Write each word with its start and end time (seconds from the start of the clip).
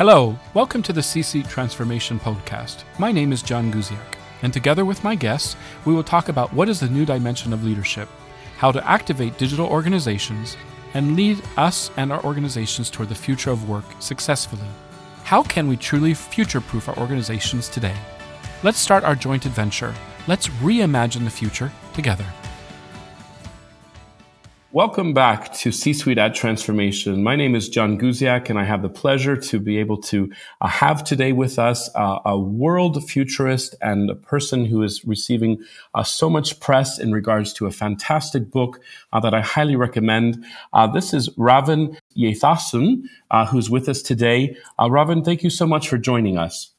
Hello, 0.00 0.34
welcome 0.54 0.82
to 0.84 0.94
the 0.94 1.02
C 1.02 1.42
Transformation 1.42 2.18
Podcast. 2.18 2.84
My 2.98 3.12
name 3.12 3.34
is 3.34 3.42
John 3.42 3.70
Guziak, 3.70 4.14
and 4.40 4.50
together 4.50 4.86
with 4.86 5.04
my 5.04 5.14
guests, 5.14 5.56
we 5.84 5.92
will 5.92 6.02
talk 6.02 6.30
about 6.30 6.54
what 6.54 6.70
is 6.70 6.80
the 6.80 6.88
new 6.88 7.04
dimension 7.04 7.52
of 7.52 7.64
leadership, 7.64 8.08
how 8.56 8.72
to 8.72 8.90
activate 8.90 9.36
digital 9.36 9.66
organizations, 9.66 10.56
and 10.94 11.16
lead 11.16 11.42
us 11.58 11.90
and 11.98 12.10
our 12.10 12.24
organizations 12.24 12.88
toward 12.88 13.10
the 13.10 13.14
future 13.14 13.50
of 13.50 13.68
work 13.68 13.84
successfully. 13.98 14.70
How 15.24 15.42
can 15.42 15.68
we 15.68 15.76
truly 15.76 16.14
future 16.14 16.62
proof 16.62 16.88
our 16.88 16.96
organizations 16.96 17.68
today? 17.68 17.96
Let's 18.62 18.78
start 18.78 19.04
our 19.04 19.14
joint 19.14 19.44
adventure. 19.44 19.94
Let's 20.26 20.48
reimagine 20.64 21.24
the 21.24 21.30
future 21.30 21.70
together. 21.92 22.24
Welcome 24.72 25.14
back 25.14 25.52
to 25.54 25.72
C 25.72 25.92
Suite 25.92 26.16
at 26.16 26.32
Transformation. 26.32 27.24
My 27.24 27.34
name 27.34 27.56
is 27.56 27.68
John 27.68 27.98
Guziak, 27.98 28.48
and 28.48 28.56
I 28.56 28.62
have 28.62 28.82
the 28.82 28.88
pleasure 28.88 29.36
to 29.36 29.58
be 29.58 29.78
able 29.78 29.96
to 30.02 30.30
uh, 30.60 30.68
have 30.68 31.02
today 31.02 31.32
with 31.32 31.58
us 31.58 31.90
uh, 31.96 32.20
a 32.24 32.38
world 32.38 33.02
futurist 33.10 33.74
and 33.82 34.08
a 34.08 34.14
person 34.14 34.64
who 34.64 34.84
is 34.84 35.04
receiving 35.04 35.60
uh, 35.94 36.04
so 36.04 36.30
much 36.30 36.60
press 36.60 37.00
in 37.00 37.10
regards 37.10 37.52
to 37.54 37.66
a 37.66 37.72
fantastic 37.72 38.52
book 38.52 38.78
uh, 39.12 39.18
that 39.18 39.34
I 39.34 39.40
highly 39.40 39.74
recommend. 39.74 40.44
Uh, 40.72 40.86
this 40.86 41.12
is 41.12 41.28
Ravin 41.36 41.98
Jesuthasan, 42.16 43.02
uh, 43.32 43.46
who's 43.46 43.70
with 43.70 43.88
us 43.88 44.02
today. 44.02 44.56
Ravin, 44.78 45.24
thank 45.24 45.42
you 45.42 45.50
so 45.50 45.66
much 45.66 45.88
for 45.88 45.98
joining 45.98 46.38
us. 46.38 46.70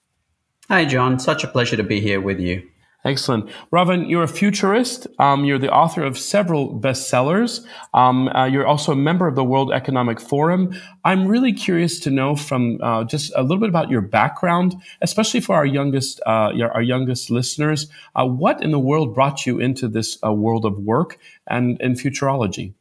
Hi, 0.69 0.85
John. 0.85 1.19
Such 1.19 1.43
a 1.43 1.47
pleasure 1.47 1.75
to 1.75 1.83
be 1.83 1.99
here 1.99 2.21
with 2.21 2.39
you. 2.39 2.70
Excellent. 3.03 3.49
Ravin, 3.71 4.07
you're 4.07 4.21
a 4.21 4.27
futurist. 4.27 5.07
Um, 5.17 5.43
you're 5.43 5.57
the 5.57 5.71
author 5.71 6.03
of 6.03 6.19
several 6.19 6.79
bestsellers. 6.79 7.65
Um, 7.95 8.27
uh, 8.27 8.45
you're 8.45 8.67
also 8.67 8.91
a 8.91 8.95
member 8.95 9.27
of 9.27 9.33
the 9.33 9.43
World 9.43 9.71
Economic 9.71 10.21
Forum. 10.21 10.79
I'm 11.03 11.27
really 11.27 11.51
curious 11.51 11.99
to 12.01 12.11
know 12.11 12.35
from 12.35 12.77
uh, 12.81 13.03
just 13.05 13.31
a 13.35 13.41
little 13.41 13.57
bit 13.57 13.69
about 13.69 13.89
your 13.89 14.01
background, 14.01 14.75
especially 15.01 15.39
for 15.39 15.55
our 15.55 15.65
youngest, 15.65 16.21
uh, 16.27 16.51
our 16.73 16.83
youngest 16.83 17.31
listeners. 17.31 17.87
Uh, 18.15 18.27
what 18.27 18.61
in 18.61 18.69
the 18.69 18.79
world 18.79 19.15
brought 19.15 19.47
you 19.47 19.59
into 19.59 19.87
this 19.87 20.19
uh, 20.23 20.31
world 20.31 20.63
of 20.63 20.77
work 20.77 21.17
and, 21.47 21.81
and 21.81 21.95
futurology? 21.95 22.73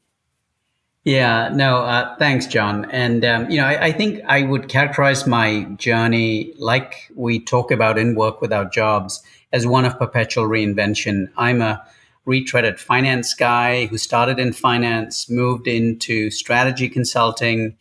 Yeah, 1.05 1.49
no, 1.53 1.79
uh, 1.79 2.15
thanks, 2.17 2.47
John. 2.47 2.91
And, 2.91 3.25
um, 3.25 3.51
you 3.51 3.57
know, 3.57 3.67
I, 3.67 3.87
I, 3.87 3.93
think 3.93 4.21
I 4.29 4.43
would 4.43 4.69
characterize 4.69 5.27
my 5.27 5.65
journey 5.77 6.53
like 6.59 7.11
we 7.17 7.43
talk 7.43 7.71
about 7.71 7.97
in 7.97 8.15
Work 8.15 8.43
Without 8.43 8.71
Jobs 8.71 9.23
as 9.51 9.67
one 9.67 9.87
of 9.87 9.99
perpetual 9.99 10.45
reinvention. 10.45 11.29
I'm 11.39 11.63
a 11.63 11.83
retreaded 12.27 12.79
finance 12.79 13.33
guy 13.33 13.87
who 13.87 13.97
started 13.97 14.39
in 14.39 14.53
finance, 14.53 15.31
moved 15.31 15.67
into 15.67 16.31
strategy 16.31 16.91
consulting, 16.91 17.79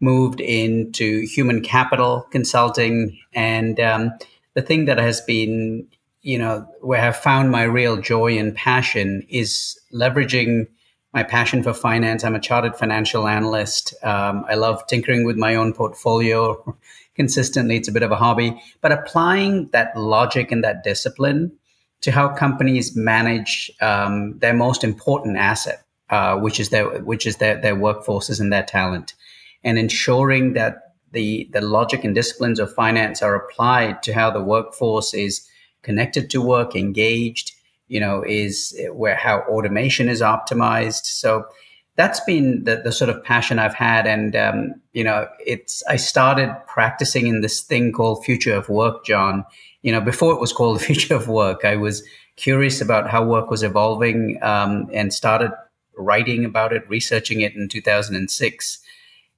moved 0.00 0.40
into 0.40 1.20
human 1.26 1.62
capital 1.62 2.26
consulting. 2.32 3.16
And 3.34 3.78
um, 3.78 4.12
the 4.54 4.62
thing 4.62 4.86
that 4.86 4.98
has 4.98 5.20
been, 5.20 5.86
you 6.22 6.38
know, 6.38 6.66
where 6.80 7.02
I've 7.02 7.16
found 7.16 7.52
my 7.52 7.62
real 7.62 7.98
joy 7.98 8.36
and 8.36 8.52
passion 8.52 9.24
is 9.28 9.78
leveraging 9.94 10.66
my 11.12 11.22
passion 11.22 11.62
for 11.62 11.72
finance. 11.72 12.22
I'm 12.22 12.34
a 12.34 12.40
chartered 12.40 12.76
financial 12.76 13.26
analyst. 13.26 13.94
Um, 14.02 14.44
I 14.48 14.54
love 14.54 14.86
tinkering 14.86 15.24
with 15.24 15.36
my 15.36 15.54
own 15.54 15.72
portfolio 15.72 16.76
consistently. 17.14 17.76
It's 17.76 17.88
a 17.88 17.92
bit 17.92 18.02
of 18.02 18.12
a 18.12 18.16
hobby, 18.16 18.60
but 18.80 18.92
applying 18.92 19.68
that 19.72 19.96
logic 19.96 20.52
and 20.52 20.62
that 20.64 20.84
discipline 20.84 21.52
to 22.02 22.12
how 22.12 22.28
companies 22.28 22.94
manage 22.94 23.70
um, 23.80 24.38
their 24.38 24.54
most 24.54 24.84
important 24.84 25.36
asset, 25.36 25.82
uh, 26.10 26.36
which 26.36 26.60
is 26.60 26.68
their 26.68 27.00
which 27.00 27.26
is 27.26 27.36
their 27.36 27.60
their 27.60 27.74
workforces 27.74 28.40
and 28.40 28.52
their 28.52 28.62
talent, 28.62 29.14
and 29.64 29.78
ensuring 29.78 30.52
that 30.52 30.94
the 31.12 31.48
the 31.52 31.60
logic 31.60 32.04
and 32.04 32.14
disciplines 32.14 32.60
of 32.60 32.72
finance 32.72 33.22
are 33.22 33.34
applied 33.34 34.02
to 34.02 34.12
how 34.12 34.30
the 34.30 34.42
workforce 34.42 35.14
is 35.14 35.48
connected 35.82 36.28
to 36.30 36.42
work, 36.42 36.76
engaged, 36.76 37.52
you 37.88 38.00
know, 38.00 38.22
is 38.26 38.78
where 38.92 39.16
how 39.16 39.40
automation 39.48 40.08
is 40.08 40.20
optimized. 40.20 41.04
So 41.04 41.44
that's 41.96 42.20
been 42.20 42.64
the, 42.64 42.76
the 42.76 42.92
sort 42.92 43.10
of 43.10 43.22
passion 43.24 43.58
I've 43.58 43.74
had. 43.74 44.06
And, 44.06 44.36
um, 44.36 44.74
you 44.92 45.02
know, 45.02 45.26
it's, 45.44 45.82
I 45.88 45.96
started 45.96 46.54
practicing 46.66 47.26
in 47.26 47.40
this 47.40 47.60
thing 47.60 47.92
called 47.92 48.24
future 48.24 48.54
of 48.54 48.68
work, 48.68 49.04
John, 49.04 49.44
you 49.82 49.92
know, 49.92 50.00
before 50.00 50.32
it 50.32 50.40
was 50.40 50.52
called 50.52 50.80
future 50.90 51.14
of 51.14 51.28
work, 51.28 51.64
I 51.64 51.76
was 51.76 52.02
curious 52.36 52.80
about 52.80 53.10
how 53.10 53.24
work 53.24 53.50
was 53.50 53.62
evolving, 53.62 54.38
um, 54.42 54.88
and 54.92 55.12
started 55.12 55.50
writing 55.96 56.44
about 56.44 56.72
it, 56.72 56.88
researching 56.88 57.40
it 57.40 57.56
in 57.56 57.68
2006 57.68 58.78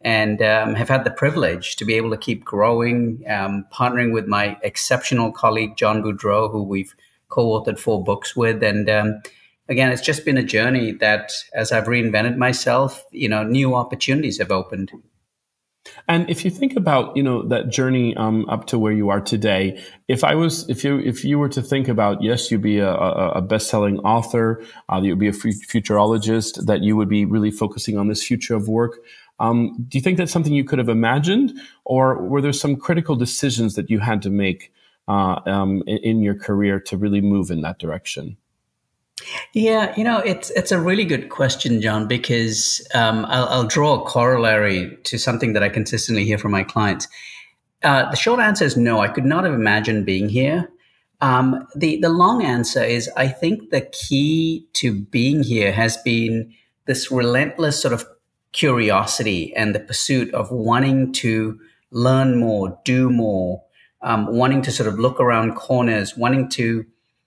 and 0.03 0.41
um, 0.41 0.75
have 0.75 0.88
had 0.88 1.05
the 1.05 1.11
privilege 1.11 1.77
to 1.77 1.84
be 1.84 1.94
able 1.94 2.11
to 2.11 2.17
keep 2.17 2.44
growing, 2.44 3.22
um, 3.28 3.67
partnering 3.72 4.12
with 4.12 4.27
my 4.27 4.56
exceptional 4.62 5.31
colleague 5.31 5.77
John 5.77 6.03
Boudreau, 6.03 6.50
who 6.50 6.62
we've 6.62 6.94
co-authored 7.31 7.79
four 7.79 8.05
books 8.05 8.37
with, 8.37 8.63
and 8.63 8.91
um, 8.91 9.23
again, 9.69 9.93
it's 9.93 10.03
just 10.03 10.25
been 10.25 10.37
a 10.37 10.43
journey 10.43 10.93
that 11.01 11.33
as 11.55 11.73
I've 11.73 11.87
reinvented 11.87 12.37
myself, 12.37 13.05
you 13.13 13.29
know, 13.29 13.43
new 13.45 13.75
opportunities 13.75 14.39
have 14.39 14.51
opened. 14.51 14.91
And 16.09 16.29
if 16.29 16.45
you 16.45 16.51
think 16.51 16.77
about, 16.77 17.17
you 17.17 17.23
know, 17.23 17.43
that 17.49 17.71
journey 17.71 18.15
um, 18.17 18.47
up 18.51 18.67
to 18.67 18.79
where 18.79 18.93
you 18.93 19.09
are 19.09 19.21
today, 19.21 19.83
if 20.09 20.25
I 20.25 20.35
was, 20.35 20.69
if 20.69 20.85
you, 20.85 20.99
if 20.99 21.25
you 21.25 21.39
were 21.39 21.49
to 21.49 21.63
think 21.63 21.89
about, 21.89 22.23
yes, 22.23 22.51
you'd 22.51 22.63
be 22.63 22.79
a, 22.79 22.93
a 22.93 23.41
best-selling 23.41 23.99
author, 24.01 24.62
uh, 24.93 25.01
you'd 25.03 25.19
be 25.19 25.29
a 25.29 25.33
futurologist, 25.33 26.67
that 26.67 26.83
you 26.83 26.97
would 26.97 27.09
be 27.09 27.25
really 27.25 27.51
focusing 27.51 27.97
on 27.97 28.09
this 28.09 28.23
future 28.23 28.55
of 28.55 28.69
work. 28.69 28.99
Um, 29.39 29.87
do 29.89 29.97
you 29.97 30.03
think 30.03 30.19
that's 30.19 30.33
something 30.33 30.53
you 30.53 30.65
could 30.65 30.79
have 30.79 30.91
imagined, 30.91 31.59
or 31.85 32.21
were 32.23 32.43
there 32.43 32.53
some 32.53 32.77
critical 32.77 33.17
decisions 33.17 33.75
that 33.77 33.89
you 33.89 34.01
had 34.01 34.21
to 34.23 34.31
make 34.31 34.73
uh, 35.10 35.41
um, 35.47 35.82
in, 35.87 35.98
in 35.98 36.22
your 36.22 36.37
career 36.37 36.78
to 36.78 36.97
really 36.97 37.21
move 37.21 37.50
in 37.50 37.62
that 37.62 37.78
direction? 37.81 38.37
Yeah, 39.53 39.93
you 39.97 40.04
know, 40.04 40.19
it's 40.19 40.50
it's 40.50 40.72
a 40.72 40.81
really 40.81 41.04
good 41.04 41.28
question, 41.28 41.82
John, 41.82 42.06
because 42.06 42.87
um, 42.94 43.26
I'll, 43.26 43.49
I'll, 43.49 43.66
draw 43.66 44.00
a 44.00 44.04
corollary 44.06 44.97
to 45.04 45.19
something 45.19 45.53
that 45.53 45.62
I 45.62 45.69
consistently 45.69 46.25
hear 46.25 46.38
from 46.38 46.53
my 46.53 46.62
clients. 46.62 47.06
Uh, 47.82 48.09
the 48.10 48.16
short 48.16 48.41
answer 48.41 48.65
is 48.65 48.76
no. 48.76 49.00
I 49.00 49.09
could 49.09 49.26
not 49.26 49.44
have 49.44 49.53
imagined 49.53 50.06
being 50.06 50.28
here. 50.28 50.70
Um, 51.20 51.66
the 51.75 52.00
the 52.00 52.09
long 52.09 52.43
answer 52.43 52.82
is 52.82 53.10
I 53.16 53.28
think 53.28 53.70
the 53.70 53.82
key 53.82 54.66
to 54.75 54.94
being 54.94 55.43
here 55.43 55.72
has 55.72 55.99
been 55.99 56.54
this 56.87 57.10
relentless 57.10 57.82
sort 57.82 57.93
of 57.93 58.06
curiosity 58.53 59.54
and 59.54 59.75
the 59.75 59.81
pursuit 59.81 60.32
of 60.32 60.50
wanting 60.50 61.12
to 61.12 61.59
learn 61.91 62.38
more, 62.38 62.78
do 62.84 63.10
more, 63.10 63.62
um, 64.03 64.27
wanting 64.34 64.62
to 64.62 64.72
sort 64.72 64.88
of 64.88 64.99
look 64.99 65.21
around 65.21 65.55
corners, 65.55 66.16
wanting 66.16 66.49
to 66.50 66.87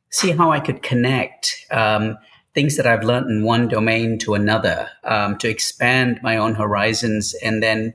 see 0.09 0.31
how 0.31 0.51
I 0.51 0.59
could 0.59 0.81
connect 0.84 1.66
um, 1.72 2.17
things 2.53 2.78
that 2.78 2.85
I've 2.85 3.03
learned 3.03 3.29
in 3.29 3.44
one 3.44 3.67
domain 3.67 4.19
to 4.19 4.35
another, 4.35 4.89
um, 5.03 5.38
to 5.39 5.50
expand 5.50 6.19
my 6.22 6.38
own 6.38 6.56
horizons, 6.56 7.34
and 7.44 7.63
then, 7.63 7.94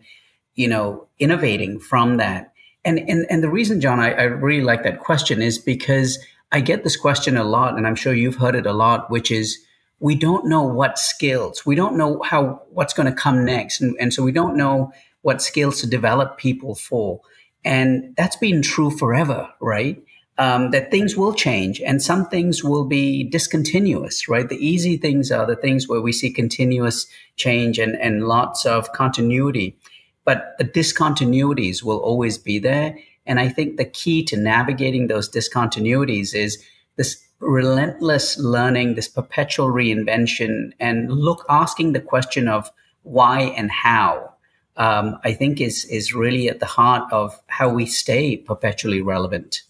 you 0.54 0.68
know, 0.68 1.06
innovating 1.18 1.78
from 1.78 2.16
that. 2.16 2.52
And 2.84 2.98
and 2.98 3.26
and 3.30 3.42
the 3.42 3.50
reason, 3.50 3.80
John, 3.80 4.00
I, 4.00 4.12
I 4.12 4.22
really 4.22 4.64
like 4.64 4.82
that 4.82 5.00
question 5.00 5.42
is 5.42 5.58
because 5.58 6.18
I 6.50 6.60
get 6.60 6.84
this 6.84 6.96
question 6.96 7.36
a 7.36 7.44
lot, 7.44 7.76
and 7.76 7.86
I'm 7.86 7.96
sure 7.96 8.14
you've 8.14 8.36
heard 8.36 8.54
it 8.54 8.66
a 8.66 8.72
lot, 8.72 9.10
which 9.10 9.30
is 9.30 9.58
we 10.00 10.14
don't 10.14 10.46
know 10.46 10.62
what 10.62 10.98
skills, 10.98 11.66
we 11.66 11.74
don't 11.74 11.96
know 11.96 12.22
how 12.22 12.62
what's 12.70 12.94
going 12.94 13.12
to 13.12 13.20
come 13.22 13.44
next, 13.44 13.80
and, 13.80 13.96
and 14.00 14.12
so 14.12 14.22
we 14.22 14.32
don't 14.32 14.56
know 14.56 14.92
what 15.22 15.42
skills 15.42 15.80
to 15.80 15.86
develop 15.86 16.38
people 16.38 16.74
for. 16.74 17.20
And 17.64 18.14
that's 18.16 18.36
been 18.36 18.62
true 18.62 18.90
forever, 18.90 19.48
right? 19.60 20.02
um, 20.38 20.70
that 20.70 20.90
things 20.90 21.16
will 21.16 21.34
change 21.34 21.80
and 21.80 22.00
some 22.00 22.26
things 22.26 22.62
will 22.62 22.84
be 22.84 23.24
discontinuous, 23.24 24.28
right? 24.28 24.48
The 24.48 24.64
easy 24.64 24.96
things 24.96 25.32
are 25.32 25.44
the 25.44 25.56
things 25.56 25.88
where 25.88 26.00
we 26.00 26.12
see 26.12 26.30
continuous 26.30 27.06
change 27.36 27.78
and, 27.78 27.96
and 27.96 28.26
lots 28.26 28.64
of 28.64 28.92
continuity. 28.92 29.76
But 30.24 30.54
the 30.58 30.64
discontinuities 30.64 31.82
will 31.82 31.98
always 31.98 32.38
be 32.38 32.60
there. 32.60 32.96
And 33.26 33.40
I 33.40 33.48
think 33.48 33.76
the 33.76 33.84
key 33.84 34.24
to 34.26 34.36
navigating 34.36 35.08
those 35.08 35.28
discontinuities 35.28 36.34
is 36.34 36.62
this 36.96 37.20
relentless 37.40 38.38
learning, 38.38 38.94
this 38.94 39.08
perpetual 39.08 39.68
reinvention, 39.68 40.72
and 40.78 41.10
look, 41.10 41.44
asking 41.48 41.92
the 41.92 42.00
question 42.00 42.46
of 42.46 42.70
why 43.02 43.40
and 43.40 43.70
how. 43.70 44.34
Um, 44.78 45.18
I 45.24 45.34
think 45.34 45.60
is 45.60 45.84
is 45.86 46.14
really 46.14 46.48
at 46.48 46.60
the 46.60 46.66
heart 46.66 47.12
of 47.12 47.40
how 47.48 47.68
we 47.68 47.86
stay 47.86 48.36
perpetually 48.36 49.02
relevant. 49.02 49.62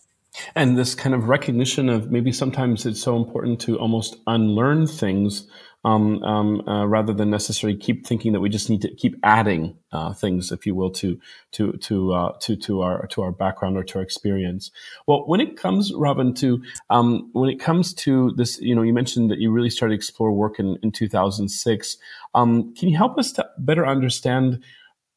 And 0.54 0.78
this 0.78 0.94
kind 0.94 1.14
of 1.14 1.28
recognition 1.28 1.88
of 1.88 2.10
maybe 2.12 2.30
sometimes 2.30 2.86
it's 2.86 3.02
so 3.02 3.16
important 3.16 3.60
to 3.62 3.78
almost 3.78 4.16
unlearn 4.26 4.86
things 4.86 5.48
um, 5.84 6.22
um, 6.22 6.68
uh, 6.68 6.84
rather 6.86 7.12
than 7.12 7.30
necessarily 7.30 7.78
keep 7.78 8.06
thinking 8.06 8.32
that 8.32 8.40
we 8.40 8.48
just 8.48 8.68
need 8.68 8.82
to 8.82 8.94
keep 8.94 9.14
adding 9.22 9.76
uh, 9.92 10.12
things, 10.12 10.50
if 10.50 10.66
you 10.66 10.74
will, 10.74 10.90
to 10.90 11.20
to 11.52 11.72
to 11.72 12.12
uh, 12.12 12.32
to 12.40 12.56
to 12.56 12.82
our 12.82 13.06
to 13.08 13.22
our 13.22 13.30
background 13.30 13.76
or 13.76 13.84
to 13.84 13.98
our 13.98 14.02
experience. 14.02 14.70
Well, 15.06 15.26
when 15.26 15.40
it 15.40 15.56
comes, 15.56 15.92
Ravin, 15.94 16.34
to 16.34 16.62
um, 16.90 17.30
when 17.32 17.48
it 17.48 17.60
comes 17.60 17.94
to 17.94 18.32
this, 18.36 18.60
you 18.60 18.74
know, 18.74 18.82
you 18.82 18.92
mentioned 18.92 19.30
that 19.30 19.38
you 19.38 19.52
really 19.52 19.70
started 19.70 19.94
explore 19.94 20.32
work 20.32 20.58
in, 20.58 20.78
in 20.82 20.90
2006. 20.90 21.96
Um, 22.34 22.74
can 22.74 22.88
you 22.88 22.96
help 22.96 23.16
us 23.16 23.32
to 23.32 23.48
better 23.58 23.86
understand? 23.86 24.62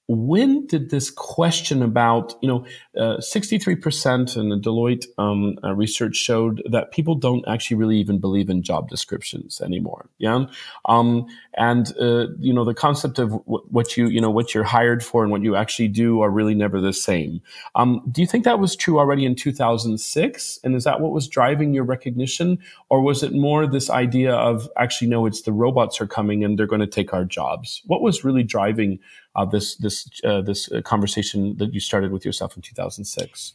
When 0.07 0.67
did 0.67 0.89
this 0.89 1.09
question 1.09 1.81
about 1.81 2.33
you 2.41 2.47
know 2.47 2.65
uh, 2.97 3.17
63% 3.17 4.37
in 4.37 4.49
the 4.49 4.57
deloitte 4.57 5.05
um, 5.17 5.57
uh, 5.63 5.73
research 5.73 6.15
showed 6.15 6.61
that 6.69 6.91
people 6.91 7.15
don't 7.15 7.45
actually 7.47 7.77
really 7.77 7.97
even 7.97 8.19
believe 8.19 8.49
in 8.49 8.61
job 8.61 8.89
descriptions 8.89 9.61
anymore 9.61 10.09
yeah 10.17 10.45
um, 10.85 11.25
and 11.55 11.93
uh, 11.99 12.27
you 12.39 12.53
know 12.53 12.63
the 12.63 12.73
concept 12.73 13.19
of 13.19 13.29
w- 13.31 13.63
what 13.69 13.97
you 13.97 14.07
you 14.07 14.21
know 14.21 14.29
what 14.29 14.53
you're 14.53 14.63
hired 14.63 15.03
for 15.03 15.23
and 15.23 15.31
what 15.31 15.41
you 15.41 15.55
actually 15.55 15.87
do 15.87 16.21
are 16.21 16.29
really 16.29 16.55
never 16.55 16.79
the 16.79 16.93
same. 16.93 17.41
Um, 17.75 18.01
do 18.11 18.21
you 18.21 18.27
think 18.27 18.45
that 18.45 18.59
was 18.59 18.75
true 18.75 18.99
already 18.99 19.25
in 19.25 19.35
2006 19.35 20.59
and 20.63 20.75
is 20.75 20.83
that 20.83 21.01
what 21.01 21.11
was 21.11 21.27
driving 21.27 21.73
your 21.73 21.83
recognition? 21.83 22.59
Or 22.89 23.01
was 23.01 23.23
it 23.23 23.33
more 23.33 23.67
this 23.67 23.89
idea 23.89 24.33
of 24.33 24.69
actually 24.77 25.09
no 25.09 25.25
it's 25.25 25.41
the 25.41 25.53
robots 25.53 25.99
are 26.01 26.07
coming 26.07 26.43
and 26.43 26.57
they're 26.57 26.67
going 26.67 26.81
to 26.81 26.87
take 26.87 27.13
our 27.13 27.25
jobs? 27.25 27.81
What 27.85 28.01
was 28.01 28.23
really 28.23 28.43
driving 28.43 28.99
uh, 29.35 29.45
this 29.45 29.75
this 29.75 30.09
uh, 30.23 30.41
this 30.41 30.71
uh, 30.71 30.81
conversation 30.81 31.57
that 31.57 31.73
you 31.73 31.79
started 31.79 32.11
with 32.11 32.25
yourself 32.25 32.55
in 32.55 32.61
2006? 32.61 33.53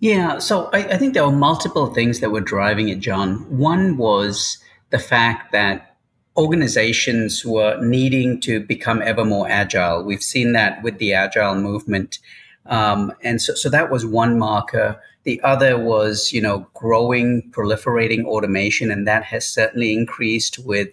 Yeah, 0.00 0.38
so 0.38 0.70
I, 0.72 0.78
I, 0.78 0.96
think 0.96 1.14
there 1.14 1.24
were 1.24 1.32
multiple 1.32 1.92
things 1.92 2.20
that 2.20 2.30
were 2.30 2.40
driving 2.40 2.88
it, 2.88 3.00
John. 3.00 3.38
One 3.58 3.96
was 3.96 4.58
the 4.90 4.98
fact 4.98 5.50
that 5.50 5.96
organizations 6.36 7.44
were 7.44 7.76
needing 7.82 8.40
to 8.42 8.60
become 8.60 9.02
ever 9.02 9.24
more 9.24 9.48
agile. 9.48 10.04
We've 10.04 10.22
seen 10.22 10.52
that 10.52 10.82
with 10.84 10.98
the 10.98 11.14
agile 11.14 11.56
movement. 11.56 12.20
Um, 12.66 13.12
and 13.24 13.42
so, 13.42 13.54
so 13.54 13.68
that 13.70 13.90
was 13.90 14.06
one 14.06 14.38
marker. 14.38 15.00
The 15.24 15.40
other 15.42 15.76
was, 15.76 16.32
you 16.32 16.40
know, 16.40 16.68
growing, 16.74 17.50
proliferating 17.50 18.24
automation, 18.24 18.92
and 18.92 19.06
that 19.08 19.24
has 19.24 19.48
certainly 19.48 19.92
increased 19.92 20.60
with 20.60 20.90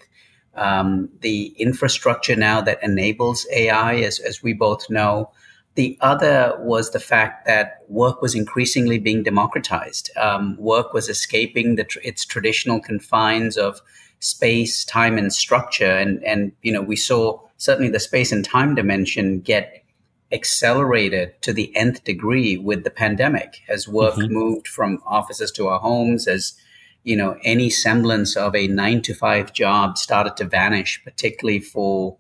um, 0.56 1.10
the 1.22 1.48
infrastructure 1.58 2.36
now 2.36 2.62
that 2.62 2.84
enables 2.84 3.46
AI, 3.52 3.96
as, 3.96 4.20
as 4.20 4.42
we 4.42 4.54
both 4.54 4.90
know. 4.90 5.32
The 5.76 5.98
other 6.00 6.56
was 6.60 6.92
the 6.92 7.02
fact 7.02 7.46
that 7.48 7.80
work 7.90 8.22
was 8.22 8.34
increasingly 8.34 8.98
being 8.98 9.24
democratized. 9.24 10.10
Um, 10.16 10.56
work 10.58 10.94
was 10.94 11.10
escaping 11.10 11.76
the, 11.76 11.86
its 12.02 12.26
traditional 12.26 12.80
confines 12.80 13.58
of 13.58 13.82
space, 14.20 14.86
time, 14.86 15.18
and 15.18 15.34
structure. 15.34 15.92
And, 15.92 16.24
and, 16.24 16.54
you 16.62 16.72
know, 16.72 16.82
we 16.82 16.96
saw 16.96 17.42
certainly 17.58 17.92
the 17.92 18.00
space 18.00 18.32
and 18.32 18.46
time 18.46 18.76
dimension 18.76 19.42
get 19.42 19.84
accelerated 20.32 21.40
to 21.42 21.54
the 21.54 21.76
nth 21.76 22.04
degree 22.04 22.58
with 22.58 22.84
the 22.84 22.90
pandemic 22.90 23.62
as 23.70 23.88
work 23.88 24.16
mm-hmm. 24.16 24.34
moved 24.34 24.68
from 24.68 25.02
offices 25.06 25.52
to 25.52 25.68
our 25.68 25.80
homes, 25.80 26.28
as 26.28 26.54
you 27.06 27.16
know, 27.16 27.38
any 27.44 27.70
semblance 27.70 28.36
of 28.36 28.56
a 28.56 28.68
nine 28.68 29.02
to 29.04 29.14
five 29.14 29.54
job 29.54 29.98
started 29.98 30.36
to 30.38 30.44
vanish, 30.44 31.02
particularly 31.04 31.60
for 31.60 32.18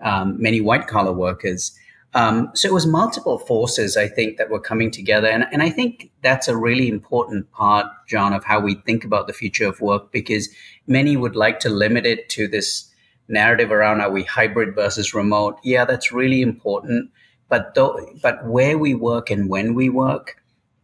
um, 0.00 0.40
many 0.40 0.60
white 0.60 0.86
collar 0.86 1.12
workers. 1.12 1.76
Um, 2.14 2.50
so 2.54 2.68
it 2.68 2.74
was 2.74 2.86
multiple 2.86 3.38
forces, 3.38 3.96
I 3.96 4.06
think, 4.06 4.36
that 4.36 4.50
were 4.50 4.60
coming 4.60 4.90
together. 4.90 5.28
And, 5.28 5.46
and 5.50 5.62
I 5.62 5.70
think 5.70 6.10
that's 6.22 6.46
a 6.46 6.56
really 6.56 6.88
important 6.88 7.50
part, 7.52 7.86
John, 8.06 8.32
of 8.32 8.44
how 8.44 8.60
we 8.60 8.74
think 8.74 9.04
about 9.04 9.26
the 9.26 9.32
future 9.32 9.66
of 9.66 9.80
work, 9.80 10.12
because 10.12 10.48
many 10.86 11.16
would 11.16 11.36
like 11.36 11.58
to 11.60 11.70
limit 11.70 12.06
it 12.06 12.28
to 12.30 12.48
this 12.48 12.90
narrative 13.28 13.72
around 13.72 14.00
are 14.00 14.10
we 14.10 14.22
hybrid 14.24 14.74
versus 14.74 15.14
remote? 15.14 15.58
Yeah, 15.64 15.84
that's 15.84 16.12
really 16.12 16.42
important. 16.42 17.10
But, 17.48 17.74
though, 17.74 17.98
but 18.22 18.46
where 18.46 18.76
we 18.76 18.94
work 18.94 19.30
and 19.30 19.48
when 19.48 19.74
we 19.74 19.88
work, 19.88 20.36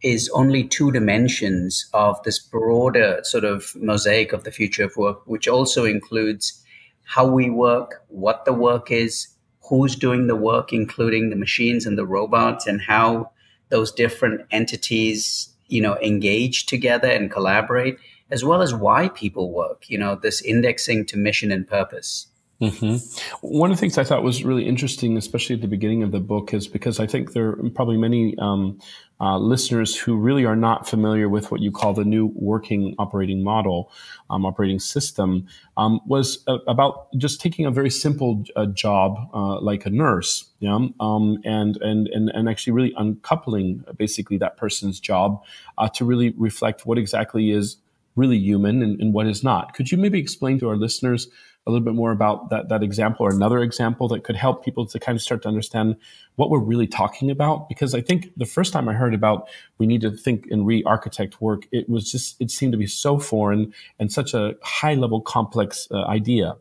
is 0.05 0.29
only 0.35 0.63
two 0.63 0.91
dimensions 0.91 1.89
of 1.91 2.21
this 2.21 2.37
broader 2.37 3.19
sort 3.23 3.43
of 3.43 3.75
mosaic 3.75 4.33
of 4.33 4.43
the 4.43 4.51
future 4.51 4.83
of 4.83 4.95
work, 4.95 5.25
which 5.25 5.47
also 5.47 5.83
includes 5.83 6.63
how 7.05 7.25
we 7.25 7.49
work, 7.49 8.05
what 8.09 8.45
the 8.45 8.53
work 8.53 8.91
is, 8.91 9.27
who's 9.67 9.95
doing 9.95 10.27
the 10.27 10.35
work, 10.35 10.71
including 10.71 11.31
the 11.31 11.35
machines 11.35 11.87
and 11.87 11.97
the 11.97 12.05
robots, 12.05 12.67
and 12.67 12.81
how 12.81 13.31
those 13.69 13.91
different 13.91 14.41
entities, 14.51 15.51
you 15.69 15.81
know, 15.81 15.97
engage 16.03 16.67
together 16.67 17.09
and 17.09 17.31
collaborate, 17.31 17.97
as 18.29 18.45
well 18.45 18.61
as 18.61 18.75
why 18.75 19.09
people 19.09 19.51
work, 19.51 19.89
you 19.89 19.97
know, 19.97 20.13
this 20.13 20.39
indexing 20.39 21.07
to 21.07 21.17
mission 21.17 21.51
and 21.51 21.67
purpose. 21.67 22.27
Mm-hmm. 22.61 23.45
One 23.45 23.69
of 23.69 23.77
the 23.77 23.81
things 23.81 23.97
I 23.97 24.05
thought 24.05 24.23
was 24.23 24.45
really 24.45 24.65
interesting, 24.65 25.17
especially 25.17 25.55
at 25.55 25.61
the 25.61 25.67
beginning 25.67 26.03
of 26.03 26.11
the 26.11 26.21
book, 26.21 26.53
is 26.53 26.67
because 26.67 27.01
I 27.01 27.07
think 27.07 27.33
there 27.33 27.49
are 27.49 27.69
probably 27.71 27.97
many 27.97 28.37
um, 28.37 28.79
uh, 29.19 29.37
listeners 29.37 29.95
who 29.97 30.15
really 30.15 30.45
are 30.45 30.55
not 30.55 30.87
familiar 30.87 31.27
with 31.27 31.51
what 31.51 31.59
you 31.59 31.69
call 31.69 31.93
the 31.93 32.05
new 32.05 32.27
working 32.33 32.95
operating 32.97 33.43
model, 33.43 33.91
um, 34.29 34.45
operating 34.45 34.79
system, 34.79 35.47
um, 35.75 35.99
was 36.05 36.43
uh, 36.47 36.59
about 36.67 37.07
just 37.17 37.41
taking 37.41 37.65
a 37.65 37.71
very 37.71 37.89
simple 37.89 38.43
uh, 38.55 38.65
job 38.67 39.17
uh, 39.33 39.59
like 39.59 39.85
a 39.85 39.89
nurse, 39.89 40.49
yeah, 40.59 40.75
um, 41.01 41.39
and 41.43 41.77
and 41.81 42.07
and 42.07 42.29
and 42.29 42.47
actually 42.47 42.71
really 42.71 42.93
uncoupling 42.97 43.83
basically 43.97 44.37
that 44.37 44.55
person's 44.55 45.01
job 45.01 45.43
uh, 45.77 45.89
to 45.89 46.05
really 46.05 46.33
reflect 46.37 46.85
what 46.85 46.97
exactly 46.97 47.51
is 47.51 47.77
really 48.15 48.37
human 48.37 48.81
and, 48.81 49.01
and 49.01 49.13
what 49.13 49.27
is 49.27 49.43
not. 49.43 49.73
Could 49.73 49.91
you 49.91 49.97
maybe 49.97 50.19
explain 50.19 50.57
to 50.59 50.69
our 50.69 50.77
listeners? 50.77 51.27
A 51.67 51.71
little 51.71 51.83
bit 51.83 51.95
more 51.95 52.11
about 52.11 52.49
that, 52.49 52.69
that 52.69 52.83
example 52.83 53.25
or 53.25 53.31
another 53.31 53.59
example 53.59 54.07
that 54.09 54.23
could 54.23 54.35
help 54.35 54.63
people 54.63 54.85
to 54.85 54.99
kind 54.99 55.15
of 55.15 55.21
start 55.21 55.41
to 55.41 55.47
understand 55.47 55.95
what 56.35 56.49
we're 56.49 56.59
really 56.59 56.87
talking 56.87 57.31
about? 57.31 57.67
Because 57.67 57.95
I 57.95 58.01
think 58.01 58.31
the 58.37 58.45
first 58.45 58.71
time 58.71 58.87
I 58.87 58.93
heard 58.93 59.13
about 59.13 59.47
we 59.77 59.87
need 59.87 60.01
to 60.01 60.11
think 60.11 60.47
and 60.51 60.65
re-architect 60.65 61.41
work, 61.41 61.63
it 61.71 61.89
was 61.89 62.11
just, 62.11 62.39
it 62.39 62.51
seemed 62.51 62.73
to 62.73 62.77
be 62.77 62.87
so 62.87 63.17
foreign 63.17 63.73
and 63.99 64.11
such 64.11 64.33
a 64.33 64.55
high 64.61 64.93
level 64.93 65.21
complex 65.21 65.87
uh, 65.91 66.03
idea. 66.05 66.55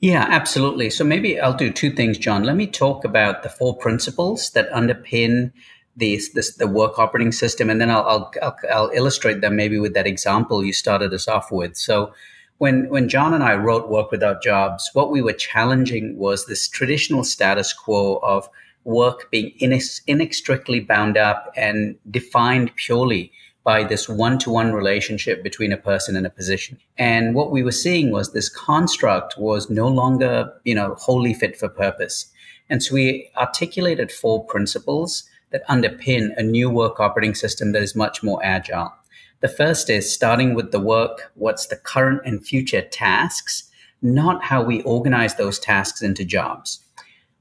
Yeah, 0.00 0.26
absolutely. 0.28 0.90
So 0.90 1.04
maybe 1.04 1.40
I'll 1.40 1.54
do 1.54 1.72
two 1.72 1.90
things, 1.90 2.18
John. 2.18 2.44
Let 2.44 2.56
me 2.56 2.66
talk 2.66 3.04
about 3.04 3.42
the 3.42 3.48
four 3.48 3.74
principles 3.74 4.50
that 4.50 4.70
underpin 4.72 5.52
this, 5.96 6.30
this 6.30 6.56
the 6.56 6.66
work 6.66 6.98
operating 6.98 7.32
system, 7.32 7.70
and 7.70 7.80
then 7.80 7.90
I'll, 7.90 8.02
I'll, 8.02 8.32
I'll, 8.42 8.56
I'll 8.72 8.90
illustrate 8.90 9.40
them 9.40 9.56
maybe 9.56 9.78
with 9.78 9.94
that 9.94 10.06
example 10.06 10.62
you 10.64 10.74
started 10.74 11.14
us 11.14 11.28
off 11.28 11.50
with. 11.50 11.76
So 11.76 12.12
when 12.60 12.90
when 12.90 13.08
John 13.08 13.32
and 13.32 13.42
I 13.42 13.54
wrote 13.54 13.88
Work 13.88 14.10
Without 14.10 14.42
Jobs, 14.42 14.90
what 14.92 15.10
we 15.10 15.22
were 15.22 15.32
challenging 15.32 16.18
was 16.18 16.44
this 16.44 16.68
traditional 16.68 17.24
status 17.24 17.72
quo 17.72 18.20
of 18.22 18.50
work 18.84 19.30
being 19.30 19.54
inex- 19.62 20.02
inextricably 20.06 20.80
bound 20.80 21.16
up 21.16 21.50
and 21.56 21.96
defined 22.10 22.70
purely 22.76 23.32
by 23.64 23.82
this 23.82 24.10
one-to-one 24.10 24.74
relationship 24.74 25.42
between 25.42 25.72
a 25.72 25.78
person 25.78 26.16
and 26.16 26.26
a 26.26 26.30
position. 26.30 26.76
And 26.98 27.34
what 27.34 27.50
we 27.50 27.62
were 27.62 27.72
seeing 27.72 28.10
was 28.10 28.34
this 28.34 28.50
construct 28.50 29.38
was 29.38 29.70
no 29.70 29.88
longer, 29.88 30.52
you 30.64 30.74
know, 30.74 30.96
wholly 30.98 31.32
fit 31.32 31.56
for 31.56 31.68
purpose. 31.68 32.26
And 32.68 32.82
so 32.82 32.94
we 32.94 33.30
articulated 33.38 34.12
four 34.12 34.44
principles 34.44 35.24
that 35.50 35.66
underpin 35.66 36.36
a 36.36 36.42
new 36.42 36.68
work 36.68 37.00
operating 37.00 37.34
system 37.34 37.72
that 37.72 37.82
is 37.82 37.96
much 37.96 38.22
more 38.22 38.38
agile. 38.44 38.92
The 39.40 39.48
first 39.48 39.88
is 39.88 40.12
starting 40.12 40.52
with 40.52 40.70
the 40.70 40.80
work, 40.80 41.32
what's 41.34 41.66
the 41.66 41.76
current 41.76 42.20
and 42.26 42.44
future 42.46 42.82
tasks, 42.82 43.70
not 44.02 44.44
how 44.44 44.62
we 44.62 44.82
organize 44.82 45.34
those 45.34 45.58
tasks 45.58 46.02
into 46.02 46.26
jobs. 46.26 46.84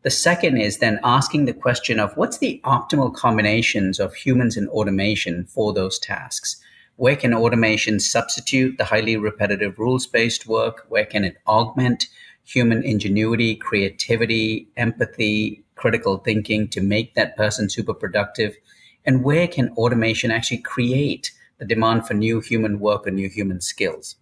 The 0.03 0.09
second 0.09 0.57
is 0.59 0.77
then 0.77 1.01
asking 1.03 1.43
the 1.43 1.53
question 1.53 1.99
of 1.99 2.15
what's 2.15 2.37
the 2.37 2.61
optimal 2.63 3.13
combinations 3.13 3.99
of 3.99 4.15
humans 4.15 4.55
and 4.55 4.69
automation 4.69 5.43
for 5.43 5.73
those 5.73 5.99
tasks? 5.99 6.61
Where 6.95 7.17
can 7.17 7.33
automation 7.33 7.99
substitute 7.99 8.77
the 8.77 8.85
highly 8.85 9.17
repetitive 9.17 9.77
rules 9.77 10.07
based 10.07 10.47
work? 10.47 10.85
Where 10.87 11.05
can 11.05 11.25
it 11.25 11.35
augment 11.47 12.07
human 12.45 12.81
ingenuity, 12.81 13.57
creativity, 13.57 14.69
empathy, 14.77 15.65
critical 15.75 16.19
thinking 16.19 16.69
to 16.69 16.79
make 16.79 17.15
that 17.15 17.35
person 17.35 17.69
super 17.69 17.93
productive? 17.93 18.55
And 19.05 19.21
where 19.21 19.49
can 19.49 19.67
automation 19.71 20.31
actually 20.31 20.59
create 20.59 21.31
the 21.59 21.65
demand 21.65 22.07
for 22.07 22.13
new 22.13 22.39
human 22.39 22.79
work 22.79 23.05
and 23.05 23.15
new 23.15 23.29
human 23.29 23.61
skills. 23.61 24.15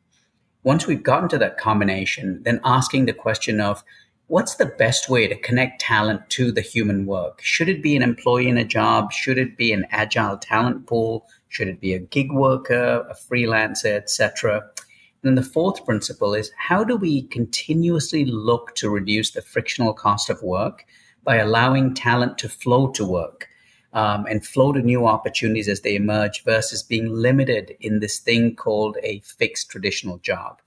Once 0.63 0.85
we've 0.85 1.03
gotten 1.03 1.29
to 1.29 1.37
that 1.37 1.57
combination, 1.57 2.41
then 2.43 2.59
asking 2.65 3.05
the 3.05 3.13
question 3.13 3.61
of 3.61 3.83
what's 4.27 4.55
the 4.55 4.65
best 4.65 5.09
way 5.09 5.27
to 5.27 5.39
connect 5.39 5.79
talent 5.79 6.29
to 6.29 6.51
the 6.51 6.61
human 6.61 7.05
work? 7.05 7.39
Should 7.41 7.69
it 7.69 7.81
be 7.81 7.95
an 7.95 8.03
employee 8.03 8.49
in 8.49 8.57
a 8.57 8.65
job? 8.65 9.13
Should 9.13 9.37
it 9.37 9.55
be 9.55 9.71
an 9.71 9.87
agile 9.91 10.37
talent 10.37 10.85
pool? 10.85 11.25
Should 11.47 11.69
it 11.69 11.79
be 11.79 11.93
a 11.93 11.99
gig 11.99 12.33
worker, 12.33 13.07
a 13.09 13.15
freelancer, 13.15 13.95
etc.? 13.95 14.57
And 14.57 15.23
then 15.23 15.35
the 15.35 15.43
fourth 15.49 15.85
principle 15.85 16.33
is 16.33 16.51
how 16.57 16.83
do 16.83 16.97
we 16.97 17.23
continuously 17.27 18.25
look 18.25 18.75
to 18.75 18.89
reduce 18.89 19.31
the 19.31 19.41
frictional 19.41 19.93
cost 19.93 20.29
of 20.29 20.43
work 20.43 20.85
by 21.23 21.37
allowing 21.37 21.93
talent 21.93 22.37
to 22.39 22.49
flow 22.49 22.91
to 22.91 23.05
work? 23.05 23.47
Um, 23.93 24.25
and 24.25 24.45
flow 24.45 24.73
to 24.73 24.81
new 24.81 25.05
opportunities 25.05 25.67
as 25.67 25.81
they 25.81 25.95
emerge 25.95 26.43
versus 26.43 26.83
being 26.83 27.09
limited 27.09 27.75
in 27.79 27.99
this 27.99 28.19
thing 28.19 28.55
called 28.55 28.97
a 29.03 29.19
fixed 29.21 29.69
traditional 29.69 30.17
job. 30.19 30.61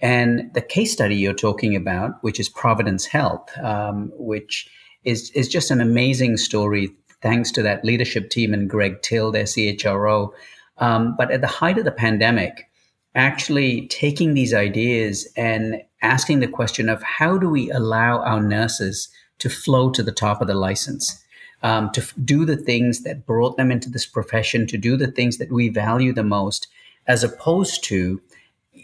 And 0.00 0.52
the 0.54 0.62
case 0.62 0.92
study 0.92 1.16
you're 1.16 1.34
talking 1.34 1.76
about, 1.76 2.22
which 2.22 2.40
is 2.40 2.48
Providence 2.48 3.06
Health, 3.06 3.50
um, 3.58 4.10
which 4.14 4.68
is, 5.04 5.30
is 5.32 5.48
just 5.48 5.70
an 5.70 5.80
amazing 5.80 6.36
story, 6.38 6.90
thanks 7.22 7.50
to 7.52 7.62
that 7.62 7.84
leadership 7.84 8.30
team 8.30 8.54
and 8.54 8.68
Greg 8.68 9.02
Till, 9.02 9.30
their 9.30 9.44
CHRO. 9.44 10.32
Um, 10.78 11.14
but 11.16 11.30
at 11.30 11.42
the 11.42 11.46
height 11.46 11.78
of 11.78 11.84
the 11.84 11.92
pandemic, 11.92 12.70
actually 13.14 13.88
taking 13.88 14.34
these 14.34 14.54
ideas 14.54 15.28
and 15.36 15.82
asking 16.02 16.40
the 16.40 16.48
question 16.48 16.88
of 16.88 17.02
how 17.02 17.36
do 17.36 17.48
we 17.48 17.70
allow 17.70 18.20
our 18.20 18.40
nurses 18.40 19.08
to 19.38 19.50
flow 19.50 19.90
to 19.90 20.02
the 20.02 20.12
top 20.12 20.40
of 20.40 20.46
the 20.46 20.54
license, 20.54 21.22
um, 21.62 21.90
to 21.92 22.00
f- 22.00 22.14
do 22.24 22.44
the 22.44 22.56
things 22.56 23.02
that 23.02 23.26
brought 23.26 23.56
them 23.56 23.70
into 23.70 23.90
this 23.90 24.06
profession, 24.06 24.66
to 24.66 24.78
do 24.78 24.96
the 24.96 25.10
things 25.10 25.38
that 25.38 25.52
we 25.52 25.68
value 25.68 26.12
the 26.12 26.24
most, 26.24 26.68
as 27.06 27.22
opposed 27.24 27.84
to, 27.84 28.20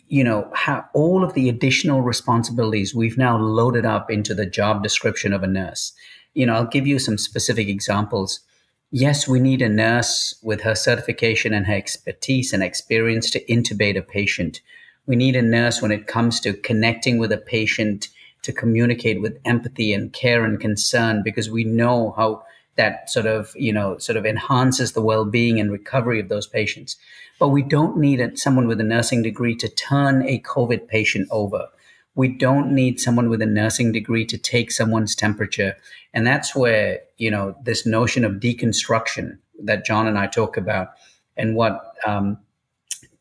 you 0.08 0.24
know, 0.24 0.50
how 0.54 0.84
all 0.92 1.24
of 1.24 1.34
the 1.34 1.48
additional 1.48 2.02
responsibilities 2.02 2.94
we've 2.94 3.18
now 3.18 3.38
loaded 3.38 3.84
up 3.84 4.10
into 4.10 4.34
the 4.34 4.46
job 4.46 4.82
description 4.82 5.32
of 5.32 5.42
a 5.42 5.46
nurse. 5.46 5.92
You 6.34 6.46
know, 6.46 6.54
I'll 6.54 6.66
give 6.66 6.86
you 6.86 6.98
some 6.98 7.18
specific 7.18 7.68
examples. 7.68 8.40
Yes, 8.90 9.26
we 9.26 9.40
need 9.40 9.62
a 9.62 9.68
nurse 9.68 10.34
with 10.42 10.60
her 10.62 10.74
certification 10.74 11.52
and 11.54 11.66
her 11.66 11.74
expertise 11.74 12.52
and 12.52 12.62
experience 12.62 13.30
to 13.30 13.44
intubate 13.46 13.98
a 13.98 14.02
patient. 14.02 14.60
We 15.06 15.16
need 15.16 15.36
a 15.36 15.42
nurse 15.42 15.80
when 15.80 15.92
it 15.92 16.06
comes 16.06 16.40
to 16.40 16.52
connecting 16.52 17.18
with 17.18 17.32
a 17.32 17.38
patient 17.38 18.08
to 18.42 18.52
communicate 18.52 19.20
with 19.20 19.40
empathy 19.44 19.92
and 19.92 20.12
care 20.12 20.44
and 20.44 20.60
concern 20.60 21.22
because 21.24 21.50
we 21.50 21.64
know 21.64 22.12
how 22.16 22.44
that 22.76 23.10
sort 23.10 23.26
of 23.26 23.52
you 23.56 23.72
know 23.72 23.98
sort 23.98 24.16
of 24.16 24.26
enhances 24.26 24.92
the 24.92 25.02
well-being 25.02 25.58
and 25.60 25.72
recovery 25.72 26.20
of 26.20 26.28
those 26.28 26.46
patients. 26.46 26.96
But 27.38 27.48
we 27.48 27.62
don't 27.62 27.98
need 27.98 28.20
a, 28.20 28.36
someone 28.36 28.66
with 28.66 28.80
a 28.80 28.84
nursing 28.84 29.22
degree 29.22 29.56
to 29.56 29.68
turn 29.68 30.22
a 30.22 30.40
covid 30.40 30.88
patient 30.88 31.28
over. 31.30 31.68
We 32.14 32.28
don't 32.28 32.72
need 32.72 32.98
someone 32.98 33.28
with 33.28 33.42
a 33.42 33.46
nursing 33.46 33.92
degree 33.92 34.24
to 34.26 34.38
take 34.38 34.70
someone's 34.70 35.14
temperature. 35.14 35.76
And 36.14 36.26
that's 36.26 36.56
where 36.56 37.00
you 37.18 37.30
know 37.30 37.56
this 37.62 37.86
notion 37.86 38.24
of 38.24 38.32
deconstruction 38.34 39.38
that 39.64 39.84
john 39.84 40.06
and 40.06 40.18
i 40.18 40.26
talk 40.26 40.56
about 40.56 40.88
and 41.36 41.54
what 41.54 41.94
um, 42.06 42.38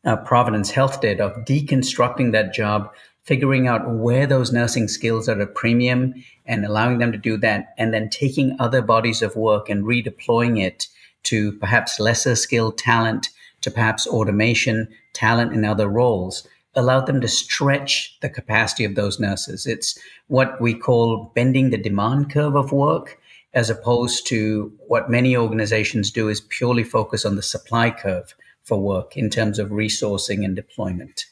uh, 0.04 0.16
providence 0.16 0.70
health 0.70 1.00
did 1.00 1.20
of 1.20 1.32
deconstructing 1.44 2.32
that 2.32 2.54
job 2.54 2.92
figuring 3.26 3.66
out 3.66 3.90
where 3.90 4.26
those 4.26 4.52
nursing 4.52 4.86
skills 4.86 5.28
are 5.28 5.32
at 5.32 5.40
a 5.40 5.46
premium 5.46 6.14
and 6.46 6.64
allowing 6.64 6.98
them 6.98 7.10
to 7.12 7.18
do 7.18 7.36
that, 7.36 7.74
and 7.76 7.92
then 7.92 8.08
taking 8.08 8.56
other 8.60 8.80
bodies 8.80 9.20
of 9.20 9.36
work 9.36 9.68
and 9.68 9.84
redeploying 9.84 10.62
it 10.62 10.86
to 11.24 11.52
perhaps 11.58 11.98
lesser 11.98 12.36
skilled 12.36 12.78
talent, 12.78 13.30
to 13.60 13.70
perhaps 13.70 14.06
automation, 14.06 14.88
talent 15.12 15.52
in 15.52 15.64
other 15.64 15.88
roles, 15.88 16.46
allowed 16.76 17.06
them 17.06 17.20
to 17.20 17.26
stretch 17.26 18.16
the 18.20 18.28
capacity 18.28 18.84
of 18.84 18.94
those 18.94 19.18
nurses. 19.18 19.66
It's 19.66 19.98
what 20.28 20.60
we 20.60 20.72
call 20.72 21.32
bending 21.34 21.70
the 21.70 21.78
demand 21.78 22.30
curve 22.30 22.54
of 22.54 22.70
work, 22.70 23.18
as 23.54 23.70
opposed 23.70 24.26
to 24.28 24.70
what 24.86 25.10
many 25.10 25.36
organizations 25.36 26.10
do 26.10 26.28
is 26.28 26.42
purely 26.42 26.84
focus 26.84 27.24
on 27.24 27.34
the 27.34 27.42
supply 27.42 27.90
curve 27.90 28.34
for 28.62 28.78
work 28.78 29.16
in 29.16 29.30
terms 29.30 29.58
of 29.58 29.70
resourcing 29.70 30.44
and 30.44 30.54
deployment. 30.54 31.24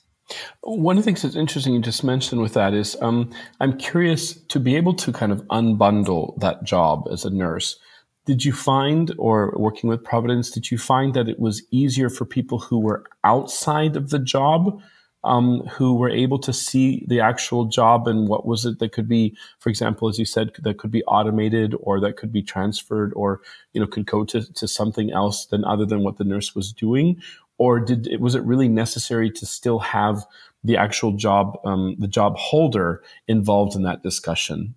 One 0.62 0.97
of 0.97 1.04
the 1.04 1.07
things 1.07 1.23
that's 1.23 1.37
interesting 1.37 1.75
you 1.75 1.81
just 1.81 2.04
mentioned 2.04 2.40
with 2.40 2.54
that 2.54 2.73
is 2.73 2.97
um, 3.02 3.31
I'm 3.61 3.76
curious 3.76 4.35
to 4.35 4.59
be 4.59 4.76
able 4.76 4.95
to 4.95 5.12
kind 5.12 5.33
of 5.33 5.43
unbundle 5.49 6.38
that 6.40 6.64
job 6.64 7.07
as 7.11 7.25
a 7.25 7.31
nurse. 7.31 7.78
Did 8.26 8.45
you 8.45 8.54
find, 8.54 9.14
or 9.19 9.52
working 9.57 9.90
with 9.90 10.02
Providence, 10.02 10.50
did 10.50 10.71
you 10.71 10.78
find 10.78 11.12
that 11.12 11.28
it 11.28 11.38
was 11.38 11.62
easier 11.71 12.09
for 12.09 12.25
people 12.25 12.59
who 12.59 12.78
were 12.78 13.04
outside 13.23 13.97
of 13.97 14.09
the 14.09 14.19
job, 14.19 14.81
um, 15.25 15.61
who 15.66 15.95
were 15.95 16.11
able 16.11 16.38
to 16.38 16.52
see 16.52 17.04
the 17.09 17.21
actual 17.21 17.66
job 17.66 18.07
and 18.07 18.28
what 18.28 18.47
was 18.47 18.64
it 18.64 18.78
that 18.78 18.93
could 18.93 19.09
be, 19.09 19.37
for 19.59 19.69
example, 19.69 20.09
as 20.09 20.19
you 20.19 20.25
said, 20.25 20.52
that 20.62 20.78
could 20.78 20.90
be 20.90 21.02
automated 21.04 21.75
or 21.81 22.00
that 22.00 22.16
could 22.16 22.33
be 22.33 22.43
transferred 22.43 23.12
or 23.14 23.40
you 23.73 23.81
know 23.81 23.87
could 23.87 24.07
go 24.07 24.25
to, 24.25 24.52
to 24.54 24.69
something 24.69 25.11
else 25.12 25.47
than 25.47 25.64
other 25.64 25.87
than 25.87 26.02
what 26.02 26.16
the 26.16 26.25
nurse 26.25 26.54
was 26.54 26.73
doing? 26.73 27.21
Or 27.58 27.80
did 27.80 28.20
was 28.20 28.34
it 28.34 28.42
really 28.44 28.68
necessary 28.68 29.30
to 29.30 29.46
still 29.46 29.78
have 29.78 30.25
the 30.62 30.76
actual 30.76 31.12
job 31.12 31.58
um, 31.64 31.96
the 31.99 32.08
job 32.08 32.37
holder 32.37 33.02
involved 33.28 33.76
in 33.76 33.82
that 33.82 34.02
discussion? 34.02 34.75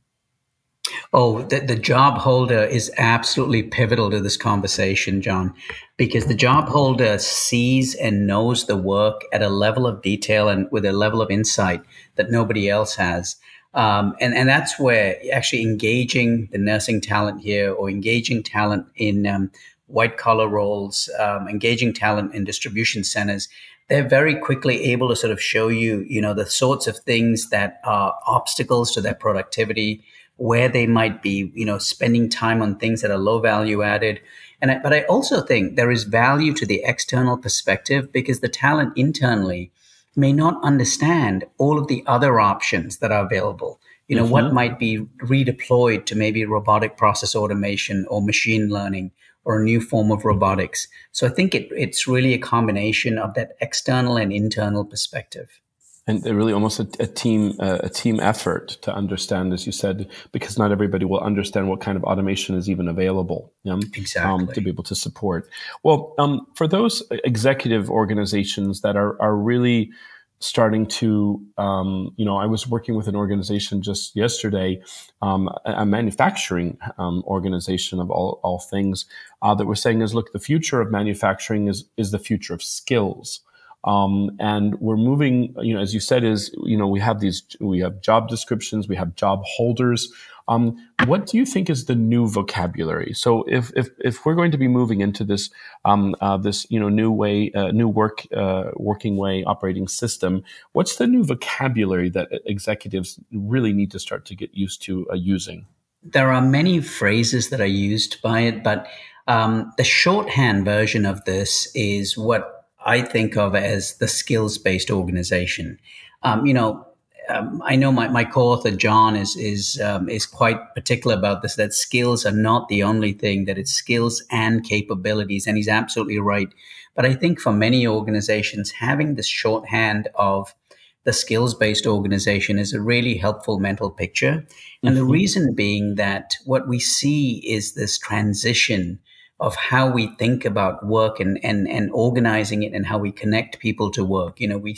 Oh 1.12 1.41
the, 1.41 1.60
the 1.60 1.75
job 1.75 2.17
holder 2.19 2.63
is 2.63 2.91
absolutely 2.98 3.63
pivotal 3.63 4.10
to 4.12 4.22
this 4.22 4.38
conversation 4.38 5.22
john 5.22 5.53
because 5.98 6.27
the 6.27 6.36
job 6.36 6.69
holder 6.69 7.17
sees 7.17 7.96
and 7.96 8.27
knows 8.27 8.67
the 8.67 8.77
work 8.77 9.22
at 9.34 9.41
a 9.41 9.50
level 9.50 9.88
of 9.88 10.01
detail 10.01 10.48
and 10.48 10.67
with 10.72 10.86
a 10.86 10.93
level 10.93 11.22
of 11.22 11.31
insight 11.31 11.81
that 12.15 12.31
nobody 12.31 12.69
else 12.69 12.96
has. 12.96 13.36
Um, 13.74 14.15
and, 14.22 14.34
and 14.34 14.48
that's 14.48 14.79
where 14.79 15.17
actually 15.34 15.63
engaging 15.63 16.50
the 16.51 16.57
nursing 16.57 17.01
talent 17.01 17.41
here 17.41 17.72
or 17.72 17.89
engaging 17.89 18.43
talent 18.43 18.88
in 18.96 19.27
um, 19.27 19.51
white 19.88 20.17
collar 20.17 20.48
roles, 20.48 21.10
um, 21.20 21.48
engaging 21.48 21.94
talent 21.94 22.34
in 22.34 22.44
distribution 22.44 23.03
centers, 23.03 23.50
they're 23.89 24.08
very 24.08 24.36
quickly 24.36 24.84
able 24.91 25.08
to 25.10 25.15
sort 25.15 25.32
of 25.32 25.41
show 25.41 25.70
you, 25.70 26.06
you 26.10 26.22
know, 26.22 26.34
the 26.34 26.46
sorts 26.46 26.88
of 26.88 26.98
things 27.00 27.50
that 27.50 27.79
are 27.86 28.13
obstacles 28.27 28.94
to 28.94 29.01
their 29.01 29.13
productivity, 29.13 30.03
where 30.36 30.70
they 30.70 30.86
might 30.86 31.24
be, 31.24 31.51
you 31.56 31.65
know, 31.65 31.77
spending 31.77 32.29
time 32.29 32.62
on 32.62 32.75
things 32.75 33.01
that 33.01 33.12
are 33.12 33.17
low 33.17 33.39
value 33.39 33.82
added. 33.82 34.20
And 34.62 34.72
I, 34.72 34.79
but 34.79 34.94
I 34.94 35.03
also 35.03 35.41
think 35.41 35.75
there 35.75 35.91
is 35.91 36.03
value 36.03 36.53
to 36.53 36.65
the 36.65 36.82
external 36.84 37.38
perspective 37.38 38.12
because 38.12 38.41
the 38.41 38.50
talent 38.50 38.94
internally 38.96 39.72
may 40.15 40.34
not 40.34 40.62
understand 40.63 41.46
all 41.58 41.79
of 41.79 41.88
the 41.88 42.03
other 42.08 42.39
options 42.39 42.98
that 42.98 43.12
are 43.12 43.25
available. 43.25 43.79
You 44.08 44.15
know, 44.15 44.24
mm-hmm. 44.24 44.32
what 44.32 44.53
might 44.53 44.79
be 44.79 45.00
redeployed 45.24 46.06
to 46.06 46.15
maybe 46.15 46.46
robotic 46.46 46.98
process 46.98 47.36
automation 47.36 48.06
or 48.10 48.22
machine 48.22 48.70
learning 48.70 49.12
or 49.48 49.62
a 49.62 49.63
new 49.63 49.80
form 49.80 50.12
of 50.12 50.25
robotics. 50.25 50.89
So 51.13 51.25
I 51.25 51.30
think 51.30 51.56
it, 51.56 51.70
it's 51.72 52.06
really 52.06 52.34
a 52.34 52.38
combination 52.38 53.18
of 53.18 53.34
that 53.36 53.54
external 53.62 54.18
and 54.18 54.34
internal 54.34 54.84
perspective. 54.84 55.62
And 56.06 56.24
really, 56.25 56.54
almost 56.54 56.80
a, 56.80 56.88
a 57.00 57.08
team 57.08 57.54
uh, 57.60 57.80
a 57.84 57.89
team 57.89 58.20
effort 58.22 58.77
to 58.82 58.94
understand, 58.94 59.51
as 59.51 59.66
you 59.66 59.74
said, 59.74 60.08
because 60.32 60.58
not 60.58 60.72
everybody 60.72 61.06
will 61.06 61.20
understand 61.20 61.70
what 61.70 61.82
kind 61.82 61.98
of 61.98 62.04
automation 62.04 62.56
is 62.56 62.70
even 62.70 62.88
available. 62.88 63.51
exactly. 63.94 64.32
Um, 64.32 64.48
to 64.54 64.62
be 64.62 64.70
able 64.70 64.86
to 64.86 64.96
support. 64.96 65.50
Well, 65.84 66.13
um, 66.18 66.48
for 66.56 66.66
those 66.66 67.04
executive 67.25 67.89
organizations 67.89 68.82
that 68.82 68.96
are 68.96 69.22
are 69.22 69.36
really 69.36 69.92
starting 70.39 70.86
to, 70.86 71.44
um, 71.58 72.13
you 72.15 72.25
know, 72.25 72.38
I 72.38 72.46
was 72.46 72.67
working 72.67 72.96
with 72.96 73.08
an 73.08 73.15
organization 73.15 73.82
just 73.82 74.15
yesterday, 74.15 74.82
um, 75.22 75.50
a 75.65 75.86
manufacturing 75.86 76.77
um, 76.98 77.24
organization 77.25 78.00
of 78.00 78.12
all, 78.12 78.39
all 78.44 78.60
things, 78.60 79.06
uh, 79.41 79.56
that 79.56 79.65
was 79.65 79.82
saying 79.82 80.01
is, 80.01 80.13
look, 80.13 80.34
the 80.34 80.39
future 80.39 80.79
of 80.82 80.91
manufacturing 80.91 81.67
is 81.67 81.86
is 81.98 82.12
the 82.12 82.20
future 82.20 82.53
of 82.53 82.62
skills. 82.62 83.41
Um, 83.88 84.32
and 84.38 84.75
we're 84.82 84.98
moving, 84.98 85.56
you 85.62 85.74
know, 85.74 85.79
as 85.79 85.94
you 85.94 86.01
said, 86.01 86.25
is 86.25 86.53
you 86.63 86.77
know 86.77 86.88
we 86.88 87.00
have 87.00 87.22
these 87.22 87.41
we 87.62 87.79
have 87.79 88.01
job 88.01 88.27
descriptions, 88.27 88.88
we 88.88 88.98
have 88.98 89.15
job 89.15 89.41
holders. 89.46 90.12
Um, 90.50 90.77
what 91.06 91.25
do 91.25 91.38
you 91.38 91.46
think 91.46 91.70
is 91.70 91.86
the 91.86 91.96
new 91.96 92.27
vocabulary? 92.27 93.13
So 93.13 93.44
if 93.48 93.72
if, 93.77 93.89
if 94.00 94.25
we're 94.25 94.36
going 94.36 94.51
to 94.51 94.58
be 94.58 94.67
moving 94.67 95.00
into 95.00 95.24
this 95.24 95.50
um, 95.86 96.15
uh, 96.20 96.36
this 96.36 96.67
you 96.70 96.82
know 96.82 96.89
new 96.89 97.12
way, 97.12 97.50
uh, 97.53 97.72
new 97.72 97.88
work 97.88 98.27
uh, 98.36 98.72
working 98.75 99.15
way 99.15 99.46
operating 99.46 99.88
system, 99.88 100.44
what's 100.74 100.98
the 100.98 101.08
new 101.08 101.24
vocabulary 101.24 102.10
that 102.10 102.27
executives 102.46 103.20
really 103.32 103.72
need 103.72 103.91
to 103.91 104.00
start 104.00 104.25
to 104.25 104.36
get 104.36 104.53
used 104.53 104.82
to 104.84 105.08
uh, 105.10 105.15
using? 105.15 105.65
There 106.03 106.32
are 106.34 106.41
many 106.41 106.82
phrases 106.82 107.50
that 107.50 107.62
are 107.62 107.65
used 107.65 108.22
by 108.22 108.41
it, 108.41 108.63
but 108.63 108.88
um, 109.27 109.72
the 109.77 109.84
shorthand 109.86 110.65
version 110.65 111.06
of 111.06 111.24
this 111.24 111.70
is 111.74 112.17
what 112.17 112.57
I 112.88 113.01
think 113.01 113.36
of 113.36 113.53
as 113.53 113.98
the 113.98 114.08
skills 114.08 114.58
based 114.58 114.89
organization. 114.89 115.77
Um, 116.24 116.46
you 116.46 116.53
know, 116.53 116.88
um, 117.29 117.62
I 117.65 117.75
know 117.75 117.91
my, 117.91 118.08
my 118.08 118.24
co-author 118.24 118.72
John 118.72 119.17
is 119.17 119.36
is 119.36 119.79
um, 119.82 120.08
is 120.10 120.25
quite 120.25 120.58
particular 120.74 121.15
about 121.15 121.41
this. 121.41 121.56
That 121.56 121.74
skills 121.74 122.25
are 122.25 122.32
not 122.32 122.70
the 122.70 122.84
only 122.84 123.12
thing; 123.12 123.44
that 123.46 123.58
it's 123.58 123.74
skills 123.74 124.24
and 124.32 124.63
capabilities, 124.63 125.46
and 125.46 125.58
he's 125.58 125.67
absolutely 125.67 126.20
right. 126.20 126.48
But 126.96 127.06
I 127.06 127.13
think 127.13 127.41
for 127.41 127.51
many 127.51 127.86
organizations, 127.86 128.72
having 128.72 129.15
this 129.15 129.27
shorthand 129.27 130.08
of 130.15 130.56
the 131.03 131.13
skills-based 131.13 131.86
organization 131.86 132.58
is 132.58 132.74
a 132.74 132.82
really 132.82 133.17
helpful 133.17 133.60
mental 133.60 133.91
picture, 133.91 134.46
and 134.82 134.96
mm-hmm. 134.96 134.96
the 134.96 135.03
reason 135.03 135.53
being 135.53 135.96
that 135.96 136.36
what 136.46 136.67
we 136.70 136.79
see 136.79 137.44
is 137.46 137.74
this 137.74 137.98
transition 137.98 139.00
of 139.39 139.56
how 139.56 139.89
we 139.89 140.08
think 140.17 140.46
about 140.46 140.86
work 140.86 141.20
and 141.20 141.39
and 141.44 141.67
and 141.67 141.91
organizing 141.91 142.63
it 142.63 142.74
and 142.74 142.86
how 142.86 142.98
we 142.98 143.12
connect 143.12 143.60
people 143.60 143.91
to 143.91 144.03
work. 144.03 144.39
You 144.39 144.48
know, 144.48 144.58
we 144.58 144.75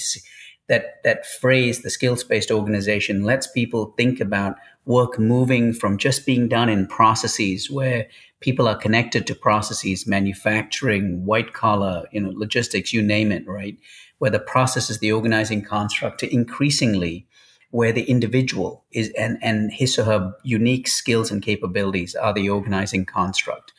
that 0.67 1.03
that 1.03 1.25
phrase, 1.25 1.81
the 1.81 1.89
skills 1.89 2.23
based 2.23 2.51
organization, 2.51 3.23
lets 3.23 3.47
people 3.47 3.93
think 3.97 4.19
about 4.19 4.55
work 4.85 5.19
moving 5.19 5.73
from 5.73 5.97
just 5.97 6.25
being 6.25 6.47
done 6.47 6.69
in 6.69 6.87
processes 6.87 7.69
where 7.69 8.07
people 8.39 8.67
are 8.67 8.75
connected 8.75 9.27
to 9.27 9.35
processes, 9.35 10.07
manufacturing, 10.07 11.25
white 11.25 11.53
collar, 11.53 12.05
you 12.11 12.21
know, 12.21 12.31
logistics, 12.33 12.93
you 12.93 13.01
name 13.01 13.31
it, 13.31 13.45
right? 13.47 13.77
Where 14.19 14.31
the 14.31 14.39
process 14.39 14.89
is 14.89 14.99
the 14.99 15.11
organizing 15.11 15.63
construct 15.63 16.19
to 16.21 16.33
increasingly 16.33 17.27
where 17.71 17.91
the 17.91 18.03
individual 18.03 18.83
is 18.91 19.11
and, 19.17 19.37
and 19.41 19.71
his 19.71 19.99
or 19.99 20.03
her 20.03 20.33
unique 20.43 20.87
skills 20.87 21.29
and 21.29 21.43
capabilities 21.43 22.15
are 22.15 22.33
the 22.33 22.49
organizing 22.49 23.05
construct. 23.05 23.73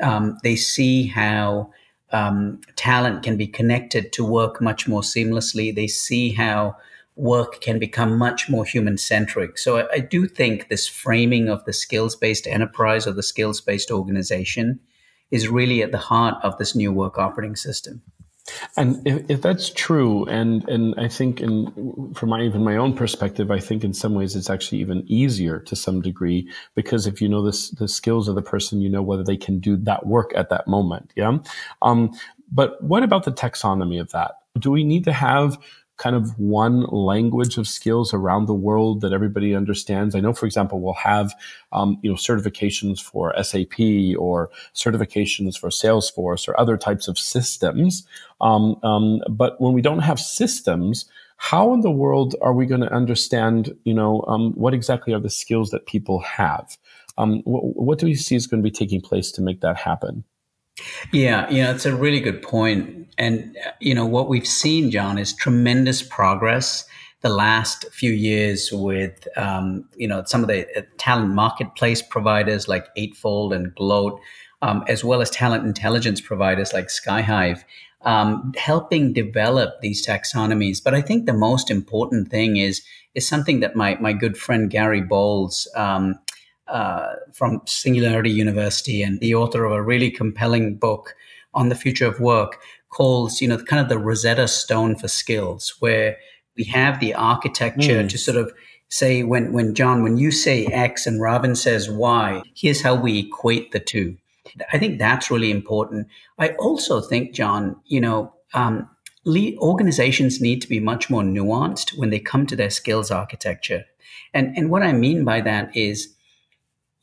Um, 0.00 0.38
they 0.42 0.56
see 0.56 1.06
how 1.06 1.72
um, 2.12 2.60
talent 2.76 3.22
can 3.22 3.36
be 3.36 3.46
connected 3.46 4.12
to 4.12 4.24
work 4.24 4.60
much 4.60 4.86
more 4.86 5.02
seamlessly. 5.02 5.74
They 5.74 5.86
see 5.86 6.32
how 6.32 6.76
work 7.16 7.60
can 7.60 7.78
become 7.78 8.18
much 8.18 8.48
more 8.48 8.64
human 8.64 8.98
centric. 8.98 9.58
So 9.58 9.78
I, 9.78 9.92
I, 9.94 9.98
do 10.00 10.26
think 10.26 10.68
this 10.68 10.88
framing 10.88 11.48
of 11.48 11.64
the 11.64 11.72
skills 11.72 12.16
based 12.16 12.46
enterprise 12.46 13.06
or 13.06 13.12
the 13.12 13.22
skills 13.22 13.60
based 13.60 13.90
organization 13.90 14.80
is 15.30 15.48
really 15.48 15.82
at 15.82 15.92
the 15.92 15.98
heart 15.98 16.36
of 16.42 16.58
this 16.58 16.74
new 16.74 16.92
work 16.92 17.18
operating 17.18 17.56
system. 17.56 18.02
And 18.76 19.06
if, 19.06 19.30
if, 19.30 19.42
that's 19.42 19.70
true, 19.70 20.26
and 20.26 20.68
and 20.68 20.94
I 20.98 21.08
think, 21.08 21.40
in 21.40 22.12
from 22.14 22.28
my 22.28 22.42
even 22.42 22.62
my 22.62 22.76
own 22.76 22.94
perspective, 22.94 23.50
I 23.50 23.58
think 23.58 23.84
in 23.84 23.94
some 23.94 24.14
ways 24.14 24.36
it's 24.36 24.50
actually 24.50 24.78
even 24.78 25.02
easier 25.06 25.60
to 25.60 25.74
some 25.74 26.02
degree 26.02 26.50
because 26.74 27.06
if 27.06 27.22
you 27.22 27.28
know 27.28 27.42
this 27.42 27.70
the 27.70 27.88
skills 27.88 28.28
of 28.28 28.34
the 28.34 28.42
person, 28.42 28.82
you 28.82 28.90
know 28.90 29.02
whether 29.02 29.24
they 29.24 29.38
can 29.38 29.60
do 29.60 29.76
that 29.78 30.06
work 30.06 30.32
at 30.36 30.50
that 30.50 30.68
moment. 30.68 31.12
Yeah. 31.16 31.38
Um, 31.80 32.12
but 32.52 32.82
what 32.82 33.02
about 33.02 33.24
the 33.24 33.32
taxonomy 33.32 33.98
of 33.98 34.10
that? 34.12 34.32
Do 34.58 34.70
we 34.70 34.84
need 34.84 35.04
to 35.04 35.12
have 35.12 35.58
kind 35.96 36.16
of 36.16 36.38
one 36.38 36.82
language 36.82 37.56
of 37.56 37.68
skills 37.68 38.12
around 38.12 38.46
the 38.46 38.54
world 38.54 39.00
that 39.00 39.12
everybody 39.12 39.54
understands. 39.54 40.14
I 40.14 40.20
know, 40.20 40.32
for 40.32 40.46
example, 40.46 40.80
we'll 40.80 40.94
have 40.94 41.34
um, 41.72 41.98
you 42.02 42.10
know 42.10 42.16
certifications 42.16 43.00
for 43.00 43.32
SAP 43.42 44.18
or 44.18 44.50
certifications 44.74 45.58
for 45.58 45.68
Salesforce 45.68 46.48
or 46.48 46.58
other 46.58 46.76
types 46.76 47.08
of 47.08 47.18
systems. 47.18 48.06
Um, 48.40 48.76
um, 48.82 49.20
but 49.28 49.60
when 49.60 49.72
we 49.72 49.82
don't 49.82 50.00
have 50.00 50.18
systems, 50.18 51.06
how 51.36 51.72
in 51.74 51.82
the 51.82 51.90
world 51.90 52.34
are 52.42 52.54
we 52.54 52.66
going 52.66 52.80
to 52.80 52.92
understand? 52.92 53.76
You 53.84 53.94
know, 53.94 54.24
um, 54.26 54.52
what 54.54 54.74
exactly 54.74 55.12
are 55.14 55.20
the 55.20 55.30
skills 55.30 55.70
that 55.70 55.86
people 55.86 56.20
have? 56.20 56.76
Um, 57.16 57.42
what, 57.44 57.62
what 57.76 57.98
do 57.98 58.06
we 58.06 58.14
see 58.14 58.34
is 58.34 58.46
going 58.46 58.62
to 58.62 58.68
be 58.68 58.74
taking 58.74 59.00
place 59.00 59.30
to 59.32 59.42
make 59.42 59.60
that 59.60 59.76
happen? 59.76 60.24
Yeah, 61.12 61.48
you 61.50 61.62
know, 61.62 61.70
it's 61.70 61.86
a 61.86 61.94
really 61.94 62.20
good 62.20 62.42
point. 62.42 63.08
And, 63.18 63.56
you 63.80 63.94
know, 63.94 64.06
what 64.06 64.28
we've 64.28 64.46
seen, 64.46 64.90
John, 64.90 65.18
is 65.18 65.32
tremendous 65.32 66.02
progress 66.02 66.84
the 67.20 67.28
last 67.28 67.86
few 67.92 68.10
years 68.10 68.70
with, 68.72 69.26
um, 69.36 69.88
you 69.96 70.08
know, 70.08 70.24
some 70.26 70.42
of 70.42 70.48
the 70.48 70.66
uh, 70.76 70.82
talent 70.98 71.32
marketplace 71.32 72.02
providers 72.02 72.68
like 72.68 72.88
Eightfold 72.96 73.52
and 73.52 73.74
Gloat, 73.74 74.20
um, 74.62 74.84
as 74.88 75.04
well 75.04 75.22
as 75.22 75.30
talent 75.30 75.64
intelligence 75.64 76.20
providers 76.20 76.72
like 76.72 76.88
Skyhive, 76.88 77.64
um, 78.02 78.52
helping 78.56 79.12
develop 79.12 79.80
these 79.80 80.04
taxonomies. 80.04 80.82
But 80.82 80.94
I 80.94 81.00
think 81.00 81.24
the 81.24 81.32
most 81.32 81.70
important 81.70 82.30
thing 82.30 82.56
is 82.56 82.82
is 83.14 83.26
something 83.26 83.60
that 83.60 83.76
my 83.76 83.96
my 84.00 84.12
good 84.12 84.36
friend 84.36 84.68
Gary 84.68 85.00
Bolles 85.00 85.68
um, 85.76 86.18
uh, 86.74 87.14
from 87.32 87.62
Singularity 87.66 88.30
University 88.30 89.00
and 89.00 89.20
the 89.20 89.34
author 89.34 89.64
of 89.64 89.72
a 89.72 89.82
really 89.82 90.10
compelling 90.10 90.74
book 90.74 91.14
on 91.54 91.68
the 91.68 91.76
future 91.76 92.06
of 92.06 92.18
work 92.18 92.60
calls, 92.90 93.40
you 93.40 93.46
know, 93.46 93.58
kind 93.58 93.80
of 93.80 93.88
the 93.88 93.98
Rosetta 93.98 94.48
Stone 94.48 94.96
for 94.96 95.06
skills, 95.06 95.74
where 95.78 96.16
we 96.56 96.64
have 96.64 96.98
the 96.98 97.14
architecture 97.14 98.02
mm. 98.02 98.08
to 98.08 98.18
sort 98.18 98.36
of 98.36 98.52
say 98.88 99.22
when 99.22 99.52
when 99.52 99.74
John, 99.74 100.02
when 100.02 100.16
you 100.16 100.32
say 100.32 100.66
X 100.66 101.06
and 101.06 101.22
Robin 101.22 101.54
says 101.54 101.88
Y, 101.88 102.42
here's 102.56 102.82
how 102.82 102.96
we 102.96 103.20
equate 103.20 103.70
the 103.70 103.80
two. 103.80 104.16
I 104.72 104.78
think 104.78 104.98
that's 104.98 105.30
really 105.30 105.52
important. 105.52 106.08
I 106.38 106.50
also 106.58 107.00
think, 107.00 107.34
John, 107.34 107.76
you 107.86 108.00
know, 108.00 108.34
um, 108.52 108.88
lead, 109.24 109.56
organizations 109.58 110.40
need 110.40 110.60
to 110.62 110.68
be 110.68 110.80
much 110.80 111.08
more 111.08 111.22
nuanced 111.22 111.96
when 111.96 112.10
they 112.10 112.18
come 112.18 112.46
to 112.46 112.56
their 112.56 112.70
skills 112.70 113.12
architecture. 113.12 113.84
And 114.32 114.56
and 114.56 114.70
what 114.70 114.82
I 114.82 114.92
mean 114.92 115.24
by 115.24 115.40
that 115.42 115.76
is 115.76 116.14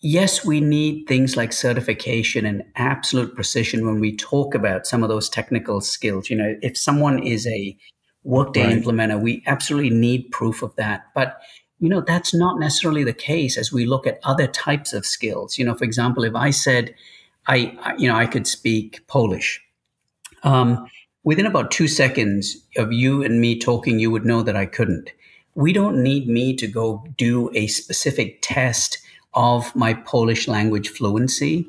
yes, 0.02 0.46
we 0.46 0.62
need 0.62 1.08
things 1.08 1.38
like 1.38 1.54
certification 1.54 2.46
and 2.46 2.64
absolute 2.76 3.36
precision 3.36 3.86
when 3.86 4.00
we 4.00 4.16
talk 4.16 4.54
about 4.54 4.86
some 4.86 5.04
of 5.04 5.10
those 5.10 5.30
technical 5.30 5.82
skills. 5.82 6.30
You 6.30 6.36
know, 6.36 6.56
if 6.62 6.78
someone 6.78 7.24
is 7.24 7.48
a 7.48 7.78
workday 8.24 8.66
right. 8.66 8.84
implementer, 8.84 9.22
we 9.22 9.44
absolutely 9.48 9.92
need 9.92 10.32
proof 10.32 10.62
of 10.62 10.76
that. 10.76 11.06
But 11.16 11.40
you 11.80 11.90
know, 11.90 12.02
that's 12.02 12.32
not 12.32 12.60
necessarily 12.60 13.04
the 13.04 13.14
case 13.14 13.58
as 13.58 13.72
we 13.72 13.88
look 13.88 14.06
at 14.06 14.20
other 14.24 14.46
types 14.46 14.94
of 14.94 15.04
skills. 15.04 15.58
You 15.58 15.66
know, 15.66 15.74
for 15.74 15.84
example, 15.84 16.24
if 16.24 16.36
I 16.36 16.52
said 16.52 16.94
I, 17.48 17.96
you 17.98 18.08
know, 18.08 18.16
I 18.16 18.26
could 18.26 18.48
speak 18.48 19.06
Polish. 19.08 19.62
Um, 20.44 20.88
within 21.24 21.46
about 21.46 21.72
two 21.72 21.88
seconds 21.88 22.58
of 22.78 22.92
you 22.92 23.24
and 23.24 23.42
me 23.42 23.58
talking, 23.58 24.00
you 24.00 24.12
would 24.12 24.26
know 24.26 24.42
that 24.44 24.56
I 24.56 24.66
couldn't. 24.66 25.12
We 25.56 25.74
don't 25.74 26.02
need 26.02 26.28
me 26.28 26.56
to 26.56 26.68
go 26.68 27.06
do 27.18 27.52
a 27.54 27.68
specific 27.68 28.40
test 28.42 29.00
of 29.34 29.76
my 29.76 29.94
Polish 29.94 30.48
language 30.48 30.90
fluency 30.90 31.68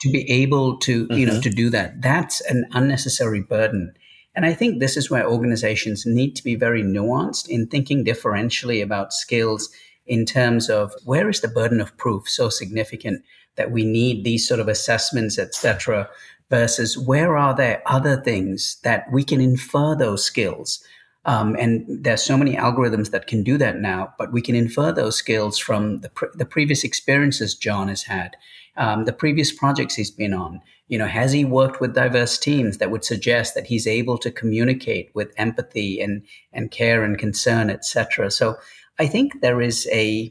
to 0.00 0.10
be 0.10 0.30
able 0.30 0.78
to, 0.78 1.06
mm-hmm. 1.06 1.18
you 1.18 1.26
know, 1.26 1.32
mm-hmm. 1.32 1.40
to 1.42 1.50
do 1.50 1.70
that. 1.70 2.02
That's 2.02 2.40
an 2.42 2.66
unnecessary 2.72 3.40
burden. 3.40 3.94
And 4.34 4.44
I 4.44 4.52
think 4.52 4.80
this 4.80 4.96
is 4.96 5.10
where 5.10 5.28
organizations 5.28 6.04
need 6.04 6.34
to 6.36 6.44
be 6.44 6.56
very 6.56 6.82
nuanced 6.82 7.48
in 7.48 7.68
thinking 7.68 8.04
differentially 8.04 8.82
about 8.82 9.12
skills 9.12 9.70
in 10.06 10.26
terms 10.26 10.68
of 10.68 10.92
where 11.04 11.30
is 11.30 11.40
the 11.40 11.48
burden 11.48 11.80
of 11.80 11.96
proof 11.96 12.28
so 12.28 12.48
significant 12.48 13.22
that 13.56 13.70
we 13.70 13.84
need 13.84 14.24
these 14.24 14.46
sort 14.46 14.60
of 14.60 14.68
assessments, 14.68 15.38
etc., 15.38 16.08
versus 16.50 16.98
where 16.98 17.36
are 17.36 17.54
there 17.54 17.82
other 17.86 18.20
things 18.20 18.78
that 18.84 19.06
we 19.10 19.24
can 19.24 19.40
infer 19.40 19.94
those 19.96 20.24
skills 20.24 20.84
um, 21.26 21.56
and 21.58 21.86
there's 21.88 22.22
so 22.22 22.36
many 22.36 22.54
algorithms 22.54 23.10
that 23.10 23.26
can 23.26 23.42
do 23.42 23.56
that 23.58 23.80
now, 23.80 24.12
but 24.18 24.32
we 24.32 24.42
can 24.42 24.54
infer 24.54 24.92
those 24.92 25.16
skills 25.16 25.58
from 25.58 26.00
the, 26.00 26.10
pre- 26.10 26.28
the 26.34 26.44
previous 26.44 26.84
experiences 26.84 27.54
John 27.54 27.88
has 27.88 28.02
had, 28.02 28.36
um, 28.76 29.04
the 29.04 29.12
previous 29.12 29.52
projects 29.52 29.94
he's 29.94 30.10
been 30.10 30.34
on. 30.34 30.60
You 30.88 30.98
know, 30.98 31.06
has 31.06 31.32
he 31.32 31.46
worked 31.46 31.80
with 31.80 31.94
diverse 31.94 32.38
teams 32.38 32.76
that 32.76 32.90
would 32.90 33.04
suggest 33.04 33.54
that 33.54 33.66
he's 33.66 33.86
able 33.86 34.18
to 34.18 34.30
communicate 34.30 35.10
with 35.14 35.32
empathy 35.38 36.00
and 36.00 36.22
and 36.52 36.70
care 36.70 37.02
and 37.02 37.18
concern, 37.18 37.70
etc. 37.70 38.30
So 38.30 38.56
I 38.98 39.06
think 39.06 39.40
there 39.40 39.62
is 39.62 39.88
a 39.90 40.30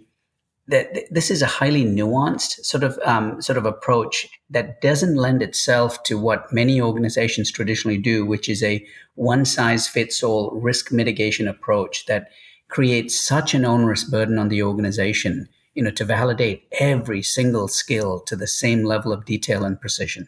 that 0.68 0.94
this 1.12 1.30
is 1.30 1.42
a 1.42 1.48
highly 1.48 1.84
nuanced 1.84 2.64
sort 2.64 2.84
of 2.84 2.98
um, 3.04 3.42
sort 3.42 3.58
of 3.58 3.66
approach 3.66 4.28
that 4.50 4.80
doesn't 4.82 5.16
lend 5.16 5.42
itself 5.42 6.02
to 6.04 6.18
what 6.18 6.52
many 6.54 6.80
organizations 6.80 7.52
traditionally 7.52 7.98
do, 7.98 8.26
which 8.26 8.48
is 8.48 8.64
a 8.64 8.86
one 9.16 9.44
size 9.44 9.88
fits 9.88 10.24
all 10.24 10.52
risk 10.52 10.92
mitigation 10.92 11.48
approach 11.48 12.06
that 12.06 12.30
creates 12.70 13.20
such 13.20 13.54
an 13.54 13.66
onerous 13.66 14.04
burden 14.04 14.40
on 14.40 14.50
the 14.50 14.64
organization, 14.64 15.48
you 15.76 15.84
know, 15.84 15.92
to 15.92 16.06
validate 16.06 16.64
every 16.80 17.22
single 17.22 17.68
skill 17.68 18.22
to 18.22 18.36
the 18.36 18.48
same 18.48 18.84
level 18.84 19.12
of 19.12 19.26
detail 19.26 19.66
and 19.66 19.80
precision. 19.82 20.28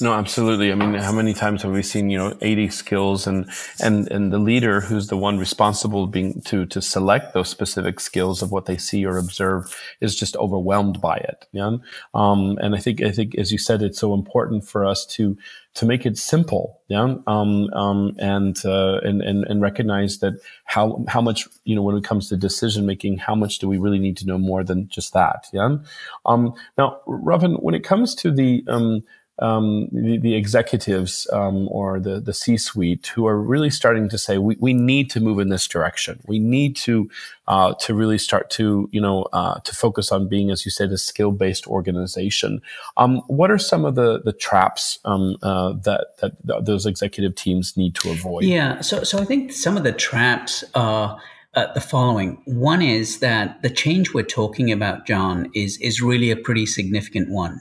No, 0.00 0.12
absolutely. 0.12 0.70
I 0.70 0.76
mean, 0.76 0.94
how 0.94 1.10
many 1.10 1.34
times 1.34 1.62
have 1.62 1.72
we 1.72 1.82
seen, 1.82 2.10
you 2.10 2.16
know, 2.16 2.36
80 2.40 2.70
skills 2.70 3.26
and, 3.26 3.50
and, 3.82 4.08
and 4.12 4.32
the 4.32 4.38
leader 4.38 4.80
who's 4.80 5.08
the 5.08 5.16
one 5.16 5.36
responsible 5.36 6.06
being 6.06 6.40
to, 6.42 6.64
to 6.66 6.80
select 6.80 7.34
those 7.34 7.48
specific 7.48 7.98
skills 7.98 8.40
of 8.40 8.52
what 8.52 8.66
they 8.66 8.76
see 8.76 9.04
or 9.04 9.18
observe 9.18 9.76
is 10.00 10.14
just 10.14 10.36
overwhelmed 10.36 11.00
by 11.00 11.16
it. 11.16 11.46
Yeah. 11.50 11.78
Um, 12.14 12.56
and 12.62 12.76
I 12.76 12.78
think, 12.78 13.02
I 13.02 13.10
think, 13.10 13.34
as 13.34 13.50
you 13.50 13.58
said, 13.58 13.82
it's 13.82 13.98
so 13.98 14.14
important 14.14 14.64
for 14.64 14.86
us 14.86 15.04
to, 15.06 15.36
to 15.74 15.86
make 15.86 16.06
it 16.06 16.16
simple. 16.16 16.80
Yeah. 16.86 17.16
Um, 17.26 17.68
um, 17.72 18.14
and, 18.20 18.56
uh, 18.64 19.00
and, 19.02 19.22
and, 19.22 19.44
and 19.44 19.60
recognize 19.60 20.20
that 20.20 20.40
how, 20.66 21.04
how 21.08 21.20
much, 21.20 21.48
you 21.64 21.74
know, 21.74 21.82
when 21.82 21.96
it 21.96 22.04
comes 22.04 22.28
to 22.28 22.36
decision 22.36 22.86
making, 22.86 23.18
how 23.18 23.34
much 23.34 23.58
do 23.58 23.68
we 23.68 23.76
really 23.76 23.98
need 23.98 24.16
to 24.18 24.26
know 24.26 24.38
more 24.38 24.62
than 24.62 24.88
just 24.88 25.12
that? 25.14 25.48
Yeah. 25.52 25.78
Um, 26.24 26.54
now, 26.78 27.00
Ravin, 27.06 27.54
when 27.54 27.74
it 27.74 27.82
comes 27.82 28.14
to 28.16 28.30
the, 28.30 28.64
um, 28.68 29.02
um, 29.40 29.88
the, 29.90 30.18
the, 30.18 30.34
executives 30.34 31.26
um, 31.32 31.66
or 31.70 31.98
the, 31.98 32.20
the 32.20 32.34
C 32.34 32.58
suite 32.58 33.06
who 33.08 33.26
are 33.26 33.40
really 33.40 33.70
starting 33.70 34.08
to 34.10 34.18
say, 34.18 34.36
we, 34.36 34.56
we 34.60 34.74
need 34.74 35.10
to 35.10 35.20
move 35.20 35.38
in 35.38 35.48
this 35.48 35.66
direction. 35.66 36.20
We 36.26 36.38
need 36.38 36.76
to, 36.76 37.10
uh, 37.48 37.74
to 37.80 37.94
really 37.94 38.18
start 38.18 38.50
to, 38.50 38.88
you 38.92 39.00
know, 39.00 39.22
uh, 39.32 39.60
to 39.60 39.74
focus 39.74 40.12
on 40.12 40.28
being, 40.28 40.50
as 40.50 40.66
you 40.66 40.70
said, 40.70 40.92
a 40.92 40.98
skill 40.98 41.32
based 41.32 41.66
organization. 41.66 42.60
Um, 42.98 43.22
what 43.28 43.50
are 43.50 43.58
some 43.58 43.86
of 43.86 43.94
the, 43.94 44.20
the 44.22 44.34
traps 44.34 44.98
um, 45.06 45.36
uh, 45.42 45.72
that, 45.84 46.08
that 46.18 46.64
those 46.66 46.84
executive 46.84 47.34
teams 47.34 47.76
need 47.78 47.94
to 47.96 48.10
avoid? 48.10 48.44
Yeah. 48.44 48.82
So, 48.82 49.04
so 49.04 49.18
I 49.18 49.24
think 49.24 49.52
some 49.52 49.76
of 49.76 49.84
the 49.84 49.92
traps 49.92 50.64
are. 50.74 51.18
Uh, 51.54 51.66
the 51.72 51.80
following. 51.80 52.40
One 52.44 52.80
is 52.80 53.18
that 53.18 53.60
the 53.62 53.70
change 53.70 54.14
we're 54.14 54.22
talking 54.22 54.70
about, 54.70 55.04
John, 55.04 55.50
is 55.52 55.78
is 55.78 56.00
really 56.00 56.30
a 56.30 56.36
pretty 56.36 56.64
significant 56.64 57.28
one. 57.28 57.60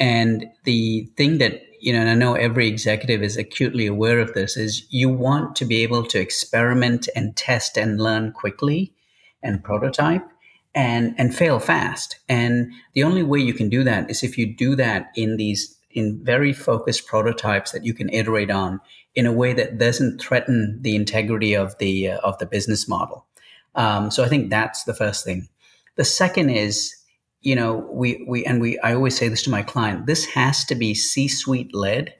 And 0.00 0.46
the 0.64 1.08
thing 1.16 1.38
that, 1.38 1.60
you 1.80 1.92
know, 1.92 2.00
and 2.00 2.10
I 2.10 2.14
know 2.14 2.34
every 2.34 2.66
executive 2.66 3.22
is 3.22 3.36
acutely 3.36 3.86
aware 3.86 4.18
of 4.18 4.32
this, 4.32 4.56
is 4.56 4.86
you 4.90 5.08
want 5.08 5.54
to 5.56 5.64
be 5.64 5.82
able 5.82 6.04
to 6.06 6.18
experiment 6.18 7.08
and 7.14 7.36
test 7.36 7.76
and 7.76 8.00
learn 8.00 8.32
quickly 8.32 8.94
and 9.42 9.62
prototype 9.62 10.26
and 10.74 11.14
and 11.18 11.34
fail 11.34 11.58
fast. 11.58 12.18
And 12.28 12.72
the 12.94 13.04
only 13.04 13.22
way 13.22 13.40
you 13.40 13.52
can 13.52 13.68
do 13.68 13.84
that 13.84 14.10
is 14.10 14.22
if 14.22 14.38
you 14.38 14.46
do 14.46 14.74
that 14.76 15.10
in 15.14 15.36
these 15.36 15.76
in 15.90 16.20
very 16.24 16.52
focused 16.52 17.06
prototypes 17.06 17.72
that 17.72 17.84
you 17.84 17.92
can 17.92 18.08
iterate 18.10 18.50
on 18.50 18.80
in 19.14 19.26
a 19.26 19.32
way 19.32 19.52
that 19.52 19.78
doesn't 19.78 20.20
threaten 20.20 20.78
the 20.82 20.94
integrity 20.94 21.54
of 21.54 21.76
the 21.78 22.10
uh, 22.10 22.18
of 22.18 22.38
the 22.38 22.46
business 22.46 22.88
model. 22.88 23.26
Um, 23.74 24.10
so 24.10 24.24
I 24.24 24.28
think 24.28 24.50
that's 24.50 24.84
the 24.84 24.94
first 24.94 25.24
thing. 25.24 25.48
The 25.96 26.04
second 26.04 26.50
is 26.50 26.94
you 27.40 27.54
know, 27.54 27.88
we 27.90 28.24
we 28.28 28.44
and 28.44 28.60
we 28.60 28.78
I 28.80 28.94
always 28.94 29.16
say 29.16 29.28
this 29.28 29.42
to 29.44 29.50
my 29.50 29.62
client, 29.62 30.06
this 30.06 30.24
has 30.26 30.64
to 30.66 30.74
be 30.74 30.94
C-suite 30.94 31.74
led 31.74 32.14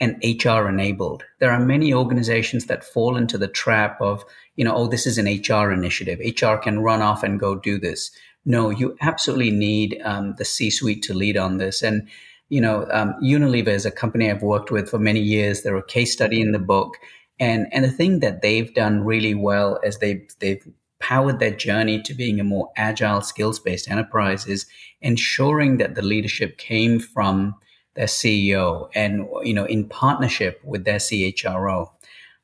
and 0.00 0.22
HR 0.22 0.68
enabled. 0.68 1.24
There 1.38 1.52
are 1.52 1.64
many 1.64 1.94
organizations 1.94 2.66
that 2.66 2.84
fall 2.84 3.16
into 3.16 3.38
the 3.38 3.48
trap 3.48 4.00
of, 4.00 4.24
you 4.56 4.64
know, 4.64 4.74
oh, 4.74 4.88
this 4.88 5.06
is 5.06 5.18
an 5.18 5.26
HR 5.26 5.70
initiative. 5.70 6.18
HR 6.18 6.56
can 6.56 6.80
run 6.80 7.00
off 7.00 7.22
and 7.22 7.38
go 7.38 7.54
do 7.54 7.78
this. 7.78 8.10
No, 8.44 8.70
you 8.70 8.96
absolutely 9.00 9.50
need 9.50 10.00
um, 10.04 10.34
the 10.36 10.44
C 10.44 10.70
suite 10.70 11.02
to 11.04 11.14
lead 11.14 11.36
on 11.36 11.58
this. 11.58 11.82
And, 11.82 12.08
you 12.48 12.60
know, 12.60 12.86
um, 12.90 13.14
Unilever 13.22 13.68
is 13.68 13.86
a 13.86 13.90
company 13.90 14.30
I've 14.30 14.42
worked 14.42 14.70
with 14.70 14.90
for 14.90 14.98
many 14.98 15.20
years. 15.20 15.62
They're 15.62 15.76
a 15.76 15.86
case 15.86 16.12
study 16.12 16.40
in 16.40 16.52
the 16.52 16.58
book. 16.58 16.96
And, 17.40 17.66
and 17.72 17.84
the 17.84 17.90
thing 17.90 18.20
that 18.20 18.42
they've 18.42 18.72
done 18.74 19.04
really 19.04 19.34
well 19.34 19.78
is 19.82 19.98
they've, 19.98 20.28
they've 20.40 20.66
powered 21.04 21.38
their 21.38 21.54
journey 21.54 22.00
to 22.00 22.14
being 22.14 22.40
a 22.40 22.44
more 22.44 22.70
agile, 22.76 23.20
skills 23.20 23.58
based 23.58 23.90
enterprise 23.90 24.46
is 24.46 24.64
ensuring 25.02 25.76
that 25.76 25.94
the 25.94 26.02
leadership 26.02 26.56
came 26.56 26.98
from 26.98 27.54
their 27.94 28.06
CEO 28.06 28.88
and 28.94 29.28
you 29.42 29.52
know 29.52 29.66
in 29.66 29.86
partnership 29.88 30.60
with 30.64 30.84
their 30.84 30.98
CHRO. 30.98 31.90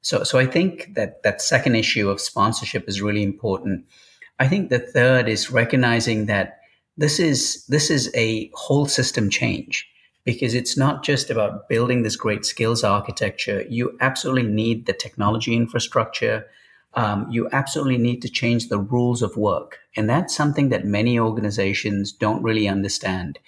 So 0.03 0.25
so 0.25 0.38
I 0.38 0.46
think 0.46 0.94
that 0.94 1.23
that 1.23 1.40
second 1.40 1.75
issue 1.75 2.11
of 2.11 2.20
sponsorship 2.20 2.87
is 2.87 3.01
really 3.01 3.23
important. 3.23 3.87
I 4.38 4.46
think 4.46 4.68
the 4.68 4.79
third 4.79 5.29
is 5.29 5.51
recognizing 5.51 6.27
that 6.27 6.61
this 6.99 7.18
is 7.18 7.64
this 7.66 7.90
is 7.90 8.11
a 8.14 8.51
whole 8.55 8.87
system 8.87 9.31
change 9.31 9.88
because 10.25 10.53
it's 10.55 10.77
not 10.77 11.03
just 11.03 11.31
about 11.31 11.66
building 11.68 12.03
this 12.03 12.16
great 12.16 12.44
skills 12.44 12.85
architecture. 12.85 13.64
You 13.70 13.96
absolutely 14.01 14.51
need 14.51 14.85
the 14.85 14.92
technology 14.92 15.57
infrastructure. 15.57 16.44
Um, 16.94 17.26
you 17.31 17.48
absolutely 17.53 17.98
need 17.98 18.20
to 18.22 18.29
change 18.29 18.68
the 18.68 18.79
rules 18.79 19.22
of 19.22 19.37
work. 19.37 19.79
And 19.96 20.11
that's 20.11 20.35
something 20.35 20.70
that 20.70 20.85
many 20.85 21.18
organizations 21.18 22.11
don't 22.11 22.42
really 22.42 22.66
understand. 22.66 23.38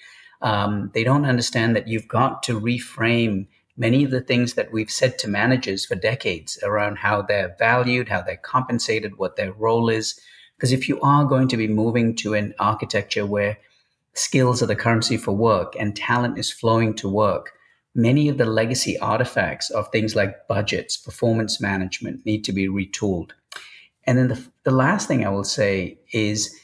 Um, 0.43 0.91
they 0.95 1.05
don't 1.05 1.25
understand 1.25 1.75
that 1.77 1.89
you've 1.89 2.09
got 2.09 2.43
to 2.45 2.61
reframe 2.61 3.47
many 3.77 4.05
of 4.05 4.11
the 4.11 4.21
things 4.21 4.55
that 4.55 4.73
we've 4.73 4.91
said 4.91 5.19
to 5.19 5.29
managers 5.29 5.85
for 5.85 5.95
decades 5.95 6.59
around 6.63 6.99
how 6.99 7.23
they're 7.23 7.57
valued, 7.59 8.09
how 8.09 8.23
they're 8.23 8.37
compensated, 8.37 9.19
what 9.19 9.37
their 9.37 9.53
role 9.53 9.89
is. 9.89 10.21
Because 10.57 10.73
if 10.73 10.89
you 10.89 11.01
are 11.01 11.25
going 11.25 11.49
to 11.49 11.57
be 11.57 11.69
moving 11.69 12.15
to 12.17 12.35
an 12.35 12.55
architecture 12.59 13.27
where 13.27 13.59
skills 14.15 14.63
are 14.63 14.67
the 14.67 14.77
currency 14.77 15.17
for 15.17 15.33
work 15.33 15.75
and 15.79 15.97
talent 15.97 16.39
is 16.39 16.51
flowing 16.51 16.95
to 16.95 17.09
work, 17.09 17.53
many 17.95 18.29
of 18.29 18.39
the 18.39 18.47
legacy 18.47 18.99
artifacts 18.99 19.71
of 19.71 19.89
things 19.89 20.17
like 20.17 20.49
budgets, 20.49 20.97
performance 20.97 21.61
management 21.61 22.25
need 22.25 22.45
to 22.45 22.53
be 22.53 22.69
retooled. 22.69 23.31
And 24.05 24.19
then 24.19 24.29
the, 24.29 24.43
the 24.65 24.71
last 24.71 25.09
thing 25.09 25.25
I 25.25 25.31
will 25.31 25.45
say 25.45 25.99
is 26.13 26.55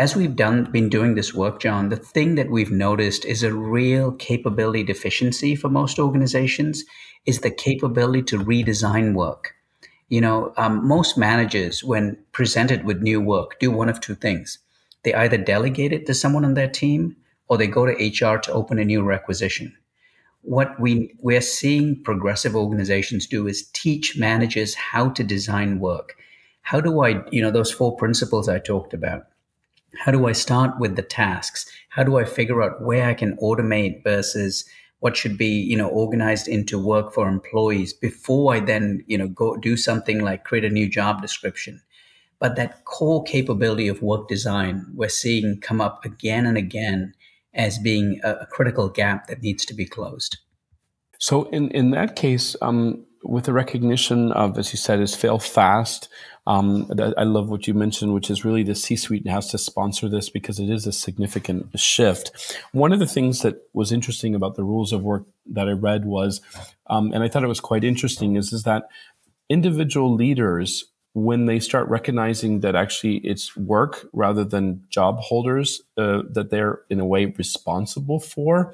as 0.00 0.16
we've 0.16 0.34
done 0.34 0.64
been 0.72 0.88
doing 0.88 1.14
this 1.14 1.34
work, 1.34 1.60
John, 1.60 1.90
the 1.90 1.96
thing 1.96 2.36
that 2.36 2.50
we've 2.50 2.70
noticed 2.70 3.26
is 3.26 3.42
a 3.42 3.52
real 3.52 4.12
capability 4.12 4.82
deficiency 4.82 5.54
for 5.54 5.68
most 5.68 5.98
organizations 5.98 6.84
is 7.26 7.40
the 7.40 7.50
capability 7.50 8.22
to 8.22 8.38
redesign 8.38 9.12
work. 9.12 9.54
You 10.08 10.22
know, 10.22 10.54
um, 10.56 10.88
most 10.88 11.18
managers, 11.18 11.84
when 11.84 12.16
presented 12.32 12.84
with 12.84 13.02
new 13.02 13.20
work, 13.20 13.60
do 13.60 13.70
one 13.70 13.90
of 13.90 14.00
two 14.00 14.14
things. 14.14 14.58
They 15.02 15.12
either 15.12 15.36
delegate 15.36 15.92
it 15.92 16.06
to 16.06 16.14
someone 16.14 16.46
on 16.46 16.54
their 16.54 16.68
team 16.68 17.16
or 17.48 17.58
they 17.58 17.66
go 17.66 17.84
to 17.84 17.92
HR 17.92 18.38
to 18.38 18.52
open 18.52 18.78
a 18.78 18.86
new 18.86 19.02
requisition. 19.02 19.76
What 20.42 20.78
we, 20.80 21.14
we're 21.20 21.40
seeing 21.40 22.02
progressive 22.02 22.56
organizations 22.56 23.26
do 23.26 23.46
is 23.46 23.68
teach 23.72 24.16
managers 24.16 24.74
how 24.74 25.10
to 25.10 25.22
design 25.22 25.80
work. 25.80 26.16
How 26.62 26.80
do 26.80 27.02
I, 27.02 27.22
you 27.30 27.42
know, 27.42 27.50
those 27.50 27.70
four 27.70 27.96
principles 27.96 28.48
I 28.48 28.58
talked 28.58 28.94
about 28.94 29.24
how 29.98 30.12
do 30.12 30.26
I 30.26 30.32
start 30.32 30.78
with 30.78 30.96
the 30.96 31.02
tasks? 31.02 31.66
How 31.88 32.02
do 32.04 32.18
I 32.18 32.24
figure 32.24 32.62
out 32.62 32.82
where 32.82 33.08
I 33.08 33.14
can 33.14 33.36
automate 33.38 34.02
versus 34.04 34.64
what 35.00 35.16
should 35.16 35.38
be, 35.38 35.48
you 35.48 35.76
know, 35.76 35.88
organized 35.88 36.46
into 36.46 36.78
work 36.78 37.12
for 37.12 37.28
employees 37.28 37.92
before 37.92 38.54
I 38.54 38.60
then, 38.60 39.02
you 39.06 39.16
know, 39.16 39.28
go 39.28 39.56
do 39.56 39.76
something 39.76 40.20
like 40.20 40.44
create 40.44 40.64
a 40.64 40.70
new 40.70 40.88
job 40.88 41.22
description. 41.22 41.80
But 42.38 42.56
that 42.56 42.84
core 42.84 43.22
capability 43.24 43.88
of 43.88 44.02
work 44.02 44.28
design 44.28 44.86
we're 44.94 45.08
seeing 45.08 45.60
come 45.60 45.80
up 45.80 46.04
again 46.04 46.46
and 46.46 46.56
again 46.56 47.14
as 47.54 47.78
being 47.78 48.20
a, 48.22 48.32
a 48.34 48.46
critical 48.46 48.88
gap 48.88 49.26
that 49.26 49.42
needs 49.42 49.64
to 49.66 49.74
be 49.74 49.86
closed. 49.86 50.38
So 51.18 51.44
in, 51.50 51.70
in 51.70 51.90
that 51.90 52.16
case, 52.16 52.56
um, 52.62 53.04
with 53.22 53.44
the 53.44 53.52
recognition 53.52 54.32
of, 54.32 54.58
as 54.58 54.72
you 54.72 54.78
said, 54.78 55.00
is 55.00 55.14
fail 55.14 55.38
fast. 55.38 56.08
Um, 56.46 56.90
I 57.18 57.24
love 57.24 57.50
what 57.50 57.66
you 57.68 57.74
mentioned, 57.74 58.14
which 58.14 58.30
is 58.30 58.44
really 58.44 58.62
the 58.62 58.74
C-suite 58.74 59.28
has 59.28 59.50
to 59.50 59.58
sponsor 59.58 60.08
this 60.08 60.30
because 60.30 60.58
it 60.58 60.70
is 60.70 60.86
a 60.86 60.92
significant 60.92 61.78
shift. 61.78 62.58
One 62.72 62.92
of 62.92 62.98
the 62.98 63.06
things 63.06 63.42
that 63.42 63.56
was 63.74 63.92
interesting 63.92 64.34
about 64.34 64.56
the 64.56 64.64
rules 64.64 64.92
of 64.92 65.02
work 65.02 65.26
that 65.52 65.68
I 65.68 65.72
read 65.72 66.06
was, 66.06 66.40
um, 66.88 67.12
and 67.12 67.22
I 67.22 67.28
thought 67.28 67.44
it 67.44 67.48
was 67.48 67.60
quite 67.60 67.84
interesting, 67.84 68.36
is 68.36 68.52
is 68.52 68.62
that 68.62 68.84
individual 69.48 70.14
leaders 70.14 70.89
when 71.14 71.46
they 71.46 71.58
start 71.58 71.88
recognizing 71.88 72.60
that 72.60 72.76
actually 72.76 73.16
it's 73.18 73.56
work 73.56 74.06
rather 74.12 74.44
than 74.44 74.82
job 74.90 75.18
holders 75.18 75.82
uh, 75.96 76.22
that 76.30 76.50
they're 76.50 76.80
in 76.88 77.00
a 77.00 77.06
way 77.06 77.26
responsible 77.26 78.20
for 78.20 78.72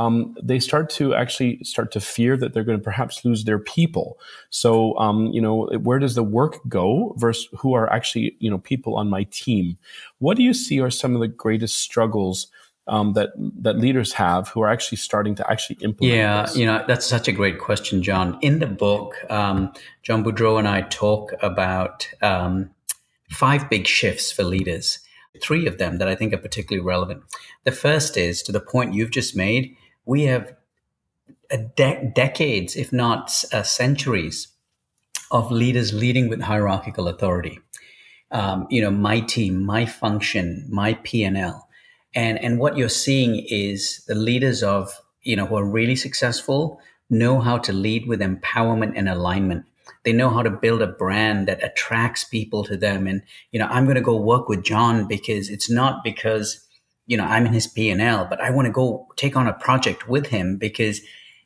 um, 0.00 0.34
they 0.42 0.58
start 0.58 0.88
to 0.90 1.14
actually 1.14 1.62
start 1.62 1.92
to 1.92 2.00
fear 2.00 2.34
that 2.38 2.54
they're 2.54 2.64
going 2.64 2.78
to 2.78 2.82
perhaps 2.82 3.22
lose 3.22 3.44
their 3.44 3.58
people. 3.58 4.18
So, 4.48 4.96
um, 4.96 5.26
you 5.26 5.42
know, 5.42 5.66
where 5.82 5.98
does 5.98 6.14
the 6.14 6.22
work 6.22 6.58
go 6.68 7.14
versus 7.18 7.48
who 7.58 7.74
are 7.74 7.92
actually, 7.92 8.34
you 8.38 8.50
know, 8.50 8.56
people 8.56 8.96
on 8.96 9.10
my 9.10 9.24
team? 9.24 9.76
What 10.18 10.38
do 10.38 10.42
you 10.42 10.54
see 10.54 10.80
are 10.80 10.90
some 10.90 11.14
of 11.14 11.20
the 11.20 11.28
greatest 11.28 11.80
struggles 11.80 12.46
um, 12.90 13.14
that 13.14 13.30
that 13.36 13.78
leaders 13.78 14.12
have 14.12 14.48
who 14.48 14.60
are 14.60 14.68
actually 14.68 14.98
starting 14.98 15.34
to 15.36 15.50
actually 15.50 15.76
implement? 15.80 16.16
Yeah, 16.16 16.42
this? 16.42 16.56
you 16.56 16.66
know, 16.66 16.84
that's 16.86 17.06
such 17.06 17.28
a 17.28 17.32
great 17.32 17.58
question, 17.58 18.02
John. 18.02 18.38
In 18.42 18.58
the 18.58 18.66
book, 18.66 19.14
um, 19.30 19.72
John 20.02 20.22
Boudreau 20.22 20.58
and 20.58 20.68
I 20.68 20.82
talk 20.82 21.32
about 21.40 22.06
um, 22.20 22.70
five 23.30 23.70
big 23.70 23.86
shifts 23.86 24.30
for 24.30 24.44
leaders. 24.44 24.98
Three 25.42 25.66
of 25.66 25.78
them 25.78 25.98
that 25.98 26.08
I 26.08 26.14
think 26.16 26.34
are 26.34 26.38
particularly 26.38 26.84
relevant. 26.84 27.22
The 27.64 27.72
first 27.72 28.16
is 28.18 28.42
to 28.42 28.52
the 28.52 28.60
point 28.60 28.92
you've 28.92 29.12
just 29.12 29.34
made 29.34 29.74
we 30.04 30.22
have 30.22 30.54
de- 31.76 32.12
decades, 32.14 32.76
if 32.76 32.92
not 32.92 33.44
uh, 33.52 33.62
centuries, 33.62 34.48
of 35.30 35.52
leaders 35.52 35.92
leading 35.92 36.28
with 36.28 36.40
hierarchical 36.40 37.06
authority. 37.06 37.60
Um, 38.32 38.66
you 38.70 38.80
know, 38.82 38.90
my 38.90 39.20
team, 39.20 39.64
my 39.64 39.86
function, 39.86 40.66
my 40.68 40.94
P&L. 40.94 41.36
And, 41.36 41.46
and 42.14 42.42
and 42.42 42.58
what 42.58 42.76
you're 42.76 42.88
seeing 42.88 43.44
is 43.48 44.04
the 44.06 44.14
leaders 44.14 44.62
of, 44.62 45.00
you 45.22 45.36
know, 45.36 45.46
who 45.46 45.56
are 45.56 45.64
really 45.64 45.96
successful 45.96 46.80
know 47.12 47.40
how 47.40 47.58
to 47.58 47.72
lead 47.72 48.06
with 48.06 48.20
empowerment 48.20 48.92
and 48.94 49.08
alignment. 49.08 49.64
They 50.04 50.12
know 50.12 50.30
how 50.30 50.42
to 50.42 50.50
build 50.50 50.80
a 50.80 50.86
brand 50.86 51.48
that 51.48 51.62
attracts 51.62 52.22
people 52.22 52.62
to 52.64 52.76
them. 52.76 53.08
And, 53.08 53.22
you 53.50 53.58
know, 53.58 53.66
I'm 53.66 53.84
going 53.84 53.96
to 53.96 54.00
go 54.00 54.14
work 54.14 54.48
with 54.48 54.62
John 54.62 55.08
because 55.08 55.50
it's 55.50 55.68
not 55.68 56.04
because 56.04 56.64
you 57.10 57.16
know, 57.16 57.24
I'm 57.24 57.44
in 57.44 57.52
his 57.52 57.66
P&L, 57.66 58.26
but 58.30 58.40
I 58.40 58.52
want 58.52 58.66
to 58.66 58.72
go 58.72 59.08
take 59.16 59.34
on 59.34 59.48
a 59.48 59.52
project 59.52 60.08
with 60.08 60.28
him 60.28 60.56
because, 60.56 61.00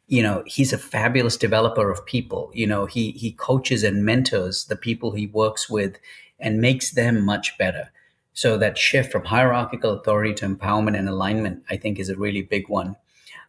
you 0.09 0.23
know, 0.23 0.43
he's 0.47 0.75
a 0.75 0.79
fabulous 0.79 1.39
developer 1.39 1.91
of 1.91 2.05
people. 2.05 2.51
You 2.53 2.67
know, 2.67 2.85
he, 2.85 3.13
he 3.13 3.33
coaches 3.33 3.83
and 3.83 4.05
mentors 4.05 4.67
the 4.67 4.77
people 4.77 5.13
he 5.13 5.27
works 5.27 5.71
with 5.71 5.97
and 6.39 6.61
makes 6.61 6.91
them 6.91 7.25
much 7.25 7.57
better. 7.57 7.91
So 8.35 8.59
that 8.59 8.77
shift 8.77 9.13
from 9.13 9.25
hierarchical 9.25 9.93
authority 9.93 10.35
to 10.35 10.47
empowerment 10.47 10.99
and 10.99 11.09
alignment, 11.09 11.63
I 11.71 11.77
think 11.77 11.99
is 11.99 12.09
a 12.09 12.17
really 12.17 12.43
big 12.43 12.69
one. 12.69 12.97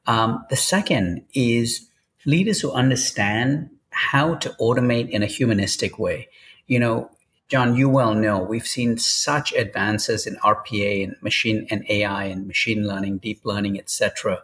Um, 0.07 0.45
the 0.49 0.55
second 0.55 1.25
is 1.33 1.87
leaders 2.25 2.61
who 2.61 2.71
understand 2.71 3.69
how 3.89 4.35
to 4.35 4.49
automate 4.59 5.09
in 5.09 5.23
a 5.23 5.27
humanistic 5.27 5.97
way. 5.97 6.29
You 6.67 6.79
know, 6.79 7.11
John, 7.47 7.75
you 7.75 7.89
well 7.89 8.13
know 8.13 8.41
we've 8.41 8.67
seen 8.67 8.97
such 8.97 9.53
advances 9.53 10.25
in 10.25 10.35
RPA 10.37 11.03
and 11.03 11.15
machine 11.21 11.67
and 11.69 11.85
AI 11.89 12.25
and 12.25 12.47
machine 12.47 12.87
learning, 12.87 13.19
deep 13.19 13.41
learning, 13.43 13.79
etc., 13.79 14.41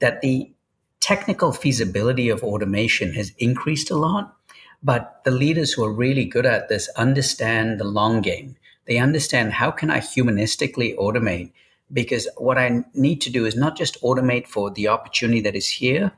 that 0.00 0.20
the 0.20 0.52
technical 1.00 1.52
feasibility 1.52 2.28
of 2.28 2.42
automation 2.42 3.12
has 3.14 3.32
increased 3.38 3.90
a 3.90 3.96
lot. 3.96 4.36
But 4.82 5.22
the 5.24 5.30
leaders 5.30 5.72
who 5.72 5.84
are 5.84 5.92
really 5.92 6.24
good 6.24 6.44
at 6.44 6.68
this 6.68 6.88
understand 6.96 7.78
the 7.78 7.84
long 7.84 8.20
game. 8.20 8.56
They 8.86 8.98
understand 8.98 9.52
how 9.52 9.70
can 9.70 9.90
I 9.90 9.98
humanistically 9.98 10.96
automate? 10.96 11.52
Because 11.92 12.28
what 12.36 12.58
I 12.58 12.84
need 12.94 13.20
to 13.22 13.30
do 13.30 13.46
is 13.46 13.56
not 13.56 13.76
just 13.76 14.00
automate 14.02 14.46
for 14.46 14.70
the 14.70 14.88
opportunity 14.88 15.40
that 15.42 15.56
is 15.56 15.68
here, 15.68 16.12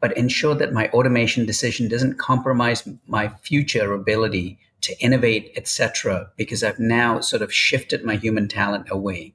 but 0.00 0.16
ensure 0.16 0.54
that 0.54 0.72
my 0.72 0.88
automation 0.90 1.44
decision 1.44 1.88
doesn't 1.88 2.18
compromise 2.18 2.88
my 3.06 3.28
future 3.28 3.92
ability 3.92 4.58
to 4.80 4.98
innovate, 5.00 5.52
etc., 5.56 6.30
because 6.36 6.62
I've 6.62 6.78
now 6.78 7.20
sort 7.20 7.42
of 7.42 7.52
shifted 7.52 8.04
my 8.04 8.16
human 8.16 8.46
talent 8.46 8.86
away. 8.90 9.34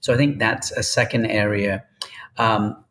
So 0.00 0.12
I 0.12 0.16
think 0.16 0.38
that's 0.38 0.70
a 0.72 0.82
second 0.82 1.26
area. 1.26 1.84
Um, 2.36 2.84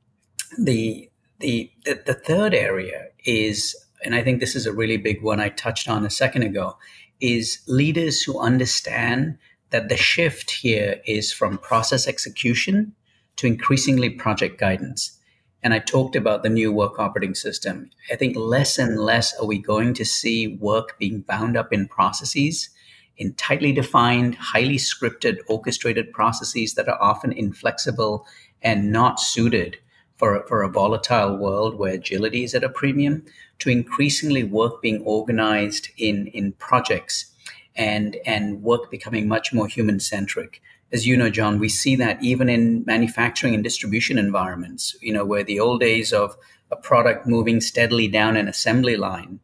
the, 0.57 1.09
the, 1.39 1.71
the 1.85 2.01
the 2.05 2.13
third 2.13 2.53
area 2.53 3.07
is, 3.25 3.75
and 4.03 4.15
I 4.15 4.23
think 4.23 4.39
this 4.39 4.55
is 4.55 4.65
a 4.65 4.73
really 4.73 4.97
big 4.97 5.21
one 5.21 5.39
I 5.39 5.49
touched 5.49 5.87
on 5.87 6.05
a 6.05 6.09
second 6.09 6.43
ago, 6.43 6.77
is 7.21 7.59
leaders 7.67 8.21
who 8.21 8.39
understand 8.39 9.37
that 9.69 9.87
the 9.87 9.97
shift 9.97 10.51
here 10.51 11.01
is 11.05 11.31
from 11.31 11.57
process 11.57 12.07
execution 12.07 12.93
to 13.37 13.47
increasingly 13.47 14.09
project 14.09 14.59
guidance. 14.59 15.17
and 15.63 15.73
I 15.73 15.79
talked 15.79 16.15
about 16.15 16.41
the 16.41 16.49
new 16.49 16.71
work 16.71 16.97
operating 16.99 17.35
system. 17.35 17.89
I 18.11 18.15
think 18.15 18.35
less 18.35 18.79
and 18.79 18.99
less 18.99 19.37
are 19.39 19.45
we 19.45 19.59
going 19.59 19.93
to 19.93 20.05
see 20.05 20.57
work 20.59 20.97
being 20.97 21.21
bound 21.21 21.55
up 21.55 21.71
in 21.71 21.87
processes, 21.87 22.69
in 23.17 23.33
tightly 23.35 23.71
defined, 23.71 24.35
highly 24.35 24.77
scripted, 24.77 25.37
orchestrated 25.47 26.11
processes 26.11 26.73
that 26.73 26.89
are 26.89 27.01
often 27.01 27.31
inflexible 27.31 28.25
and 28.61 28.91
not 28.91 29.19
suited 29.19 29.77
for, 30.17 30.43
for 30.47 30.63
a 30.63 30.69
volatile 30.69 31.37
world 31.37 31.77
where 31.77 31.93
agility 31.93 32.43
is 32.43 32.55
at 32.55 32.63
a 32.63 32.69
premium, 32.69 33.23
to 33.61 33.69
increasingly 33.69 34.43
work 34.43 34.81
being 34.81 35.01
organized 35.03 35.89
in, 35.97 36.27
in 36.27 36.51
projects 36.53 37.31
and, 37.75 38.17
and 38.25 38.61
work 38.61 38.91
becoming 38.91 39.27
much 39.27 39.53
more 39.53 39.67
human 39.67 39.99
centric 39.99 40.61
as 40.91 41.07
you 41.07 41.15
know, 41.15 41.29
John, 41.29 41.59
we 41.59 41.69
see 41.69 41.95
that 41.97 42.21
even 42.21 42.49
in 42.49 42.83
manufacturing 42.85 43.53
and 43.53 43.63
distribution 43.63 44.17
environments, 44.17 44.95
you 45.01 45.13
know, 45.13 45.25
where 45.25 45.43
the 45.43 45.59
old 45.59 45.79
days 45.79 46.11
of 46.11 46.35
a 46.69 46.75
product 46.75 47.25
moving 47.25 47.61
steadily 47.61 48.07
down 48.07 48.35
an 48.35 48.47
assembly 48.47 48.97
line 48.97 49.39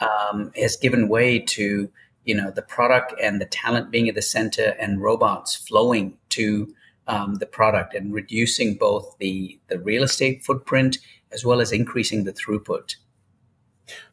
um, 0.00 0.50
has 0.56 0.76
given 0.76 1.08
way 1.08 1.38
to, 1.38 1.88
you 2.24 2.34
know, 2.34 2.50
the 2.50 2.62
product 2.62 3.14
and 3.22 3.40
the 3.40 3.46
talent 3.46 3.90
being 3.90 4.08
at 4.08 4.14
the 4.14 4.22
center 4.22 4.74
and 4.80 5.00
robots 5.00 5.54
flowing 5.54 6.16
to 6.30 6.74
um, 7.06 7.36
the 7.36 7.46
product 7.46 7.94
and 7.94 8.12
reducing 8.12 8.74
both 8.74 9.16
the, 9.18 9.58
the 9.68 9.78
real 9.78 10.02
estate 10.02 10.44
footprint 10.44 10.98
as 11.32 11.44
well 11.44 11.60
as 11.60 11.70
increasing 11.70 12.24
the 12.24 12.32
throughput. 12.32 12.96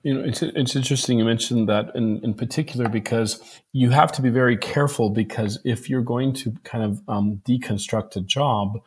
You 0.03 0.13
know, 0.13 0.23
it's 0.23 0.41
it's 0.41 0.75
interesting 0.75 1.19
you 1.19 1.25
mentioned 1.25 1.67
that 1.69 1.95
in, 1.95 2.23
in 2.23 2.33
particular 2.33 2.89
because 2.89 3.41
you 3.73 3.89
have 3.91 4.11
to 4.13 4.21
be 4.21 4.29
very 4.29 4.57
careful 4.57 5.09
because 5.09 5.59
if 5.63 5.89
you're 5.89 6.01
going 6.01 6.33
to 6.33 6.51
kind 6.63 6.83
of 6.83 7.01
um, 7.07 7.41
deconstruct 7.47 8.15
a 8.15 8.21
job, 8.21 8.79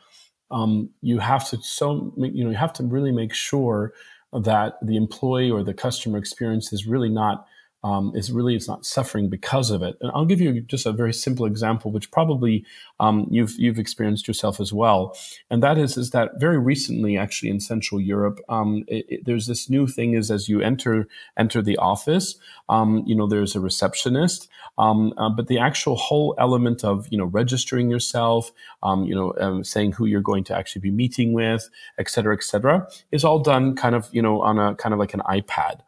um, 0.51 0.89
you 1.01 1.19
have 1.19 1.49
to 1.49 1.57
so 1.61 2.13
you 2.17 2.43
know 2.43 2.49
you 2.49 2.57
have 2.57 2.73
to 2.73 2.83
really 2.83 3.11
make 3.11 3.33
sure 3.33 3.93
that 4.33 4.75
the 4.81 4.95
employee 4.95 5.51
or 5.51 5.63
the 5.63 5.73
customer 5.73 6.17
experience 6.17 6.71
is 6.71 6.87
really 6.87 7.09
not 7.09 7.45
um, 7.83 8.11
is 8.15 8.31
really 8.31 8.55
it's 8.55 8.67
not 8.67 8.85
suffering 8.85 9.29
because 9.29 9.71
of 9.71 9.81
it. 9.81 9.97
And 10.01 10.11
I'll 10.13 10.25
give 10.25 10.41
you 10.41 10.61
just 10.61 10.85
a 10.85 10.91
very 10.91 11.13
simple 11.13 11.45
example, 11.45 11.91
which 11.91 12.11
probably 12.11 12.65
um, 12.99 13.27
you've 13.29 13.53
you've 13.57 13.79
experienced 13.79 14.27
yourself 14.27 14.59
as 14.59 14.71
well, 14.71 15.17
and 15.49 15.63
that 15.63 15.77
is 15.77 15.97
is 15.97 16.11
that 16.11 16.31
very 16.39 16.59
recently, 16.59 17.17
actually 17.17 17.49
in 17.49 17.59
Central 17.59 17.99
Europe, 17.99 18.39
um, 18.49 18.83
it, 18.87 19.05
it, 19.09 19.25
there's 19.25 19.47
this 19.47 19.69
new 19.69 19.87
thing 19.87 20.13
is 20.13 20.29
as 20.29 20.47
you 20.47 20.61
enter 20.61 21.07
enter 21.37 21.61
the 21.61 21.77
office, 21.77 22.35
um, 22.69 23.03
you 23.05 23.15
know, 23.15 23.27
there's 23.27 23.55
a 23.55 23.59
receptionist, 23.59 24.47
um, 24.77 25.13
uh, 25.17 25.29
but 25.29 25.47
the 25.47 25.59
actual 25.59 25.95
whole 25.95 26.35
element 26.37 26.83
of 26.83 27.07
you 27.09 27.17
know 27.17 27.25
registering 27.25 27.89
yourself, 27.89 28.51
um, 28.83 29.05
you 29.05 29.15
know, 29.15 29.61
saying 29.63 29.93
who 29.93 30.05
you're 30.05 30.21
going 30.21 30.43
to 30.43 30.55
actually 30.55 30.81
be 30.81 30.91
meeting 30.91 31.33
with, 31.33 31.69
et 31.97 32.09
cetera, 32.09 32.35
et 32.35 32.43
cetera, 32.43 32.87
is 33.11 33.23
all 33.23 33.39
done 33.39 33.75
kind 33.75 33.95
of 33.95 34.07
you 34.11 34.21
know 34.21 34.41
on 34.41 34.59
a 34.59 34.75
kind 34.75 34.93
of 34.93 34.99
like 34.99 35.13
an 35.13 35.21
iPad. 35.21 35.81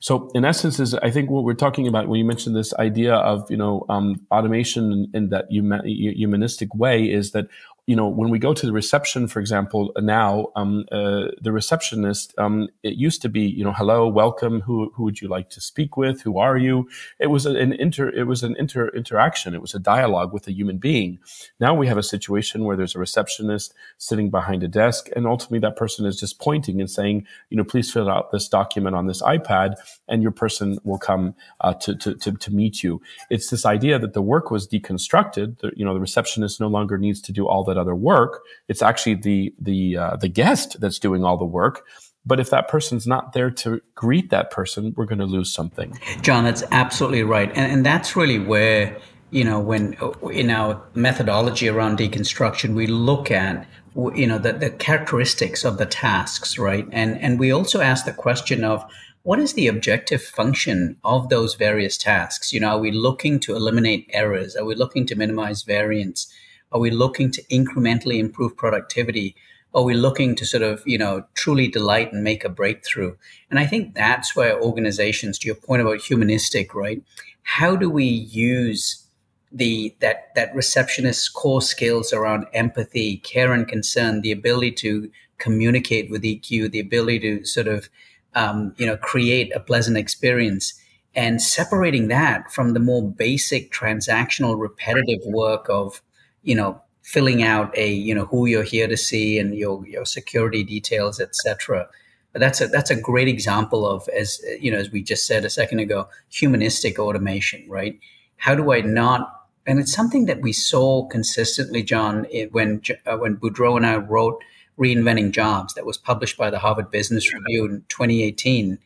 So 0.00 0.30
in 0.34 0.46
essence, 0.46 0.80
is 0.80 0.94
I 0.94 1.10
think 1.10 1.30
what 1.30 1.44
we're 1.44 1.54
talking 1.54 1.86
about 1.86 2.08
when 2.08 2.18
you 2.18 2.24
mentioned 2.24 2.56
this 2.56 2.72
idea 2.74 3.14
of 3.14 3.48
you 3.50 3.56
know 3.56 3.84
um, 3.90 4.26
automation 4.30 4.92
in, 4.92 5.10
in 5.12 5.28
that 5.28 5.46
humanistic 5.50 6.74
way 6.74 7.04
is 7.04 7.32
that 7.32 7.48
you 7.90 7.96
know, 7.96 8.06
when 8.06 8.30
we 8.30 8.38
go 8.38 8.54
to 8.54 8.66
the 8.66 8.72
reception, 8.72 9.26
for 9.26 9.40
example, 9.40 9.92
now 9.98 10.52
um, 10.54 10.84
uh, 10.92 11.24
the 11.40 11.50
receptionist, 11.50 12.32
um, 12.38 12.68
it 12.84 12.94
used 12.94 13.20
to 13.22 13.28
be, 13.28 13.40
you 13.40 13.64
know, 13.64 13.72
hello, 13.72 14.06
welcome, 14.06 14.60
who 14.60 14.92
who 14.94 15.02
would 15.02 15.20
you 15.20 15.26
like 15.26 15.50
to 15.50 15.60
speak 15.60 15.96
with? 15.96 16.22
Who 16.22 16.38
are 16.38 16.56
you? 16.56 16.88
It 17.18 17.30
was 17.34 17.46
an 17.46 17.72
inter, 17.72 18.08
it 18.10 18.28
was 18.28 18.44
an 18.44 18.54
inter 18.60 18.90
interaction. 18.90 19.54
It 19.54 19.60
was 19.60 19.74
a 19.74 19.80
dialogue 19.80 20.32
with 20.32 20.46
a 20.46 20.52
human 20.52 20.78
being. 20.78 21.18
Now 21.58 21.74
we 21.74 21.88
have 21.88 21.98
a 21.98 22.02
situation 22.04 22.62
where 22.64 22.76
there's 22.76 22.94
a 22.94 23.00
receptionist 23.00 23.74
sitting 23.98 24.30
behind 24.30 24.62
a 24.62 24.68
desk, 24.68 25.08
and 25.16 25.26
ultimately 25.26 25.58
that 25.58 25.74
person 25.74 26.06
is 26.06 26.20
just 26.20 26.38
pointing 26.38 26.80
and 26.80 26.88
saying, 26.88 27.26
you 27.48 27.56
know, 27.56 27.64
please 27.64 27.92
fill 27.92 28.08
out 28.08 28.30
this 28.30 28.48
document 28.48 28.94
on 28.94 29.08
this 29.08 29.20
iPad, 29.20 29.74
and 30.06 30.22
your 30.22 30.30
person 30.42 30.78
will 30.84 30.98
come 30.98 31.34
uh, 31.62 31.74
to, 31.74 31.96
to, 31.96 32.14
to 32.14 32.30
to 32.44 32.52
meet 32.52 32.84
you. 32.84 33.02
It's 33.30 33.50
this 33.50 33.66
idea 33.66 33.98
that 33.98 34.12
the 34.12 34.22
work 34.22 34.52
was 34.52 34.68
deconstructed. 34.68 35.58
The, 35.58 35.72
you 35.74 35.84
know, 35.84 35.94
the 35.94 36.06
receptionist 36.08 36.60
no 36.60 36.68
longer 36.68 36.96
needs 36.96 37.20
to 37.22 37.32
do 37.32 37.48
all 37.48 37.64
that 37.64 37.79
other 37.80 37.94
work. 37.94 38.42
It's 38.68 38.82
actually 38.82 39.14
the 39.16 39.54
the 39.60 39.96
uh, 39.96 40.16
the 40.16 40.28
guest 40.28 40.80
that's 40.80 40.98
doing 40.98 41.24
all 41.24 41.36
the 41.36 41.44
work. 41.44 41.86
But 42.26 42.38
if 42.38 42.50
that 42.50 42.68
person's 42.68 43.06
not 43.06 43.32
there 43.32 43.50
to 43.50 43.80
greet 43.94 44.28
that 44.30 44.50
person, 44.50 44.92
we're 44.96 45.06
going 45.06 45.20
to 45.20 45.26
lose 45.26 45.52
something. 45.52 45.98
John, 46.20 46.44
that's 46.44 46.62
absolutely 46.70 47.22
right, 47.22 47.48
and, 47.48 47.72
and 47.72 47.86
that's 47.86 48.14
really 48.14 48.38
where 48.38 48.96
you 49.30 49.44
know 49.44 49.60
when 49.60 49.96
in 50.32 50.50
our 50.50 50.82
methodology 50.94 51.68
around 51.68 51.98
deconstruction 51.98 52.74
we 52.74 52.86
look 52.86 53.30
at 53.30 53.66
you 54.14 54.26
know 54.26 54.38
the, 54.38 54.52
the 54.52 54.70
characteristics 54.70 55.64
of 55.64 55.78
the 55.78 55.86
tasks 55.86 56.58
right 56.58 56.86
and 56.92 57.18
and 57.20 57.38
we 57.38 57.52
also 57.52 57.80
ask 57.80 58.04
the 58.04 58.12
question 58.12 58.64
of 58.64 58.84
what 59.22 59.38
is 59.38 59.52
the 59.52 59.66
objective 59.66 60.22
function 60.22 60.96
of 61.04 61.28
those 61.28 61.54
various 61.54 61.96
tasks 61.96 62.52
you 62.52 62.60
know 62.60 62.70
are 62.70 62.78
we 62.78 62.90
looking 62.90 63.38
to 63.38 63.54
eliminate 63.54 64.10
errors 64.12 64.56
are 64.56 64.64
we 64.64 64.74
looking 64.74 65.06
to 65.06 65.16
minimize 65.16 65.62
variance 65.62 66.32
are 66.72 66.80
we 66.80 66.90
looking 66.90 67.30
to 67.32 67.42
incrementally 67.44 68.18
improve 68.18 68.56
productivity? 68.56 69.34
Are 69.74 69.82
we 69.82 69.94
looking 69.94 70.34
to 70.36 70.46
sort 70.46 70.62
of, 70.62 70.82
you 70.86 70.98
know, 70.98 71.24
truly 71.34 71.68
delight 71.68 72.12
and 72.12 72.24
make 72.24 72.44
a 72.44 72.48
breakthrough? 72.48 73.16
And 73.50 73.58
I 73.58 73.66
think 73.66 73.94
that's 73.94 74.34
where 74.34 74.60
organizations, 74.60 75.38
to 75.38 75.46
your 75.46 75.56
point 75.56 75.82
about 75.82 76.00
humanistic, 76.00 76.74
right? 76.74 77.02
How 77.42 77.76
do 77.76 77.88
we 77.88 78.04
use 78.04 79.04
the 79.52 79.94
that 80.00 80.34
that 80.36 80.54
receptionist's 80.54 81.28
core 81.28 81.62
skills 81.62 82.12
around 82.12 82.46
empathy, 82.52 83.18
care 83.18 83.52
and 83.52 83.66
concern, 83.66 84.20
the 84.20 84.32
ability 84.32 84.72
to 84.72 85.10
communicate 85.38 86.10
with 86.10 86.22
EQ, 86.22 86.70
the 86.70 86.80
ability 86.80 87.18
to 87.18 87.44
sort 87.44 87.66
of 87.66 87.88
um, 88.34 88.74
you 88.76 88.86
know 88.86 88.96
create 88.96 89.54
a 89.54 89.60
pleasant 89.60 89.96
experience, 89.96 90.74
and 91.14 91.42
separating 91.42 92.08
that 92.08 92.52
from 92.52 92.74
the 92.74 92.80
more 92.80 93.08
basic 93.10 93.72
transactional, 93.72 94.58
repetitive 94.58 95.20
work 95.24 95.66
of 95.68 96.00
you 96.42 96.54
know 96.54 96.80
filling 97.02 97.42
out 97.42 97.76
a 97.76 97.92
you 97.92 98.14
know 98.14 98.26
who 98.26 98.46
you're 98.46 98.62
here 98.62 98.86
to 98.86 98.96
see 98.96 99.38
and 99.38 99.54
your 99.54 99.86
your 99.86 100.04
security 100.04 100.62
details 100.62 101.20
etc 101.20 101.88
but 102.32 102.40
that's 102.40 102.60
a 102.60 102.68
that's 102.68 102.90
a 102.90 103.00
great 103.00 103.28
example 103.28 103.86
of 103.86 104.08
as 104.08 104.40
you 104.60 104.70
know 104.70 104.78
as 104.78 104.90
we 104.90 105.02
just 105.02 105.26
said 105.26 105.44
a 105.44 105.50
second 105.50 105.80
ago 105.80 106.08
humanistic 106.28 106.98
automation 106.98 107.64
right? 107.68 107.98
How 108.36 108.54
do 108.54 108.72
i 108.72 108.80
not 108.80 109.46
and 109.66 109.78
it's 109.78 109.92
something 109.92 110.26
that 110.26 110.40
we 110.40 110.52
saw 110.52 111.06
consistently 111.08 111.82
john 111.82 112.26
when 112.52 112.80
uh, 113.06 113.16
when 113.16 113.36
boudreau 113.36 113.76
and 113.76 113.86
i 113.86 113.96
wrote 113.96 114.42
reinventing 114.78 115.30
jobs 115.30 115.74
that 115.74 115.84
was 115.84 115.98
published 115.98 116.38
by 116.38 116.48
the 116.48 116.58
harvard 116.58 116.90
business 116.90 117.34
review 117.34 117.66
in 117.66 117.84
2018 117.88 118.78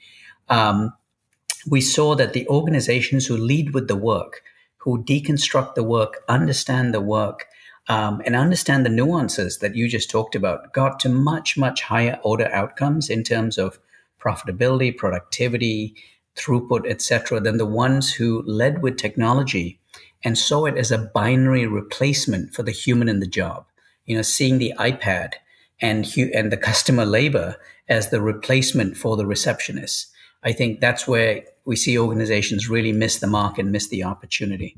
um, 0.48 0.92
we 1.68 1.80
saw 1.80 2.14
that 2.14 2.32
the 2.32 2.46
organizations 2.48 3.26
who 3.26 3.36
lead 3.36 3.72
with 3.74 3.88
the 3.88 3.96
work 3.96 4.42
who 4.84 5.02
deconstruct 5.02 5.74
the 5.74 5.82
work, 5.82 6.22
understand 6.28 6.92
the 6.92 7.00
work, 7.00 7.46
um, 7.88 8.22
and 8.26 8.36
understand 8.36 8.84
the 8.84 8.90
nuances 8.90 9.58
that 9.58 9.74
you 9.74 9.88
just 9.88 10.10
talked 10.10 10.34
about, 10.34 10.72
got 10.72 11.00
to 11.00 11.08
much, 11.08 11.56
much 11.56 11.82
higher 11.82 12.18
order 12.22 12.50
outcomes 12.52 13.08
in 13.08 13.22
terms 13.22 13.56
of 13.56 13.78
profitability, 14.20 14.94
productivity, 14.94 15.94
throughput, 16.36 16.88
etc., 16.88 17.40
than 17.40 17.56
the 17.56 17.66
ones 17.66 18.12
who 18.12 18.42
led 18.46 18.82
with 18.82 18.96
technology 18.96 19.80
and 20.22 20.38
saw 20.38 20.66
it 20.66 20.76
as 20.76 20.90
a 20.90 21.10
binary 21.14 21.66
replacement 21.66 22.54
for 22.54 22.62
the 22.62 22.72
human 22.72 23.08
in 23.08 23.20
the 23.20 23.26
job. 23.26 23.66
You 24.04 24.16
know, 24.16 24.22
seeing 24.22 24.58
the 24.58 24.74
iPad 24.78 25.34
and 25.80 26.06
and 26.34 26.52
the 26.52 26.56
customer 26.56 27.04
labor 27.04 27.56
as 27.88 28.10
the 28.10 28.20
replacement 28.20 28.96
for 28.96 29.16
the 29.16 29.26
receptionist. 29.26 30.10
I 30.44 30.52
think 30.52 30.80
that's 30.80 31.08
where 31.08 31.42
we 31.64 31.76
see 31.76 31.98
organizations 31.98 32.68
really 32.68 32.92
miss 32.92 33.18
the 33.18 33.26
mark 33.26 33.58
and 33.58 33.72
miss 33.72 33.88
the 33.88 34.04
opportunity. 34.04 34.76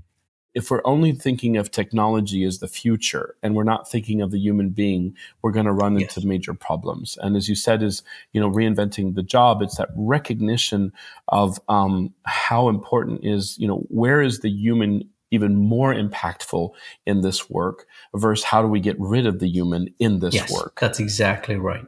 If 0.55 0.71
we're 0.71 0.87
only 0.87 1.13
thinking 1.13 1.59
of 1.59 1.71
technology 1.71 2.43
as 2.45 2.61
the 2.61 2.69
future 2.69 3.35
and 3.43 3.55
we're 3.55 3.65
not 3.65 3.91
thinking 3.91 4.23
of 4.23 4.31
the 4.31 4.39
human 4.39 4.71
being, 4.71 5.15
we're 5.43 5.51
going 5.51 5.67
to 5.67 5.73
run 5.73 5.99
yes. 5.99 6.17
into 6.17 6.27
major 6.27 6.55
problems. 6.55 7.19
And 7.21 7.37
as 7.37 7.47
you 7.47 7.55
said, 7.55 7.83
is 7.83 8.03
you 8.33 8.41
know 8.41 8.51
reinventing 8.51 9.17
the 9.17 9.23
job. 9.23 9.61
It's 9.61 9.77
that 9.77 9.91
recognition 9.95 10.93
of 11.29 11.61
um, 11.69 12.15
how 12.25 12.71
important 12.71 13.21
is 13.23 13.59
you 13.59 13.69
know 13.69 13.85
where 13.89 14.23
is 14.23 14.41
the 14.41 14.49
human 14.49 15.11
even 15.31 15.57
more 15.57 15.93
impactful 15.93 16.71
in 17.05 17.21
this 17.21 17.51
work 17.51 17.87
versus 18.15 18.45
how 18.45 18.63
do 18.63 18.69
we 18.69 18.81
get 18.81 18.97
rid 18.99 19.27
of 19.27 19.41
the 19.41 19.49
human 19.49 19.93
in 19.99 20.21
this 20.21 20.35
yes, 20.35 20.51
work? 20.53 20.79
That's 20.81 21.01
exactly 21.01 21.57
right. 21.57 21.85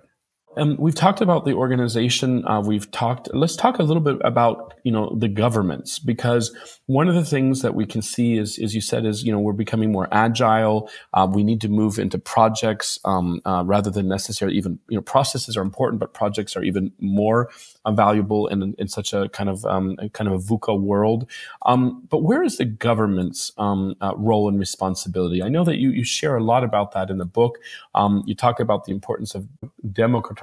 Um, 0.59 0.77
we've 0.77 0.95
talked 0.95 1.21
about 1.21 1.45
the 1.45 1.55
organization. 1.55 2.47
Uh, 2.47 2.61
we've 2.61 2.91
talked. 2.91 3.33
Let's 3.33 3.55
talk 3.55 3.79
a 3.79 3.85
little 3.85 4.03
bit 4.03 4.19
about 4.25 4.75
you 4.83 4.91
know 4.91 5.15
the 5.17 5.29
governments 5.29 5.99
because 5.99 6.55
one 6.87 7.09
of 7.09 7.15
the 7.15 7.25
things 7.25 7.63
that 7.63 7.75
we 7.75 7.87
can 7.87 8.03
see 8.03 8.37
is, 8.37 8.59
as 8.59 8.75
you 8.75 8.81
said, 8.81 9.07
is 9.07 9.23
you 9.23 9.31
know 9.31 9.39
we're 9.39 9.53
becoming 9.53 9.93
more 9.93 10.09
agile. 10.11 10.91
Uh, 11.15 11.29
we 11.31 11.45
need 11.45 11.61
to 11.61 11.69
move 11.69 11.99
into 11.99 12.19
projects 12.19 12.99
um, 13.05 13.41
uh, 13.45 13.63
rather 13.65 13.91
than 13.91 14.09
necessarily 14.09 14.57
even 14.57 14.81
you 14.89 14.97
know 14.97 15.03
processes 15.03 15.57
are 15.57 15.63
important, 15.63 16.01
but 16.01 16.13
projects 16.13 16.57
are 16.57 16.65
even 16.65 16.93
more 16.99 17.51
uh, 17.85 17.93
valuable 17.93 18.49
in, 18.49 18.75
in 18.79 18.89
such 18.89 19.13
a 19.13 19.29
kind 19.29 19.49
of 19.49 19.65
um, 19.65 19.97
kind 20.13 20.29
of 20.29 20.35
a 20.35 20.45
VUCA 20.45 20.79
world. 20.81 21.31
Um, 21.67 22.03
but 22.11 22.25
where 22.25 22.43
is 22.43 22.57
the 22.57 22.65
government's 22.65 23.53
um, 23.59 23.95
uh, 24.01 24.15
role 24.17 24.49
and 24.49 24.59
responsibility? 24.59 25.41
I 25.41 25.49
know 25.51 25.63
that 25.65 25.77
you 25.77 25.91
you 25.91 26.05
share 26.05 26.37
a 26.37 26.43
lot 26.43 26.65
about 26.65 26.93
that 26.93 27.11
in 27.11 27.19
the 27.19 27.25
book. 27.25 27.59
Um, 27.95 28.25
you 28.27 28.35
talk 28.35 28.59
about 28.59 28.87
the 28.87 28.93
importance 28.93 29.37
of 29.37 29.47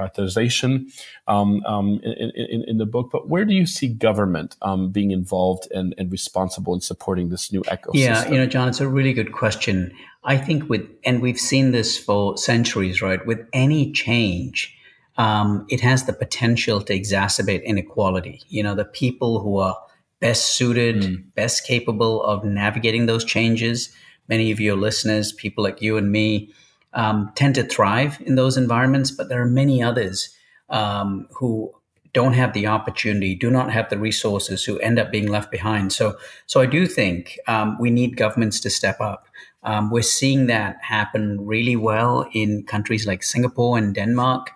democratization 0.06 0.88
um, 1.28 1.64
um, 1.66 2.00
in, 2.04 2.32
in, 2.36 2.64
in, 2.68 2.78
the 2.78 2.86
book. 2.86 3.10
But 3.12 3.30
where 3.30 3.46
do 3.46 3.54
you 3.54 3.66
see 3.66 3.88
government 3.88 4.56
um, 4.62 4.92
being 4.92 5.12
involved 5.12 5.68
and, 5.72 5.94
and 5.98 6.12
responsible 6.12 6.74
in 6.74 6.82
supporting 6.82 7.30
this 7.30 7.52
new 7.52 7.62
ecosystem? 7.64 7.96
Yeah, 7.96 8.30
you 8.30 8.38
know, 8.38 8.46
John, 8.46 8.68
it's 8.68 8.82
a 8.82 8.88
really 8.88 9.14
good 9.14 9.34
question. 9.34 9.94
I 10.24 10.38
think 10.38 10.70
with, 10.70 10.88
and 11.04 11.22
we've 11.22 11.40
seen 11.40 11.72
this 11.72 11.98
for 11.98 12.38
centuries, 12.38 13.02
right? 13.02 13.26
With 13.26 13.48
any 13.54 13.92
change, 13.92 14.76
um, 15.18 15.66
it 15.70 15.82
has 15.82 16.06
the 16.06 16.14
potential 16.14 16.82
to 16.82 16.94
exacerbate 16.98 17.64
inequality. 17.64 18.42
You 18.50 18.64
know, 18.64 18.76
the 18.76 18.86
people 18.86 19.40
who 19.40 19.58
are 19.60 19.78
best 20.20 20.58
suited, 20.58 20.98
mm. 20.98 21.24
best 21.36 21.66
capable 21.66 22.24
of 22.24 22.44
navigating 22.44 23.06
those 23.06 23.24
changes. 23.24 23.94
Many 24.28 24.52
of 24.52 24.60
your 24.60 24.76
listeners, 24.76 25.32
people 25.32 25.64
like 25.64 25.82
you 25.82 25.98
and 25.98 26.12
me, 26.12 26.52
um, 26.96 27.32
tend 27.36 27.56
to 27.56 27.64
thrive 27.64 28.18
in 28.26 28.36
those 28.36 28.58
environments, 28.58 29.12
but 29.12 29.30
there 29.30 29.42
are 29.42 29.50
many 29.50 29.84
others 29.84 30.36
um, 30.70 31.28
who 31.38 31.72
don't 32.14 32.34
have 32.34 32.54
the 32.54 32.66
opportunity, 32.66 33.36
do 33.36 33.52
not 33.52 33.72
have 33.72 33.90
the 33.90 33.98
resources, 33.98 34.64
who 34.64 34.80
end 34.80 34.98
up 34.98 35.12
being 35.12 35.28
left 35.28 35.52
behind. 35.52 35.92
So, 35.92 36.18
so 36.46 36.62
I 36.62 36.66
do 36.66 36.88
think 36.88 37.38
um, 37.48 37.78
we 37.78 37.90
need 37.90 38.16
governments 38.16 38.62
to 38.62 38.70
step 38.70 39.02
up. 39.02 39.28
Um, 39.64 39.92
we're 39.92 40.02
seeing 40.02 40.48
that 40.48 40.78
happen 40.82 41.46
really 41.46 41.76
well 41.76 42.30
in 42.34 42.64
countries 42.64 43.06
like 43.06 43.22
Singapore 43.22 43.78
and 43.78 43.94
Denmark. 43.94 44.52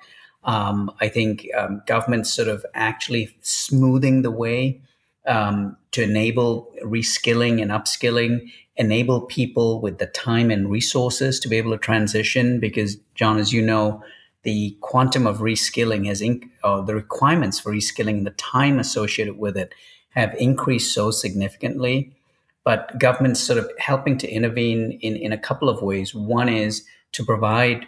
Um, 0.46 0.90
I 1.02 1.10
think 1.10 1.48
um, 1.58 1.82
governments 1.86 2.34
sort 2.34 2.48
of 2.48 2.66
actually 2.74 3.36
smoothing 3.42 4.22
the 4.22 4.32
way 4.32 4.82
um, 5.30 5.78
to 5.92 6.04
enable 6.04 6.74
reskilling 6.84 7.62
and 7.62 7.72
upskilling, 7.72 8.52
enable 8.76 9.22
people 9.22 9.80
with 9.80 10.00
the 10.00 10.08
time 10.08 10.50
and 10.52 10.70
resources 10.70 11.40
to 11.40 11.48
be 11.48 11.58
able 11.58 11.72
to 11.72 11.78
transition. 11.78 12.60
Because, 12.60 12.98
John, 13.16 13.38
as 13.38 13.54
you 13.54 13.62
know, 13.62 14.04
the 14.44 14.76
quantum 14.82 15.28
of 15.28 15.38
reskilling 15.38 16.08
has, 16.08 16.22
inc- 16.22 16.50
uh, 16.64 16.82
the 16.82 16.96
requirements 16.96 17.60
for 17.60 17.72
reskilling 17.72 18.18
and 18.18 18.28
the 18.28 18.32
time 18.32 18.80
associated 18.80 19.38
with 19.38 19.56
it 19.56 19.74
have 20.10 20.34
increased 20.36 20.94
so 20.94 21.12
significantly. 21.12 22.12
But 22.64 22.98
government's 23.00 23.40
sort 23.40 23.60
of 23.60 23.72
helping 23.78 24.18
to 24.18 24.30
intervene 24.30 24.98
in, 25.02 25.16
in 25.16 25.32
a 25.32 25.38
couple 25.38 25.70
of 25.70 25.82
ways. 25.82 26.16
One 26.16 26.50
is 26.50 26.84
to 27.14 27.24
provide 27.24 27.88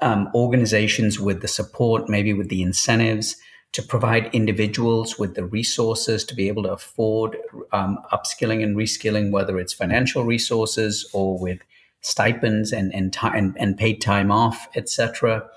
um, 0.00 0.30
organizations 0.34 1.20
with 1.20 1.42
the 1.42 1.48
support, 1.48 2.08
maybe 2.08 2.32
with 2.32 2.48
the 2.48 2.62
incentives, 2.62 3.36
to 3.72 3.82
provide 3.82 4.34
individuals 4.34 5.18
with 5.18 5.34
the 5.34 5.44
resources 5.44 6.24
to 6.24 6.34
be 6.34 6.48
able 6.48 6.64
to 6.64 6.72
afford 6.72 7.36
um, 7.72 7.98
upskilling 8.12 8.62
and 8.62 8.76
reskilling, 8.76 9.30
whether 9.30 9.58
it's 9.58 9.72
financial 9.72 10.24
resources 10.24 11.08
or 11.12 11.38
with 11.38 11.60
stipends 12.00 12.72
and 12.72 12.92
and, 12.94 13.12
time, 13.12 13.54
and 13.58 13.76
paid 13.76 14.00
time 14.00 14.30
off, 14.30 14.68
etc. 14.74 15.48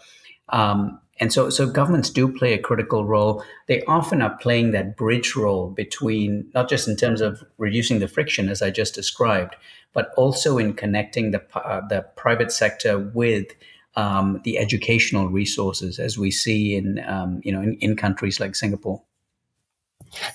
Um, 0.49 0.99
and 1.19 1.31
so, 1.31 1.49
so 1.49 1.67
governments 1.67 2.09
do 2.09 2.27
play 2.27 2.53
a 2.53 2.57
critical 2.57 3.05
role. 3.05 3.43
They 3.67 3.83
often 3.83 4.21
are 4.21 4.35
playing 4.37 4.71
that 4.71 4.97
bridge 4.97 5.35
role 5.35 5.69
between 5.69 6.49
not 6.53 6.69
just 6.69 6.87
in 6.87 6.95
terms 6.95 7.21
of 7.21 7.43
reducing 7.57 7.99
the 7.99 8.07
friction, 8.07 8.49
as 8.49 8.61
I 8.61 8.71
just 8.71 8.95
described, 8.95 9.55
but 9.93 10.11
also 10.17 10.57
in 10.57 10.73
connecting 10.73 11.31
the 11.31 11.43
uh, 11.55 11.81
the 11.87 12.05
private 12.15 12.51
sector 12.51 12.97
with 12.97 13.47
um, 13.95 14.41
the 14.43 14.57
educational 14.57 15.29
resources 15.29 15.99
as 15.99 16.17
we 16.17 16.31
see 16.31 16.75
in 16.75 17.03
um, 17.07 17.41
you 17.43 17.51
know 17.51 17.61
in, 17.61 17.75
in, 17.79 17.95
countries 17.95 18.39
like 18.39 18.55
Singapore. 18.55 19.01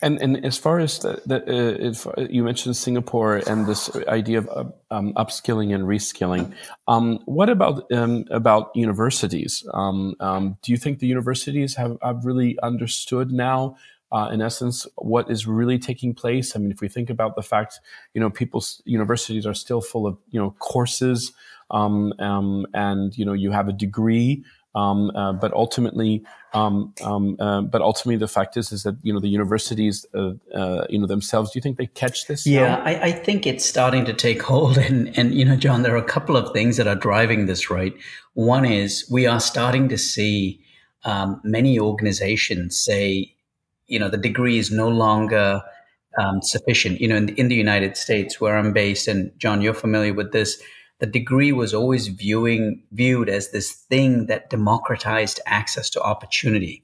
And 0.02 0.20
and 0.20 0.44
as 0.44 0.58
far 0.58 0.80
as 0.80 0.98
the, 0.98 1.14
uh, 1.26 1.86
if 1.88 2.06
you 2.30 2.42
mentioned 2.42 2.76
Singapore 2.76 3.42
and 3.46 3.66
this 3.66 3.94
idea 4.08 4.38
of 4.38 4.48
uh, 4.48 4.64
um, 4.94 5.12
upskilling 5.14 5.72
and 5.74 5.84
reskilling, 5.84 6.52
um, 6.88 7.20
what 7.26 7.48
about 7.48 7.90
um, 7.92 8.24
about 8.30 8.70
universities? 8.74 9.64
Um, 9.72 10.16
do 10.62 10.72
you 10.72 10.78
think 10.78 10.98
the 10.98 11.06
universities 11.06 11.76
have, 11.76 11.96
have 12.02 12.24
really 12.24 12.58
understood 12.60 13.30
now 13.30 13.76
uh, 14.10 14.30
in 14.32 14.40
essence, 14.40 14.86
what 14.96 15.30
is 15.30 15.46
really 15.46 15.78
taking 15.78 16.14
place. 16.14 16.56
I 16.56 16.58
mean, 16.58 16.70
if 16.70 16.80
we 16.80 16.88
think 16.88 17.10
about 17.10 17.36
the 17.36 17.42
fact, 17.42 17.80
you 18.14 18.20
know, 18.20 18.30
people's 18.30 18.82
universities 18.84 19.46
are 19.46 19.54
still 19.54 19.80
full 19.80 20.06
of, 20.06 20.16
you 20.30 20.40
know, 20.40 20.54
courses, 20.58 21.32
um, 21.70 22.14
um, 22.18 22.66
and 22.72 23.16
you 23.16 23.24
know, 23.24 23.34
you 23.34 23.50
have 23.50 23.68
a 23.68 23.72
degree, 23.72 24.44
um, 24.74 25.10
uh, 25.14 25.32
but 25.32 25.52
ultimately, 25.52 26.24
um, 26.54 26.94
um, 27.02 27.36
uh, 27.40 27.62
but 27.62 27.82
ultimately, 27.82 28.16
the 28.16 28.28
fact 28.28 28.56
is, 28.56 28.72
is 28.72 28.84
that 28.84 28.96
you 29.02 29.12
know, 29.12 29.20
the 29.20 29.28
universities, 29.28 30.06
uh, 30.14 30.32
uh, 30.54 30.86
you 30.88 30.98
know, 30.98 31.06
themselves. 31.06 31.50
Do 31.50 31.58
you 31.58 31.62
think 31.62 31.76
they 31.76 31.86
catch 31.86 32.26
this? 32.26 32.46
Yeah, 32.46 32.76
I, 32.84 33.08
I, 33.08 33.12
think 33.12 33.46
it's 33.46 33.64
starting 33.64 34.04
to 34.06 34.14
take 34.14 34.42
hold, 34.42 34.78
and 34.88 35.16
and 35.18 35.34
you 35.34 35.44
know, 35.44 35.56
John, 35.56 35.82
there 35.82 35.94
are 35.94 35.98
a 35.98 36.02
couple 36.02 36.36
of 36.36 36.52
things 36.52 36.76
that 36.76 36.86
are 36.86 36.94
driving 36.94 37.46
this. 37.46 37.70
Right, 37.70 37.94
one 38.34 38.64
is 38.64 39.06
we 39.10 39.26
are 39.26 39.40
starting 39.40 39.88
to 39.90 39.98
see 39.98 40.60
um, 41.04 41.40
many 41.44 41.78
organizations 41.78 42.78
say 42.78 43.34
you 43.88 43.98
know 43.98 44.09
the 44.09 44.16
degree 44.16 44.59
is 44.59 44.70
no 44.70 44.88
longer 44.88 45.62
um, 46.18 46.42
sufficient. 46.42 47.01
You 47.01 47.09
know, 47.09 47.16
in, 47.16 47.29
in 47.31 47.48
the 47.48 47.55
United 47.55 47.96
States, 47.96 48.40
where 48.40 48.57
I'm 48.57 48.72
based, 48.72 49.09
and 49.09 49.33
John, 49.38 49.61
you're 49.61 49.74
familiar 49.74 50.14
with 50.14 50.33
this. 50.33 50.61
The 51.01 51.07
degree 51.07 51.53
was 51.53 51.72
always 51.72 52.09
viewing 52.09 52.83
viewed 52.92 53.29
as 53.29 53.51
this 53.51 53.72
thing 53.72 54.27
that 54.27 54.51
democratized 54.51 55.40
access 55.46 55.88
to 55.90 56.03
opportunity, 56.03 56.83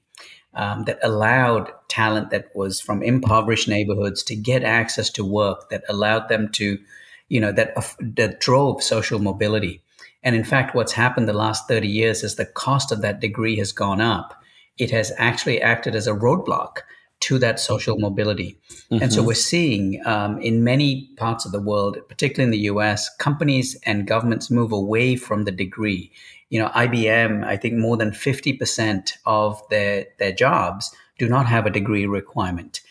um, 0.53 0.85
that 0.85 0.99
allowed 1.03 1.71
talent 1.89 2.29
that 2.29 2.47
was 2.55 2.79
from 2.79 3.03
impoverished 3.03 3.67
neighborhoods 3.67 4.23
to 4.23 4.35
get 4.35 4.63
access 4.63 5.09
to 5.11 5.25
work, 5.25 5.69
that 5.69 5.83
allowed 5.89 6.29
them 6.29 6.49
to, 6.53 6.79
you 7.27 7.41
know, 7.41 7.51
that 7.51 7.75
that 7.99 8.39
drove 8.39 8.81
social 8.81 9.19
mobility. 9.19 9.81
And 10.23 10.35
in 10.35 10.43
fact, 10.43 10.73
what's 10.73 10.93
happened 10.93 11.27
the 11.27 11.33
last 11.33 11.67
30 11.67 11.87
years 11.87 12.23
is 12.23 12.35
the 12.35 12.45
cost 12.45 12.91
of 12.91 13.01
that 13.01 13.19
degree 13.19 13.57
has 13.57 13.71
gone 13.71 14.01
up. 14.01 14.41
It 14.77 14.91
has 14.91 15.11
actually 15.17 15.61
acted 15.61 15.93
as 15.93 16.07
a 16.07 16.13
roadblock 16.13 16.79
to 17.21 17.39
that 17.39 17.59
social 17.59 17.97
mobility. 17.97 18.57
Mm-hmm. 18.91 19.03
And 19.03 19.13
so 19.13 19.19
mm-hmm. 19.19 19.27
we're 19.27 19.33
seeing 19.33 20.01
um, 20.05 20.39
in 20.41 20.63
many 20.63 21.09
parts 21.17 21.45
of 21.45 21.51
the 21.51 21.61
world, 21.61 21.97
particularly 22.07 22.45
in 22.45 22.51
the 22.51 22.67
US, 22.69 23.09
companies 23.17 23.75
and 23.85 24.07
governments 24.07 24.51
move 24.51 24.71
away 24.71 25.15
from 25.15 25.45
the 25.45 25.51
degree. 25.51 26.11
You 26.49 26.59
know, 26.59 26.69
IBM, 26.69 27.43
I 27.43 27.57
think 27.57 27.75
more 27.75 27.97
than 27.97 28.11
50% 28.11 29.13
of 29.25 29.61
their, 29.69 30.05
their 30.19 30.31
jobs 30.31 30.93
do 31.17 31.27
not 31.27 31.45
have 31.47 31.65
a 31.65 31.69
degree 31.69 32.05
requirement. 32.05 32.81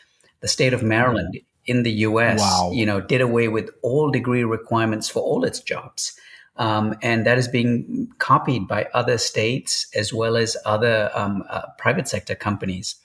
The 0.41 0.49
state 0.49 0.73
of 0.73 0.83
Maryland 0.83 1.39
in 1.67 1.83
the 1.83 1.93
US, 1.93 2.41
wow. 2.41 2.71
you 2.73 2.85
know, 2.85 3.01
did 3.01 3.21
away 3.21 3.49
with 3.49 3.71
all 3.83 4.11
degree 4.11 4.45
requirements 4.45 5.09
for 5.09 5.23
all 5.23 5.45
its 5.45 5.61
jobs. 5.61 6.19
Um, 6.57 6.95
and 7.03 7.27
that 7.27 7.39
is 7.39 7.49
being 7.49 8.13
copied 8.19 8.69
by 8.69 8.87
other 8.95 9.19
states 9.19 9.89
as 9.95 10.13
well 10.13 10.37
as 10.37 10.57
other 10.65 11.11
um, 11.15 11.43
uh, 11.51 11.63
private 11.79 12.07
sector 12.07 12.35
companies. 12.35 12.97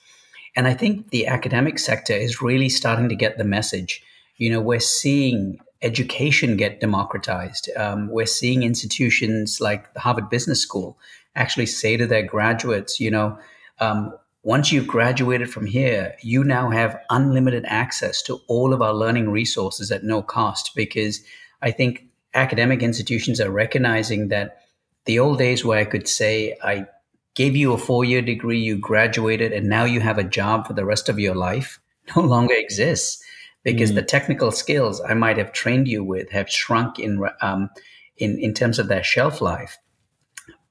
And 0.56 0.66
I 0.66 0.74
think 0.74 1.10
the 1.10 1.26
academic 1.26 1.78
sector 1.78 2.12
is 2.12 2.42
really 2.42 2.68
starting 2.68 3.08
to 3.08 3.14
get 3.14 3.38
the 3.38 3.44
message. 3.44 4.02
You 4.36 4.50
know, 4.50 4.60
we're 4.60 4.80
seeing 4.80 5.60
education 5.82 6.56
get 6.56 6.80
democratized. 6.80 7.70
Um, 7.76 8.08
we're 8.08 8.26
seeing 8.26 8.62
institutions 8.62 9.60
like 9.60 9.92
the 9.94 10.00
Harvard 10.00 10.28
Business 10.28 10.60
School 10.60 10.98
actually 11.36 11.66
say 11.66 11.96
to 11.96 12.06
their 12.06 12.22
graduates, 12.22 13.00
you 13.00 13.10
know, 13.10 13.38
um, 13.78 14.12
once 14.42 14.72
you've 14.72 14.86
graduated 14.86 15.50
from 15.50 15.66
here, 15.66 16.14
you 16.22 16.42
now 16.42 16.70
have 16.70 16.98
unlimited 17.10 17.64
access 17.66 18.22
to 18.22 18.40
all 18.48 18.72
of 18.72 18.80
our 18.80 18.94
learning 18.94 19.30
resources 19.30 19.90
at 19.90 20.04
no 20.04 20.22
cost 20.22 20.72
because 20.74 21.22
I 21.60 21.70
think 21.70 22.06
academic 22.34 22.82
institutions 22.82 23.40
are 23.40 23.50
recognizing 23.50 24.28
that 24.28 24.62
the 25.04 25.18
old 25.18 25.38
days 25.38 25.64
where 25.64 25.78
I 25.78 25.84
could 25.84 26.08
say 26.08 26.56
I 26.62 26.86
gave 27.34 27.56
you 27.56 27.72
a 27.72 27.78
four 27.78 28.04
year 28.04 28.22
degree, 28.22 28.58
you 28.58 28.76
graduated, 28.78 29.52
and 29.52 29.68
now 29.68 29.84
you 29.84 30.00
have 30.00 30.18
a 30.18 30.24
job 30.24 30.66
for 30.66 30.72
the 30.72 30.84
rest 30.84 31.08
of 31.08 31.18
your 31.18 31.34
life 31.34 31.80
no 32.16 32.22
longer 32.22 32.54
exists 32.54 33.22
because 33.62 33.92
mm. 33.92 33.96
the 33.96 34.02
technical 34.02 34.50
skills 34.50 35.00
I 35.00 35.14
might 35.14 35.38
have 35.38 35.52
trained 35.52 35.88
you 35.88 36.02
with 36.02 36.30
have 36.30 36.50
shrunk 36.50 36.98
in 36.98 37.22
um, 37.40 37.70
in 38.16 38.38
in 38.38 38.54
terms 38.54 38.78
of 38.78 38.88
their 38.88 39.04
shelf 39.04 39.40
life. 39.40 39.78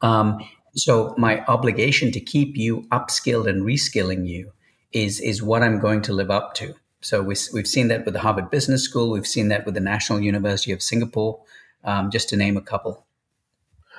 Um, 0.01 0.39
so 0.75 1.13
my 1.17 1.43
obligation 1.45 2.11
to 2.11 2.19
keep 2.19 2.55
you 2.55 2.87
upskilled 2.91 3.49
and 3.49 3.63
reskilling 3.63 4.27
you 4.27 4.51
is 4.91 5.19
is 5.19 5.43
what 5.43 5.63
I'm 5.63 5.79
going 5.79 6.01
to 6.03 6.13
live 6.13 6.31
up 6.31 6.53
to. 6.55 6.75
So 7.01 7.21
we, 7.21 7.35
we've 7.53 7.67
seen 7.67 7.87
that 7.87 8.03
with 8.05 8.13
the 8.13 8.19
Harvard 8.19 8.49
Business 8.49 8.83
School. 8.83 9.12
We've 9.12 9.25
seen 9.25 9.47
that 9.49 9.65
with 9.65 9.73
the 9.73 9.79
National 9.79 10.19
University 10.19 10.73
of 10.73 10.81
Singapore, 10.81 11.41
um, 11.85 12.12
just 12.12 12.27
to 12.29 12.35
name 12.35 12.57
a 12.57 12.62
couple. 12.62 13.05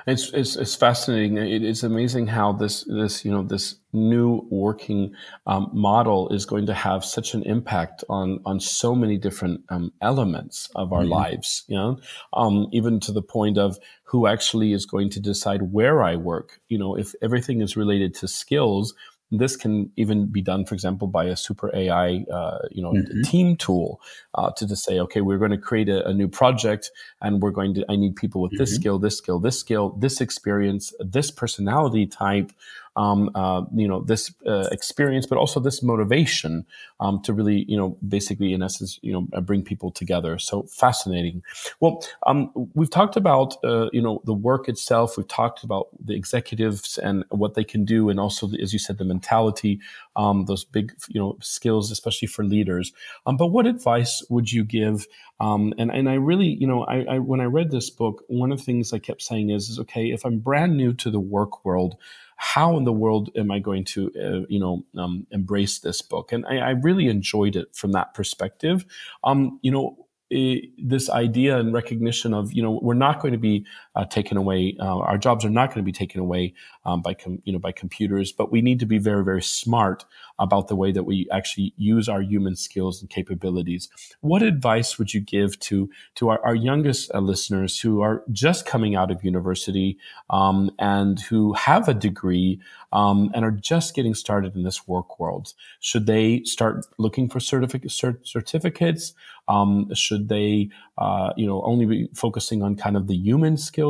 It's, 0.06 0.30
it's, 0.32 0.56
it's 0.56 0.74
fascinating. 0.74 1.36
It, 1.36 1.62
it's 1.62 1.82
amazing 1.82 2.26
how 2.28 2.52
this 2.52 2.84
this 2.84 3.24
you 3.24 3.30
know 3.30 3.42
this 3.42 3.76
new 3.92 4.46
working 4.50 5.14
um, 5.46 5.70
model 5.72 6.28
is 6.30 6.46
going 6.46 6.66
to 6.66 6.74
have 6.74 7.04
such 7.04 7.34
an 7.34 7.42
impact 7.42 8.04
on 8.08 8.40
on 8.44 8.60
so 8.60 8.94
many 8.94 9.18
different 9.18 9.62
um, 9.68 9.92
elements 10.00 10.68
of 10.74 10.92
our 10.92 11.02
mm-hmm. 11.02 11.12
lives. 11.12 11.64
You 11.68 11.76
know, 11.76 11.98
um, 12.32 12.68
even 12.72 13.00
to 13.00 13.12
the 13.12 13.22
point 13.22 13.58
of 13.58 13.78
who 14.04 14.26
actually 14.26 14.72
is 14.72 14.86
going 14.86 15.10
to 15.10 15.20
decide 15.20 15.72
where 15.72 16.02
I 16.02 16.16
work. 16.16 16.60
You 16.68 16.78
know, 16.78 16.96
if 16.96 17.14
everything 17.22 17.60
is 17.60 17.76
related 17.76 18.14
to 18.16 18.28
skills, 18.28 18.94
this 19.30 19.56
can 19.56 19.90
even 19.96 20.26
be 20.26 20.42
done, 20.42 20.64
for 20.64 20.74
example, 20.74 21.06
by 21.06 21.24
a 21.24 21.36
super 21.36 21.70
AI, 21.74 22.24
uh, 22.32 22.58
you 22.70 22.82
know, 22.82 22.92
mm-hmm. 22.92 23.22
team 23.22 23.56
tool 23.56 24.00
uh, 24.34 24.50
to 24.56 24.66
just 24.66 24.84
say, 24.84 24.98
okay, 25.00 25.20
we're 25.20 25.38
going 25.38 25.52
to 25.52 25.58
create 25.58 25.88
a, 25.88 26.06
a, 26.08 26.12
new 26.12 26.28
project, 26.28 26.90
and 27.20 27.40
we're 27.40 27.52
going 27.52 27.74
to. 27.74 27.84
I 27.88 27.96
need 27.96 28.16
people 28.16 28.40
with 28.40 28.52
mm-hmm. 28.52 28.62
this 28.62 28.74
skill, 28.74 28.98
this 28.98 29.18
skill, 29.18 29.38
this 29.38 29.58
skill, 29.58 29.90
this 29.90 30.20
experience, 30.20 30.92
this 30.98 31.30
personality 31.30 32.06
type 32.06 32.52
um, 33.00 33.30
uh, 33.34 33.62
you 33.74 33.88
know 33.88 34.02
this 34.02 34.32
uh, 34.46 34.68
experience, 34.70 35.26
but 35.26 35.38
also 35.38 35.58
this 35.58 35.82
motivation 35.82 36.66
um, 37.00 37.22
to 37.22 37.32
really 37.32 37.64
you 37.66 37.76
know 37.76 37.96
basically 38.06 38.52
in 38.52 38.62
essence 38.62 38.98
you 39.02 39.12
know 39.12 39.26
uh, 39.32 39.40
bring 39.40 39.62
people 39.62 39.90
together. 39.90 40.38
So 40.38 40.64
fascinating. 40.64 41.42
Well, 41.80 42.04
um, 42.26 42.50
we've 42.74 42.90
talked 42.90 43.16
about 43.16 43.56
uh, 43.64 43.88
you 43.92 44.02
know 44.02 44.20
the 44.26 44.34
work 44.34 44.68
itself. 44.68 45.16
We've 45.16 45.26
talked 45.26 45.64
about 45.64 45.88
the 46.04 46.14
executives 46.14 46.98
and 46.98 47.24
what 47.30 47.54
they 47.54 47.64
can 47.64 47.86
do, 47.86 48.10
and 48.10 48.20
also 48.20 48.50
as 48.62 48.74
you 48.74 48.78
said 48.78 48.98
the 48.98 49.04
mentality, 49.04 49.80
um, 50.16 50.44
those 50.44 50.64
big 50.64 50.92
you 51.08 51.18
know 51.18 51.38
skills, 51.40 51.90
especially 51.90 52.28
for 52.28 52.44
leaders. 52.44 52.92
Um, 53.24 53.38
but 53.38 53.46
what 53.46 53.66
advice 53.66 54.22
would 54.28 54.52
you 54.52 54.62
give? 54.62 55.06
Um, 55.40 55.72
and 55.78 55.90
and 55.90 56.06
I 56.06 56.14
really, 56.14 56.48
you 56.48 56.66
know, 56.66 56.84
I, 56.84 57.14
I, 57.14 57.18
when 57.18 57.40
I 57.40 57.44
read 57.44 57.70
this 57.70 57.88
book, 57.88 58.24
one 58.28 58.52
of 58.52 58.58
the 58.58 58.64
things 58.64 58.92
I 58.92 58.98
kept 58.98 59.22
saying 59.22 59.48
is, 59.48 59.70
is 59.70 59.78
okay, 59.78 60.10
if 60.10 60.26
I'm 60.26 60.38
brand 60.38 60.76
new 60.76 60.92
to 60.94 61.10
the 61.10 61.18
work 61.18 61.64
world, 61.64 61.96
how 62.42 62.78
in 62.78 62.84
the 62.84 62.92
world 62.92 63.28
am 63.36 63.50
I 63.50 63.58
going 63.58 63.84
to, 63.84 64.10
uh, 64.18 64.46
you 64.48 64.58
know, 64.58 64.82
um, 64.96 65.26
embrace 65.30 65.78
this 65.80 66.00
book? 66.00 66.32
And 66.32 66.46
I, 66.46 66.56
I, 66.56 66.70
really 66.70 67.06
enjoyed 67.08 67.54
it 67.54 67.68
from 67.76 67.92
that 67.92 68.14
perspective. 68.14 68.86
Um, 69.24 69.60
you 69.60 69.70
know, 69.70 70.06
this 70.30 71.10
idea 71.10 71.58
and 71.58 71.74
recognition 71.74 72.32
of 72.32 72.52
you 72.52 72.62
know 72.62 72.78
we're 72.82 72.94
not 72.94 73.20
going 73.20 73.32
to 73.32 73.38
be 73.38 73.66
uh, 73.94 74.04
taken 74.04 74.36
away 74.36 74.76
uh, 74.80 74.98
our 74.98 75.18
jobs 75.18 75.44
are 75.44 75.50
not 75.50 75.68
going 75.68 75.78
to 75.78 75.82
be 75.82 75.92
taken 75.92 76.20
away 76.20 76.54
um, 76.84 77.02
by 77.02 77.12
com- 77.14 77.42
you 77.44 77.52
know 77.52 77.58
by 77.58 77.72
computers 77.72 78.32
but 78.32 78.52
we 78.52 78.62
need 78.62 78.78
to 78.78 78.86
be 78.86 78.98
very 78.98 79.24
very 79.24 79.42
smart 79.42 80.04
about 80.38 80.68
the 80.68 80.76
way 80.76 80.92
that 80.92 81.02
we 81.04 81.26
actually 81.32 81.74
use 81.76 82.08
our 82.08 82.22
human 82.22 82.54
skills 82.54 83.00
and 83.00 83.10
capabilities 83.10 83.88
what 84.20 84.42
advice 84.42 84.98
would 84.98 85.12
you 85.12 85.20
give 85.20 85.58
to 85.58 85.90
to 86.14 86.28
our, 86.28 86.40
our 86.44 86.54
youngest 86.54 87.10
uh, 87.14 87.18
listeners 87.18 87.80
who 87.80 88.00
are 88.00 88.22
just 88.30 88.64
coming 88.64 88.94
out 88.94 89.10
of 89.10 89.24
university 89.24 89.98
um, 90.30 90.70
and 90.78 91.20
who 91.20 91.52
have 91.54 91.88
a 91.88 91.94
degree 91.94 92.60
um, 92.92 93.30
and 93.34 93.44
are 93.44 93.50
just 93.50 93.94
getting 93.94 94.14
started 94.14 94.54
in 94.54 94.62
this 94.62 94.86
work 94.86 95.18
world 95.18 95.52
should 95.80 96.06
they 96.06 96.42
start 96.44 96.86
looking 96.98 97.28
for 97.28 97.40
certific- 97.40 97.86
cert- 97.86 98.26
certificates 98.26 99.14
um, 99.50 99.92
should 99.94 100.28
they, 100.28 100.70
uh, 100.96 101.32
you 101.36 101.46
know, 101.46 101.62
only 101.62 101.84
be 101.84 102.08
focusing 102.14 102.62
on 102.62 102.76
kind 102.76 102.96
of 102.96 103.08
the 103.08 103.16
human 103.16 103.56
skills? 103.56 103.80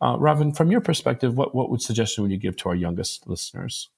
Uh, 0.00 0.16
Ravin, 0.18 0.52
from 0.52 0.70
your 0.70 0.80
perspective, 0.80 1.36
what, 1.36 1.54
what 1.54 1.70
would 1.70 1.82
suggestion 1.82 2.22
would 2.22 2.30
you 2.30 2.38
give 2.38 2.56
to 2.56 2.68
our 2.68 2.74
youngest 2.74 3.26
listeners? 3.26 3.88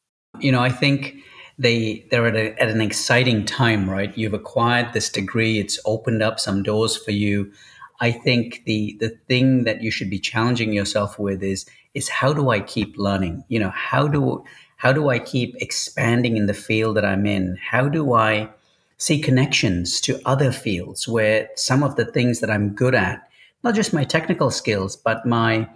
You 0.40 0.52
know, 0.52 0.60
I 0.60 0.70
think 0.70 1.16
they 1.58 2.06
they're 2.10 2.26
at, 2.26 2.36
a, 2.36 2.62
at 2.62 2.68
an 2.68 2.80
exciting 2.80 3.44
time, 3.44 3.90
right? 3.90 4.16
You've 4.16 4.34
acquired 4.34 4.92
this 4.92 5.10
degree; 5.10 5.58
it's 5.58 5.78
opened 5.84 6.22
up 6.22 6.38
some 6.38 6.62
doors 6.62 6.96
for 6.96 7.10
you. 7.10 7.52
I 8.00 8.12
think 8.12 8.62
the 8.64 8.96
the 9.00 9.10
thing 9.28 9.64
that 9.64 9.82
you 9.82 9.90
should 9.90 10.10
be 10.10 10.20
challenging 10.20 10.72
yourself 10.72 11.18
with 11.18 11.42
is 11.42 11.66
is 11.94 12.08
how 12.08 12.32
do 12.32 12.50
I 12.50 12.60
keep 12.60 12.96
learning? 12.96 13.44
You 13.48 13.58
know, 13.58 13.70
how 13.70 14.06
do 14.06 14.44
how 14.76 14.92
do 14.92 15.08
I 15.08 15.18
keep 15.18 15.56
expanding 15.56 16.36
in 16.36 16.46
the 16.46 16.54
field 16.54 16.96
that 16.96 17.04
I'm 17.04 17.26
in? 17.26 17.58
How 17.60 17.88
do 17.88 18.12
I 18.12 18.48
see 18.96 19.20
connections 19.20 20.00
to 20.02 20.20
other 20.24 20.52
fields 20.52 21.08
where 21.08 21.48
some 21.56 21.82
of 21.82 21.96
the 21.96 22.04
things 22.04 22.40
that 22.40 22.50
I'm 22.50 22.70
good 22.74 22.94
at, 22.94 23.27
not 23.62 23.74
just 23.74 23.92
my 23.92 24.04
technical 24.04 24.50
skills, 24.50 24.96
but 24.96 25.26
my 25.26 25.68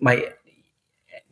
my 0.00 0.28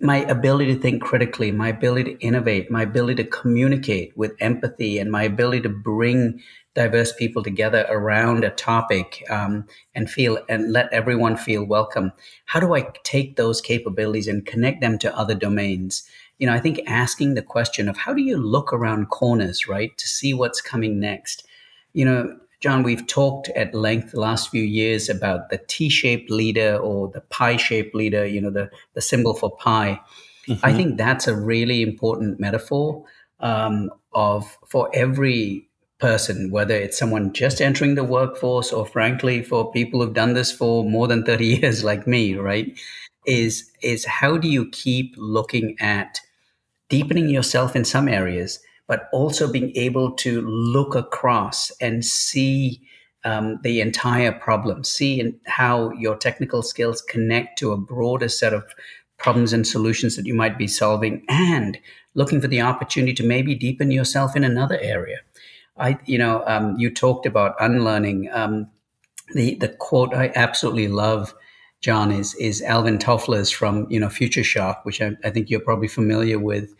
my 0.00 0.18
ability 0.24 0.74
to 0.74 0.80
think 0.80 1.02
critically, 1.02 1.50
my 1.50 1.68
ability 1.68 2.14
to 2.14 2.20
innovate, 2.20 2.70
my 2.70 2.82
ability 2.82 3.22
to 3.22 3.30
communicate 3.30 4.16
with 4.16 4.32
empathy, 4.40 4.98
and 4.98 5.10
my 5.10 5.22
ability 5.22 5.62
to 5.62 5.68
bring 5.68 6.40
diverse 6.74 7.12
people 7.12 7.42
together 7.42 7.86
around 7.88 8.44
a 8.44 8.50
topic 8.50 9.24
um, 9.30 9.66
and 9.94 10.10
feel 10.10 10.38
and 10.48 10.72
let 10.72 10.92
everyone 10.92 11.36
feel 11.36 11.64
welcome. 11.64 12.12
How 12.44 12.60
do 12.60 12.74
I 12.74 12.88
take 13.04 13.36
those 13.36 13.62
capabilities 13.62 14.28
and 14.28 14.44
connect 14.44 14.82
them 14.82 14.98
to 14.98 15.16
other 15.16 15.34
domains? 15.34 16.06
you 16.38 16.46
know, 16.46 16.52
I 16.52 16.60
think 16.60 16.80
asking 16.86 17.34
the 17.34 17.42
question 17.42 17.88
of 17.88 17.96
how 17.96 18.12
do 18.12 18.22
you 18.22 18.36
look 18.36 18.72
around 18.72 19.08
corners, 19.08 19.66
right, 19.68 19.96
to 19.96 20.06
see 20.06 20.34
what's 20.34 20.60
coming 20.60 21.00
next. 21.00 21.46
You 21.92 22.04
know, 22.04 22.36
John, 22.60 22.82
we've 22.82 23.06
talked 23.06 23.48
at 23.50 23.74
length 23.74 24.12
the 24.12 24.20
last 24.20 24.50
few 24.50 24.62
years 24.62 25.08
about 25.08 25.50
the 25.50 25.58
T-shaped 25.68 26.30
leader 26.30 26.76
or 26.76 27.08
the 27.08 27.20
pi-shaped 27.20 27.94
leader, 27.94 28.26
you 28.26 28.40
know, 28.40 28.50
the, 28.50 28.70
the 28.94 29.02
symbol 29.02 29.34
for 29.34 29.54
pi. 29.56 30.00
Mm-hmm. 30.48 30.64
I 30.64 30.72
think 30.72 30.96
that's 30.96 31.26
a 31.26 31.36
really 31.36 31.82
important 31.82 32.40
metaphor 32.40 33.04
um, 33.40 33.90
of 34.12 34.56
for 34.66 34.88
every 34.94 35.68
person, 35.98 36.50
whether 36.50 36.74
it's 36.74 36.98
someone 36.98 37.32
just 37.32 37.60
entering 37.60 37.94
the 37.94 38.04
workforce 38.04 38.72
or 38.72 38.86
frankly 38.86 39.42
for 39.42 39.70
people 39.72 40.02
who've 40.02 40.14
done 40.14 40.34
this 40.34 40.52
for 40.52 40.84
more 40.84 41.08
than 41.08 41.24
30 41.24 41.46
years 41.60 41.84
like 41.84 42.06
me, 42.06 42.34
right? 42.34 42.78
Is 43.26 43.70
is 43.82 44.04
how 44.04 44.36
do 44.36 44.48
you 44.48 44.70
keep 44.70 45.14
looking 45.16 45.76
at 45.80 46.20
deepening 46.88 47.28
yourself 47.28 47.74
in 47.74 47.84
some 47.84 48.08
areas, 48.08 48.60
but 48.86 49.08
also 49.12 49.50
being 49.50 49.72
able 49.76 50.12
to 50.12 50.42
look 50.42 50.94
across 50.94 51.70
and 51.80 52.04
see 52.04 52.80
um, 53.24 53.58
the 53.62 53.80
entire 53.80 54.30
problem, 54.30 54.84
see 54.84 55.34
how 55.46 55.90
your 55.92 56.16
technical 56.16 56.62
skills 56.62 57.02
connect 57.02 57.58
to 57.58 57.72
a 57.72 57.76
broader 57.76 58.28
set 58.28 58.54
of 58.54 58.64
problems 59.18 59.52
and 59.52 59.66
solutions 59.66 60.14
that 60.14 60.26
you 60.26 60.34
might 60.34 60.56
be 60.56 60.68
solving, 60.68 61.24
and 61.28 61.78
looking 62.14 62.40
for 62.40 62.48
the 62.48 62.60
opportunity 62.60 63.14
to 63.14 63.24
maybe 63.24 63.54
deepen 63.54 63.90
yourself 63.90 64.36
in 64.36 64.44
another 64.44 64.78
area. 64.80 65.18
I, 65.76 65.98
you 66.04 66.18
know, 66.18 66.44
um, 66.46 66.76
you 66.78 66.90
talked 66.90 67.26
about 67.26 67.56
unlearning. 67.58 68.30
Um, 68.32 68.68
the 69.34 69.56
the 69.56 69.68
quote 69.68 70.14
I 70.14 70.30
absolutely 70.34 70.88
love, 70.88 71.34
John, 71.80 72.12
is 72.12 72.34
is 72.36 72.62
Alvin 72.62 72.98
Toffler's 72.98 73.50
from 73.50 73.86
you 73.90 73.98
know 73.98 74.08
Future 74.08 74.44
Shock, 74.44 74.84
which 74.84 75.02
I, 75.02 75.12
I 75.24 75.30
think 75.30 75.50
you're 75.50 75.60
probably 75.60 75.88
familiar 75.88 76.38
with, 76.38 76.74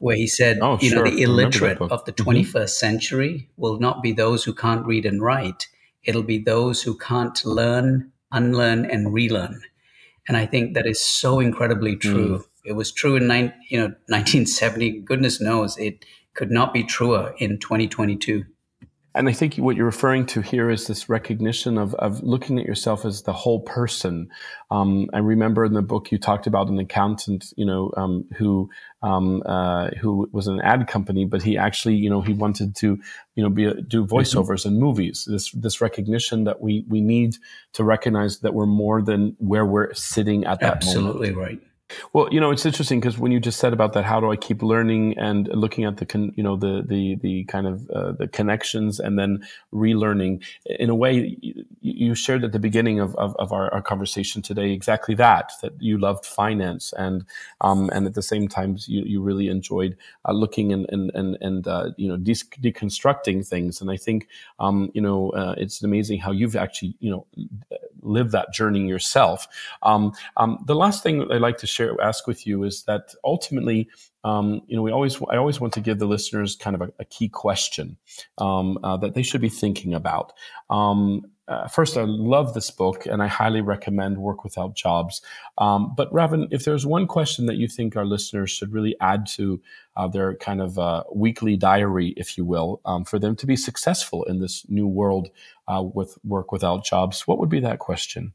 where 0.00 0.16
he 0.16 0.26
said, 0.26 0.58
oh, 0.62 0.78
you 0.80 0.88
sure. 0.88 1.04
know, 1.04 1.10
the 1.10 1.22
illiterate 1.22 1.78
of 1.78 2.04
the 2.06 2.12
21st 2.12 2.46
mm-hmm. 2.46 2.66
century 2.66 3.50
will 3.58 3.78
not 3.78 4.02
be 4.02 4.12
those 4.12 4.42
who 4.42 4.54
can't 4.54 4.86
read 4.86 5.04
and 5.04 5.22
write. 5.22 5.68
It'll 6.02 6.22
be 6.22 6.38
those 6.38 6.82
who 6.82 6.96
can't 6.96 7.44
learn, 7.44 8.10
unlearn, 8.32 8.86
and 8.86 9.12
relearn. 9.12 9.60
And 10.26 10.38
I 10.38 10.46
think 10.46 10.72
that 10.72 10.86
is 10.86 11.04
so 11.04 11.38
incredibly 11.38 11.96
true. 11.96 12.38
Mm. 12.38 12.44
It 12.64 12.72
was 12.72 12.92
true 12.92 13.16
in 13.16 13.26
nine, 13.26 13.52
you 13.68 13.78
know 13.78 13.84
1970. 14.08 15.00
Goodness 15.02 15.38
knows 15.38 15.76
it 15.76 16.06
could 16.32 16.50
not 16.50 16.72
be 16.72 16.82
truer 16.82 17.34
in 17.38 17.58
2022. 17.58 18.44
And 19.12 19.28
I 19.28 19.32
think 19.32 19.56
what 19.56 19.74
you're 19.74 19.86
referring 19.86 20.26
to 20.26 20.40
here 20.40 20.70
is 20.70 20.86
this 20.86 21.08
recognition 21.08 21.78
of, 21.78 21.94
of 21.94 22.22
looking 22.22 22.60
at 22.60 22.64
yourself 22.64 23.04
as 23.04 23.22
the 23.22 23.32
whole 23.32 23.60
person. 23.60 24.30
Um, 24.70 25.10
I 25.12 25.18
remember 25.18 25.64
in 25.64 25.72
the 25.72 25.82
book 25.82 26.12
you 26.12 26.18
talked 26.18 26.46
about 26.46 26.68
an 26.68 26.78
accountant, 26.78 27.52
you 27.56 27.64
know, 27.64 27.92
um, 27.96 28.26
who 28.36 28.70
um, 29.02 29.42
uh, 29.44 29.88
who 30.00 30.28
was 30.30 30.46
an 30.46 30.60
ad 30.60 30.86
company, 30.86 31.24
but 31.24 31.42
he 31.42 31.56
actually, 31.58 31.96
you 31.96 32.08
know, 32.08 32.20
he 32.20 32.34
wanted 32.34 32.76
to, 32.76 33.00
you 33.34 33.42
know, 33.42 33.50
be 33.50 33.64
a, 33.64 33.74
do 33.74 34.04
mm-hmm. 34.04 34.14
voiceovers 34.14 34.60
mm-hmm. 34.60 34.74
in 34.74 34.80
movies. 34.80 35.26
This 35.28 35.50
this 35.52 35.80
recognition 35.80 36.44
that 36.44 36.60
we 36.60 36.84
we 36.88 37.00
need 37.00 37.36
to 37.72 37.82
recognize 37.82 38.40
that 38.40 38.54
we're 38.54 38.66
more 38.66 39.02
than 39.02 39.34
where 39.38 39.66
we're 39.66 39.92
sitting 39.92 40.44
at 40.44 40.60
that 40.60 40.76
Absolutely 40.76 41.30
moment. 41.30 41.60
right. 41.60 41.69
Well, 42.12 42.28
you 42.30 42.40
know, 42.40 42.50
it's 42.50 42.66
interesting 42.66 43.00
because 43.00 43.18
when 43.18 43.32
you 43.32 43.40
just 43.40 43.58
said 43.58 43.72
about 43.72 43.92
that, 43.94 44.04
how 44.04 44.20
do 44.20 44.30
I 44.30 44.36
keep 44.36 44.62
learning 44.62 45.18
and 45.18 45.48
looking 45.48 45.84
at 45.84 45.96
the, 45.96 46.06
con, 46.06 46.32
you 46.36 46.42
know, 46.42 46.56
the 46.56 46.84
the 46.86 47.16
the 47.16 47.44
kind 47.44 47.66
of 47.66 47.90
uh, 47.90 48.12
the 48.12 48.28
connections 48.28 49.00
and 49.00 49.18
then 49.18 49.46
relearning. 49.72 50.42
In 50.66 50.90
a 50.90 50.94
way, 50.94 51.36
you 51.80 52.14
shared 52.14 52.44
at 52.44 52.52
the 52.52 52.58
beginning 52.58 53.00
of, 53.00 53.14
of, 53.16 53.34
of 53.36 53.52
our, 53.52 53.72
our, 53.72 53.80
conversation 53.80 54.42
today 54.42 54.72
exactly 54.72 55.14
that 55.14 55.52
that 55.62 55.72
you 55.80 55.96
loved 55.96 56.26
finance 56.26 56.92
and 56.98 57.24
um, 57.62 57.90
and 57.92 58.06
at 58.06 58.14
the 58.14 58.22
same 58.22 58.46
time 58.46 58.76
you, 58.86 59.02
you 59.04 59.22
really 59.22 59.48
enjoyed 59.48 59.96
uh, 60.28 60.32
looking 60.32 60.72
and 60.72 60.86
and 60.90 61.10
and, 61.14 61.38
and 61.40 61.66
uh, 61.66 61.90
you 61.96 62.08
know 62.08 62.16
de- 62.16 62.34
deconstructing 62.34 63.46
things. 63.46 63.80
And 63.80 63.90
I 63.90 63.96
think 63.96 64.28
um, 64.58 64.90
you 64.94 65.00
know 65.00 65.30
uh, 65.30 65.54
it's 65.56 65.82
amazing 65.82 66.20
how 66.20 66.32
you've 66.32 66.56
actually 66.56 66.94
you 67.00 67.10
know 67.10 67.26
lived 68.02 68.32
that 68.32 68.52
journey 68.52 68.86
yourself. 68.86 69.46
Um, 69.82 70.12
um 70.36 70.62
the 70.66 70.74
last 70.74 71.02
thing 71.02 71.30
I'd 71.30 71.40
like 71.40 71.58
to 71.58 71.66
share 71.66 71.79
share 71.80 72.00
ask 72.02 72.26
with 72.26 72.46
you 72.46 72.64
is 72.64 72.84
that 72.84 73.14
ultimately 73.24 73.88
um, 74.24 74.60
you 74.66 74.76
know 74.76 74.82
we 74.82 74.90
always 74.90 75.20
i 75.30 75.36
always 75.36 75.60
want 75.60 75.72
to 75.72 75.80
give 75.80 75.98
the 75.98 76.06
listeners 76.06 76.56
kind 76.56 76.74
of 76.74 76.82
a, 76.82 76.92
a 76.98 77.04
key 77.04 77.28
question 77.28 77.96
um, 78.38 78.78
uh, 78.84 78.96
that 78.96 79.14
they 79.14 79.22
should 79.22 79.40
be 79.40 79.48
thinking 79.48 79.94
about 79.94 80.32
um, 80.68 81.22
uh, 81.50 81.66
first, 81.66 81.96
I 81.96 82.04
love 82.04 82.54
this 82.54 82.70
book 82.70 83.06
and 83.06 83.20
I 83.20 83.26
highly 83.26 83.60
recommend 83.60 84.18
Work 84.18 84.44
Without 84.44 84.76
Jobs. 84.76 85.20
Um, 85.58 85.92
but, 85.96 86.12
Ravin, 86.14 86.46
if 86.52 86.64
there's 86.64 86.86
one 86.86 87.08
question 87.08 87.46
that 87.46 87.56
you 87.56 87.66
think 87.66 87.96
our 87.96 88.04
listeners 88.04 88.52
should 88.52 88.72
really 88.72 88.94
add 89.00 89.26
to 89.34 89.60
uh, 89.96 90.06
their 90.06 90.36
kind 90.36 90.60
of 90.60 90.78
uh, 90.78 91.02
weekly 91.12 91.56
diary, 91.56 92.14
if 92.16 92.38
you 92.38 92.44
will, 92.44 92.80
um, 92.84 93.04
for 93.04 93.18
them 93.18 93.34
to 93.34 93.46
be 93.46 93.56
successful 93.56 94.22
in 94.24 94.38
this 94.38 94.64
new 94.68 94.86
world 94.86 95.30
uh, 95.66 95.82
with 95.82 96.16
Work 96.22 96.52
Without 96.52 96.84
Jobs, 96.84 97.26
what 97.26 97.40
would 97.40 97.48
be 97.48 97.60
that 97.60 97.80
question? 97.80 98.32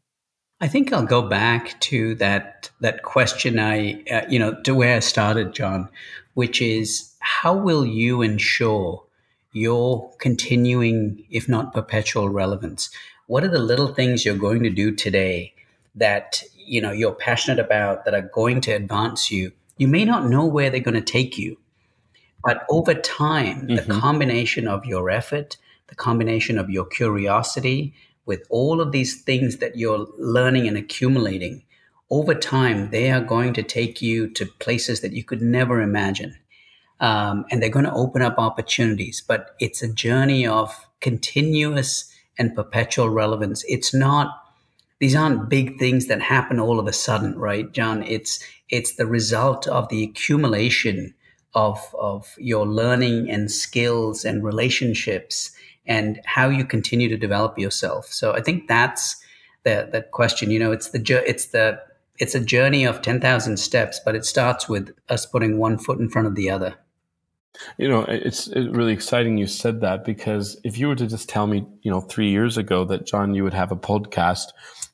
I 0.62 0.68
think 0.68 0.94
I'll 0.94 1.06
go 1.06 1.22
back 1.22 1.80
to 1.82 2.16
that 2.16 2.70
that 2.80 3.04
question 3.04 3.60
I 3.60 4.04
uh, 4.10 4.26
you 4.30 4.40
know 4.40 4.60
to 4.64 4.74
where 4.74 4.96
I 4.96 5.00
started, 5.00 5.54
John, 5.54 5.90
which 6.34 6.62
is 6.62 7.14
how 7.20 7.56
will 7.56 7.86
you 7.86 8.22
ensure 8.22 9.04
your 9.52 10.12
continuing, 10.18 11.26
if 11.30 11.50
not 11.50 11.74
perpetual 11.74 12.30
relevance? 12.30 12.90
What 13.28 13.44
are 13.44 13.50
the 13.50 13.60
little 13.60 13.88
things 13.88 14.24
you're 14.24 14.36
going 14.36 14.64
to 14.64 14.70
do 14.70 14.94
today 14.94 15.54
that 15.96 16.42
you 16.56 16.80
know 16.80 16.92
you're 16.92 17.14
passionate 17.14 17.60
about 17.60 18.06
that 18.06 18.14
are 18.14 18.30
going 18.34 18.62
to 18.62 18.72
advance 18.72 19.30
you? 19.30 19.52
You 19.78 19.90
may 19.90 20.06
not 20.06 20.30
know 20.30 20.46
where 20.46 20.70
they're 20.70 20.80
going 20.80 20.96
to 20.96 21.02
take 21.02 21.38
you, 21.38 21.58
but 22.46 22.66
over 22.70 22.94
time, 22.94 23.68
mm-hmm. 23.68 23.76
the 23.76 24.00
combination 24.00 24.70
of 24.70 24.86
your 24.86 25.10
effort, 25.10 25.58
the 25.88 25.96
combination 25.96 26.58
of 26.58 26.70
your 26.70 26.86
curiosity, 26.86 27.94
with 28.26 28.46
all 28.50 28.82
of 28.82 28.92
these 28.92 29.22
things 29.22 29.58
that 29.58 29.76
you're 29.76 30.08
learning 30.18 30.68
and 30.68 30.78
accumulating, 30.78 31.64
over 32.10 32.36
time, 32.36 32.92
they 32.92 33.12
are 33.12 33.22
going 33.22 33.54
to 33.54 33.64
take 33.64 34.02
you 34.02 34.28
to 34.30 34.46
places 34.46 35.02
that 35.02 35.14
you 35.14 35.24
could 35.24 35.42
never 35.42 35.82
imagine. 35.82 36.38
Um, 37.00 37.46
and 37.50 37.62
they're 37.62 37.70
going 37.70 37.86
to 37.86 37.94
open 37.94 38.22
up 38.22 38.36
opportunities. 38.38 39.24
But 39.28 39.56
it's 39.60 39.82
a 39.82 39.92
journey 39.92 40.46
of 40.46 40.88
continuous 41.02 42.12
and 42.38 42.56
perpetual 42.56 43.10
relevance. 43.10 43.64
It's 43.68 43.94
not; 43.94 44.42
these 45.00 45.16
aren't 45.16 45.50
big 45.50 45.78
things 45.78 46.08
that 46.08 46.22
happen 46.22 46.60
all 46.60 46.80
of 46.80 46.88
a 46.88 46.94
sudden, 46.94 47.38
right, 47.38 47.72
John? 47.72 48.04
It's 48.04 48.40
it's 48.70 48.96
the 48.96 49.06
result 49.06 49.68
of 49.68 49.90
the 49.90 50.04
accumulation 50.04 51.14
of 51.54 51.80
of 52.00 52.34
your 52.38 52.66
learning 52.68 53.30
and 53.30 53.52
skills 53.52 54.24
and 54.26 54.44
relationships 54.44 55.52
and 55.88 56.20
how 56.26 56.50
you 56.50 56.66
continue 56.66 57.10
to 57.10 57.18
develop 57.18 57.58
yourself. 57.58 58.08
So 58.08 58.34
I 58.34 58.42
think 58.42 58.68
that's 58.68 59.16
the 59.64 59.90
the 59.92 60.02
question. 60.02 60.52
You 60.52 60.60
know, 60.60 60.72
it's 60.72 60.90
the 60.90 61.24
it's 61.28 61.48
the 61.48 61.82
it's 62.18 62.36
a 62.36 62.40
journey 62.40 62.86
of 62.86 63.02
10,000 63.02 63.58
steps, 63.58 64.00
but 64.04 64.16
it 64.16 64.26
starts 64.26 64.70
with 64.70 64.96
us 65.10 65.26
putting 65.26 65.58
one 65.58 65.78
foot 65.78 66.00
in 66.00 66.10
front 66.10 66.28
of 66.28 66.36
the 66.36 66.50
other. 66.50 66.76
You 67.78 67.90
know, 67.90 68.04
it's 68.04 68.48
really 68.50 68.94
exciting 68.94 69.38
you 69.38 69.48
said 69.48 69.82
that 69.82 70.04
because 70.06 70.60
if 70.64 70.78
you 70.78 70.88
were 70.88 70.96
to 70.96 71.08
just 71.08 71.30
tell 71.30 71.48
me, 71.48 71.66
you 71.82 71.92
know, 71.92 72.02
three 72.02 72.30
years 72.30 72.58
ago 72.58 72.86
that 72.86 73.06
John, 73.06 73.34
you 73.34 73.44
would 73.44 73.54
have 73.54 73.72
a 73.72 73.78
podcast 73.78 74.48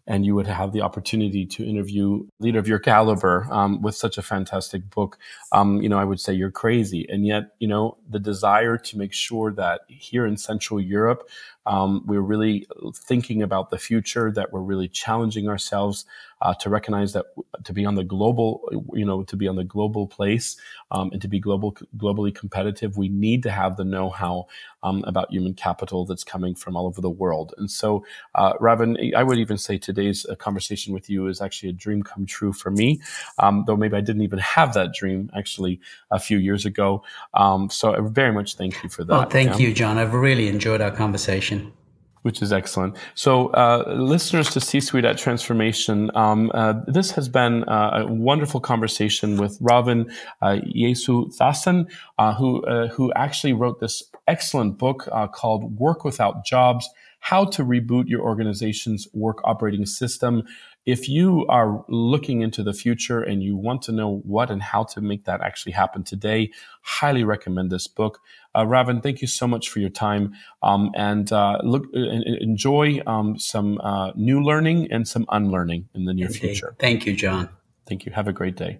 and 0.08 0.26
you 0.26 0.36
would 0.36 0.47
have 0.47 0.72
the 0.72 0.82
opportunity 0.82 1.45
to 1.45 1.66
interview 1.66 2.24
a 2.39 2.43
leader 2.43 2.60
of 2.60 2.68
your 2.68 2.80
caliber 2.80 3.47
um, 3.52 3.82
with 3.82 3.95
such 3.95 4.18
a 4.18 4.22
fantastic 4.22 4.89
book, 4.89 5.18
um, 5.52 5.82
you 5.82 5.89
know, 5.89 5.97
I 5.97 6.04
would 6.04 6.20
say 6.20 6.34
you're 6.34 6.52
crazy. 6.52 7.06
And 7.10 7.26
yet, 7.26 7.52
you 7.60 7.68
know, 7.68 7.97
the 8.10 8.20
desire 8.20 8.78
to 8.78 8.97
make 8.97 9.14
sure 9.14 9.52
that 9.54 9.82
here 9.88 10.26
in 10.26 10.38
Central 10.38 10.80
Europe, 10.80 11.30
um, 11.66 12.04
we're 12.06 12.22
really 12.22 12.68
thinking 12.95 13.41
about 13.41 13.70
the 13.70 13.78
future, 13.78 14.32
that 14.32 14.52
we're 14.52 14.62
really 14.62 14.88
challenging 14.88 15.47
ourselves 15.47 16.06
uh, 16.41 16.53
to 16.55 16.69
recognize 16.69 17.13
that 17.13 17.25
to 17.63 17.73
be 17.73 17.85
on 17.85 17.95
the 17.95 18.03
global, 18.03 18.67
you 18.93 19.05
know, 19.05 19.23
to 19.23 19.35
be 19.35 19.47
on 19.47 19.55
the 19.55 19.63
global 19.63 20.07
place 20.07 20.57
um, 20.89 21.11
and 21.11 21.21
to 21.21 21.27
be 21.27 21.39
global, 21.39 21.77
globally 21.97 22.33
competitive, 22.33 22.97
we 22.97 23.09
need 23.09 23.43
to 23.43 23.51
have 23.51 23.77
the 23.77 23.83
know-how 23.83 24.47
um, 24.83 25.03
about 25.05 25.31
human 25.31 25.53
capital 25.53 26.05
that's 26.05 26.23
coming 26.23 26.55
from 26.55 26.75
all 26.75 26.87
over 26.87 27.01
the 27.01 27.09
world. 27.09 27.53
And 27.57 27.69
so, 27.69 28.03
uh, 28.33 28.53
Ravin, 28.59 28.97
I 29.15 29.23
would 29.23 29.37
even 29.37 29.57
say 29.57 29.77
today's 29.77 30.25
uh, 30.25 30.35
conversation 30.35 30.93
with 30.93 31.09
you 31.09 31.27
is 31.27 31.41
actually 31.41 31.69
a 31.69 31.73
dream 31.73 32.01
come 32.01 32.25
true 32.25 32.53
for 32.53 32.71
me, 32.71 33.01
um, 33.37 33.63
though 33.67 33.77
maybe 33.77 33.95
I 33.95 34.01
didn't 34.01 34.23
even 34.23 34.39
have 34.39 34.73
that 34.73 34.93
dream 34.93 35.29
actually 35.35 35.79
a 36.09 36.19
few 36.19 36.39
years 36.39 36.65
ago. 36.65 37.03
Um, 37.35 37.69
so, 37.69 37.93
I 37.93 37.99
very 38.01 38.33
much 38.33 38.55
thank 38.55 38.81
you 38.83 38.89
for 38.89 39.03
that. 39.03 39.13
Well, 39.13 39.29
thank 39.29 39.51
yeah. 39.51 39.67
you, 39.67 39.73
John. 39.73 39.99
I've 39.99 40.13
really 40.13 40.47
enjoyed 40.47 40.81
our 40.81 40.91
conversation 40.91 41.73
which 42.22 42.41
is 42.41 42.53
excellent. 42.53 42.95
So, 43.15 43.47
uh, 43.47 43.95
listeners 43.97 44.49
to 44.51 44.59
C 44.59 44.80
Suite 44.80 45.05
at 45.05 45.17
Transformation, 45.17 46.11
um, 46.15 46.51
uh, 46.53 46.74
this 46.88 47.11
has 47.11 47.30
been 47.30 47.63
uh, 47.65 48.05
a 48.07 48.11
wonderful 48.11 48.59
conversation 48.59 49.38
with 49.38 49.57
Ravin 49.61 50.11
uh, 50.41 50.57
Jesuthasan, 50.76 51.89
uh, 52.17 52.34
who, 52.34 52.63
uh, 52.65 52.88
who 52.89 53.11
actually 53.13 53.53
wrote 53.53 53.80
this 53.80 54.03
excellent 54.28 54.78
book 54.78 55.07
uh, 55.11 55.28
called 55.28 55.80
Work 55.80 56.03
Without 56.03 56.45
Jobs 56.45 56.89
How 57.19 57.45
to 57.45 57.63
Reboot 57.63 58.07
Your 58.07 58.22
Organization's 58.22 59.07
Work 59.13 59.39
Operating 59.43 59.86
System. 59.86 60.43
If 60.86 61.07
you 61.07 61.45
are 61.47 61.86
looking 61.89 62.41
into 62.41 62.63
the 62.63 62.74
future 62.74 63.22
and 63.22 63.43
you 63.43 63.55
want 63.55 63.84
to 63.84 63.91
know 63.91 64.22
what 64.24 64.49
and 64.49 64.63
how 64.63 64.84
to 64.86 65.01
make 65.01 65.26
that 65.26 65.41
actually 65.41 65.74
happen 65.74 66.03
today, 66.03 66.49
highly 66.82 67.24
recommend 67.24 67.72
this 67.72 67.88
book. 67.88 68.19
Uh, 68.56 68.66
Ravin, 68.66 69.02
thank 69.02 69.22
you 69.22 69.28
so 69.28 69.47
much 69.47 69.70
for 69.70 69.80
your 69.80 69.89
time 69.89 70.34
um, 70.62 70.91
and 70.95 71.32
uh, 71.32 71.58
look 71.64 71.86
uh, 71.95 71.99
enjoy 71.99 72.99
um, 73.08 73.39
some 73.39 73.80
uh, 73.80 74.12
new 74.16 74.43
learning 74.43 74.91
and 74.91 75.08
some 75.08 75.26
unlearning 75.30 75.88
in 75.93 76.06
the 76.06 76.14
near 76.14 76.28
Indeed. 76.28 76.39
future. 76.39 76.76
Thank 76.80 77.06
you, 77.06 77.16
John. 77.16 77.49
Thank 77.88 78.06
you. 78.06 78.12
Have 78.12 78.28
a 78.28 78.34
great 78.34 78.56
day. 78.56 78.80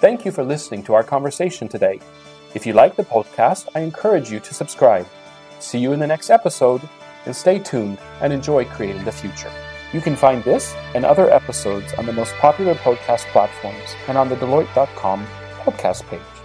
Thank 0.00 0.24
you 0.24 0.30
for 0.30 0.44
listening 0.44 0.84
to 0.84 0.94
our 0.94 1.02
conversation 1.02 1.66
today. 1.66 1.98
If 2.54 2.66
you 2.66 2.72
like 2.72 2.96
the 2.96 3.04
podcast, 3.04 3.68
I 3.74 3.80
encourage 3.80 4.30
you 4.30 4.40
to 4.40 4.54
subscribe. 4.54 5.06
See 5.58 5.78
you 5.78 5.92
in 5.92 5.98
the 5.98 6.06
next 6.06 6.30
episode, 6.30 6.88
and 7.26 7.34
stay 7.34 7.58
tuned 7.58 7.98
and 8.20 8.32
enjoy 8.32 8.64
creating 8.64 9.04
the 9.04 9.12
future. 9.12 9.50
You 9.92 10.00
can 10.00 10.16
find 10.16 10.44
this 10.44 10.74
and 10.94 11.04
other 11.04 11.30
episodes 11.30 11.92
on 11.94 12.06
the 12.06 12.12
most 12.12 12.32
popular 12.36 12.74
podcast 12.74 13.24
platforms 13.32 13.96
and 14.06 14.16
on 14.16 14.28
the 14.28 14.36
Deloitte.com 14.36 15.26
podcast 15.64 16.06
page. 16.06 16.37